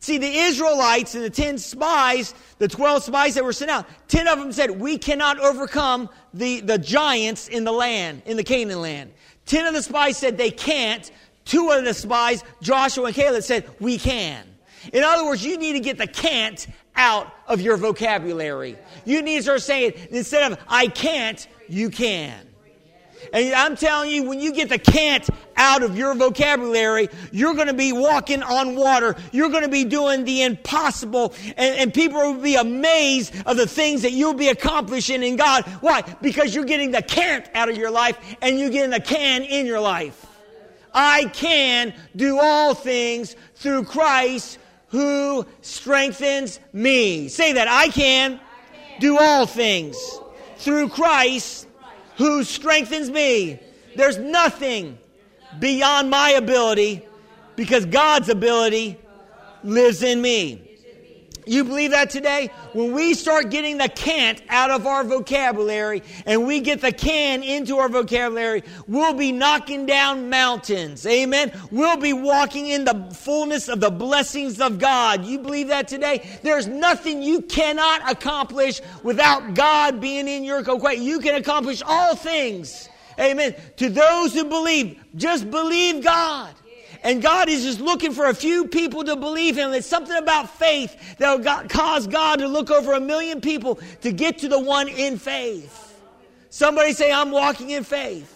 See, 0.00 0.18
the 0.18 0.30
Israelites 0.30 1.14
and 1.14 1.24
the 1.24 1.30
10 1.30 1.58
spies, 1.58 2.34
the 2.58 2.68
12 2.68 3.04
spies 3.04 3.34
that 3.34 3.44
were 3.44 3.52
sent 3.52 3.70
out, 3.70 3.86
10 4.08 4.28
of 4.28 4.38
them 4.38 4.52
said, 4.52 4.70
We 4.70 4.98
cannot 4.98 5.40
overcome 5.40 6.10
the, 6.34 6.60
the 6.60 6.78
giants 6.78 7.48
in 7.48 7.64
the 7.64 7.72
land, 7.72 8.22
in 8.26 8.36
the 8.36 8.44
Canaan 8.44 8.80
land. 8.80 9.12
10 9.46 9.66
of 9.66 9.74
the 9.74 9.82
spies 9.82 10.16
said 10.16 10.36
they 10.36 10.50
can't. 10.50 11.10
Two 11.44 11.70
of 11.70 11.84
the 11.84 11.94
spies, 11.94 12.44
Joshua 12.60 13.06
and 13.06 13.14
Caleb, 13.14 13.42
said, 13.42 13.68
We 13.80 13.98
can. 13.98 14.46
In 14.92 15.02
other 15.02 15.24
words, 15.24 15.44
you 15.44 15.58
need 15.58 15.72
to 15.72 15.80
get 15.80 15.98
the 15.98 16.06
can't 16.06 16.66
out 16.94 17.32
of 17.46 17.60
your 17.60 17.76
vocabulary. 17.76 18.76
You 19.04 19.22
need 19.22 19.38
to 19.38 19.42
start 19.42 19.62
saying, 19.62 19.94
instead 20.10 20.52
of 20.52 20.58
I 20.68 20.88
can't, 20.88 21.46
you 21.68 21.90
can. 21.90 22.46
And 23.32 23.54
I'm 23.54 23.76
telling 23.76 24.10
you, 24.10 24.24
when 24.24 24.40
you 24.40 24.52
get 24.52 24.68
the 24.68 24.78
can't 24.78 25.28
out 25.56 25.82
of 25.82 25.96
your 25.96 26.14
vocabulary, 26.14 27.08
you're 27.32 27.54
going 27.54 27.66
to 27.66 27.74
be 27.74 27.92
walking 27.92 28.42
on 28.42 28.76
water. 28.76 29.16
You're 29.32 29.48
going 29.48 29.62
to 29.62 29.68
be 29.68 29.84
doing 29.84 30.24
the 30.24 30.42
impossible. 30.42 31.34
And, 31.56 31.76
and, 31.76 31.94
people 31.94 32.20
will 32.20 32.40
be 32.40 32.56
amazed 32.56 33.34
of 33.46 33.56
the 33.56 33.66
things 33.66 34.02
that 34.02 34.12
you'll 34.12 34.34
be 34.34 34.48
accomplishing 34.48 35.22
in 35.22 35.36
God. 35.36 35.64
Why? 35.80 36.02
Because 36.20 36.54
you're 36.54 36.64
getting 36.64 36.90
the 36.90 37.02
can't 37.02 37.48
out 37.54 37.68
of 37.68 37.76
your 37.76 37.90
life 37.90 38.18
and 38.42 38.58
you're 38.58 38.70
getting 38.70 38.90
the 38.90 39.00
can 39.00 39.42
in 39.42 39.66
your 39.66 39.80
life. 39.80 40.26
I 40.94 41.24
can 41.26 41.94
do 42.14 42.38
all 42.38 42.74
things 42.74 43.34
through 43.56 43.84
Christ 43.84 44.58
who 44.88 45.46
strengthens 45.60 46.60
me. 46.72 47.28
Say 47.28 47.52
that. 47.54 47.68
I 47.68 47.88
can 47.88 48.40
do 49.00 49.18
all 49.18 49.46
things 49.46 49.96
through 50.58 50.88
Christ 50.88 51.66
who 52.16 52.44
strengthens 52.44 53.10
me. 53.10 53.58
There's 53.94 54.18
nothing 54.18 54.98
beyond 55.58 56.10
my 56.10 56.30
ability 56.30 57.02
because 57.56 57.86
God's 57.86 58.28
ability 58.28 58.98
lives 59.64 60.02
in 60.02 60.20
me. 60.20 60.65
You 61.48 61.62
believe 61.62 61.92
that 61.92 62.10
today? 62.10 62.50
When 62.72 62.92
we 62.92 63.14
start 63.14 63.50
getting 63.50 63.78
the 63.78 63.88
can't 63.88 64.42
out 64.48 64.72
of 64.72 64.84
our 64.84 65.04
vocabulary 65.04 66.02
and 66.26 66.44
we 66.44 66.60
get 66.60 66.80
the 66.80 66.90
can 66.90 67.44
into 67.44 67.78
our 67.78 67.88
vocabulary, 67.88 68.64
we'll 68.88 69.14
be 69.14 69.30
knocking 69.30 69.86
down 69.86 70.28
mountains. 70.28 71.06
Amen. 71.06 71.52
We'll 71.70 71.98
be 71.98 72.12
walking 72.12 72.66
in 72.66 72.84
the 72.84 73.14
fullness 73.14 73.68
of 73.68 73.78
the 73.78 73.90
blessings 73.90 74.60
of 74.60 74.80
God. 74.80 75.24
You 75.24 75.38
believe 75.38 75.68
that 75.68 75.86
today? 75.86 76.28
There's 76.42 76.66
nothing 76.66 77.22
you 77.22 77.42
cannot 77.42 78.10
accomplish 78.10 78.80
without 79.04 79.54
God 79.54 80.00
being 80.00 80.26
in 80.26 80.42
your 80.42 80.58
equation. 80.58 81.04
You 81.04 81.20
can 81.20 81.36
accomplish 81.36 81.80
all 81.86 82.16
things. 82.16 82.88
Amen. 83.20 83.54
To 83.76 83.88
those 83.88 84.34
who 84.34 84.44
believe, 84.44 85.00
just 85.14 85.48
believe 85.48 86.02
God. 86.02 86.54
And 87.06 87.22
God 87.22 87.48
is 87.48 87.62
just 87.62 87.80
looking 87.80 88.10
for 88.10 88.26
a 88.26 88.34
few 88.34 88.66
people 88.66 89.04
to 89.04 89.14
believe 89.14 89.56
Him. 89.56 89.72
It's 89.72 89.86
something 89.86 90.16
about 90.16 90.50
faith 90.50 91.16
that 91.18 91.38
will 91.38 91.68
cause 91.68 92.08
God 92.08 92.40
to 92.40 92.48
look 92.48 92.68
over 92.68 92.94
a 92.94 93.00
million 93.00 93.40
people 93.40 93.78
to 94.00 94.10
get 94.10 94.38
to 94.38 94.48
the 94.48 94.58
one 94.58 94.88
in 94.88 95.16
faith. 95.16 96.02
Somebody 96.50 96.92
say, 96.94 97.12
I'm 97.12 97.30
walking 97.30 97.70
in 97.70 97.84
faith. 97.84 98.32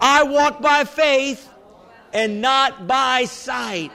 I 0.00 0.22
walk 0.22 0.62
by 0.62 0.84
faith 0.84 1.48
and 2.12 2.40
not 2.40 2.86
by 2.86 3.24
sight. 3.24 3.90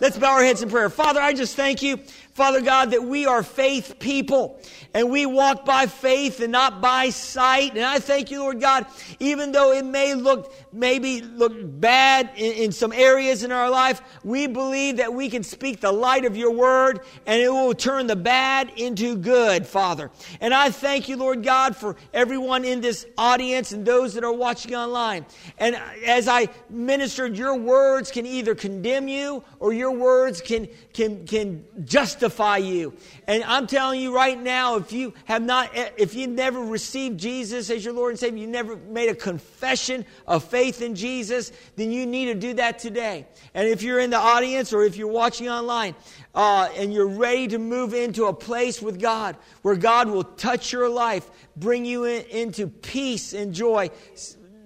Let's 0.00 0.16
bow 0.16 0.32
our 0.32 0.42
heads 0.42 0.62
in 0.62 0.70
prayer. 0.70 0.88
Father, 0.88 1.20
I 1.20 1.34
just 1.34 1.54
thank 1.54 1.82
you 1.82 2.00
Father 2.38 2.60
God, 2.60 2.92
that 2.92 3.02
we 3.02 3.26
are 3.26 3.42
faith 3.42 3.96
people 3.98 4.60
and 4.94 5.10
we 5.10 5.26
walk 5.26 5.64
by 5.64 5.86
faith 5.86 6.40
and 6.40 6.52
not 6.52 6.80
by 6.80 7.10
sight. 7.10 7.72
And 7.74 7.84
I 7.84 7.98
thank 7.98 8.30
you, 8.30 8.40
Lord 8.40 8.60
God, 8.60 8.86
even 9.20 9.52
though 9.52 9.72
it 9.72 9.84
may 9.84 10.14
look, 10.14 10.52
maybe 10.72 11.20
look 11.20 11.52
bad 11.54 12.30
in, 12.36 12.52
in 12.52 12.72
some 12.72 12.92
areas 12.92 13.44
in 13.44 13.52
our 13.52 13.70
life, 13.70 14.00
we 14.24 14.46
believe 14.46 14.96
that 14.98 15.12
we 15.12 15.28
can 15.28 15.42
speak 15.42 15.80
the 15.80 15.92
light 15.92 16.24
of 16.24 16.36
your 16.36 16.50
word 16.50 17.00
and 17.26 17.40
it 17.40 17.48
will 17.48 17.74
turn 17.74 18.06
the 18.06 18.16
bad 18.16 18.70
into 18.76 19.16
good, 19.16 19.66
Father. 19.66 20.10
And 20.40 20.52
I 20.52 20.70
thank 20.70 21.08
you, 21.08 21.16
Lord 21.16 21.42
God, 21.42 21.76
for 21.76 21.96
everyone 22.12 22.64
in 22.64 22.80
this 22.80 23.06
audience 23.16 23.72
and 23.72 23.84
those 23.84 24.14
that 24.14 24.24
are 24.24 24.32
watching 24.32 24.74
online. 24.74 25.26
And 25.58 25.76
as 26.06 26.28
I 26.28 26.48
ministered, 26.70 27.36
your 27.36 27.56
words 27.56 28.10
can 28.10 28.26
either 28.26 28.54
condemn 28.54 29.08
you 29.08 29.44
or 29.60 29.72
your 29.72 29.92
words 29.92 30.40
can, 30.40 30.68
can, 30.92 31.26
can 31.26 31.64
justify 31.84 32.18
justify 32.38 32.56
you. 32.56 32.92
And 33.26 33.44
I'm 33.44 33.66
telling 33.66 34.00
you 34.00 34.14
right 34.14 34.40
now, 34.40 34.77
if 34.78 34.92
you 34.92 35.14
have 35.26 35.42
not, 35.42 35.70
if 35.74 36.14
you 36.14 36.26
never 36.26 36.60
received 36.60 37.20
Jesus 37.20 37.70
as 37.70 37.84
your 37.84 37.94
Lord 37.94 38.12
and 38.12 38.18
Savior, 38.18 38.40
you 38.40 38.46
never 38.46 38.76
made 38.76 39.10
a 39.10 39.14
confession 39.14 40.04
of 40.26 40.42
faith 40.44 40.80
in 40.80 40.94
Jesus, 40.94 41.52
then 41.76 41.92
you 41.92 42.06
need 42.06 42.26
to 42.26 42.34
do 42.34 42.54
that 42.54 42.78
today. 42.78 43.26
And 43.54 43.68
if 43.68 43.82
you're 43.82 44.00
in 44.00 44.10
the 44.10 44.18
audience 44.18 44.72
or 44.72 44.84
if 44.84 44.96
you're 44.96 45.06
watching 45.06 45.48
online, 45.48 45.94
uh, 46.34 46.68
and 46.76 46.92
you're 46.92 47.08
ready 47.08 47.48
to 47.48 47.58
move 47.58 47.94
into 47.94 48.26
a 48.26 48.32
place 48.32 48.80
with 48.80 49.00
God 49.00 49.36
where 49.62 49.76
God 49.76 50.08
will 50.08 50.24
touch 50.24 50.72
your 50.72 50.88
life, 50.88 51.28
bring 51.56 51.84
you 51.84 52.04
in, 52.04 52.24
into 52.26 52.66
peace 52.68 53.32
and 53.32 53.52
joy, 53.52 53.90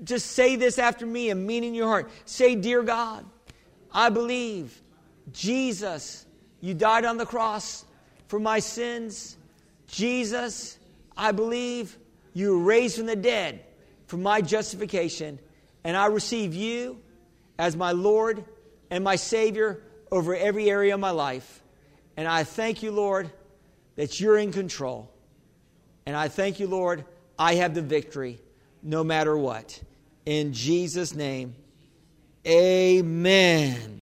just 0.04 0.32
say 0.32 0.56
this 0.56 0.78
after 0.78 1.06
me 1.06 1.30
and 1.30 1.46
mean 1.46 1.64
in 1.64 1.74
your 1.74 1.88
heart. 1.88 2.10
Say, 2.24 2.54
Dear 2.54 2.82
God, 2.82 3.24
I 3.92 4.10
believe 4.10 4.82
Jesus 5.32 6.26
you 6.62 6.74
died 6.74 7.04
on 7.04 7.16
the 7.16 7.26
cross 7.26 7.84
for 8.28 8.38
my 8.38 8.60
sins. 8.60 9.36
Jesus, 9.92 10.78
I 11.16 11.32
believe 11.32 11.96
you 12.32 12.52
were 12.52 12.64
raised 12.64 12.96
from 12.96 13.06
the 13.06 13.14
dead 13.14 13.64
for 14.06 14.16
my 14.16 14.40
justification. 14.40 15.38
And 15.84 15.96
I 15.96 16.06
receive 16.06 16.54
you 16.54 16.98
as 17.58 17.76
my 17.76 17.92
Lord 17.92 18.44
and 18.90 19.04
my 19.04 19.16
Savior 19.16 19.82
over 20.10 20.34
every 20.34 20.70
area 20.70 20.94
of 20.94 21.00
my 21.00 21.10
life. 21.10 21.62
And 22.16 22.26
I 22.26 22.44
thank 22.44 22.82
you, 22.82 22.90
Lord, 22.90 23.30
that 23.96 24.18
you're 24.18 24.38
in 24.38 24.50
control. 24.50 25.12
And 26.06 26.16
I 26.16 26.28
thank 26.28 26.58
you, 26.58 26.66
Lord, 26.66 27.04
I 27.38 27.56
have 27.56 27.74
the 27.74 27.82
victory 27.82 28.40
no 28.82 29.04
matter 29.04 29.36
what. 29.36 29.80
In 30.24 30.52
Jesus' 30.52 31.14
name, 31.14 31.54
amen. 32.46 34.01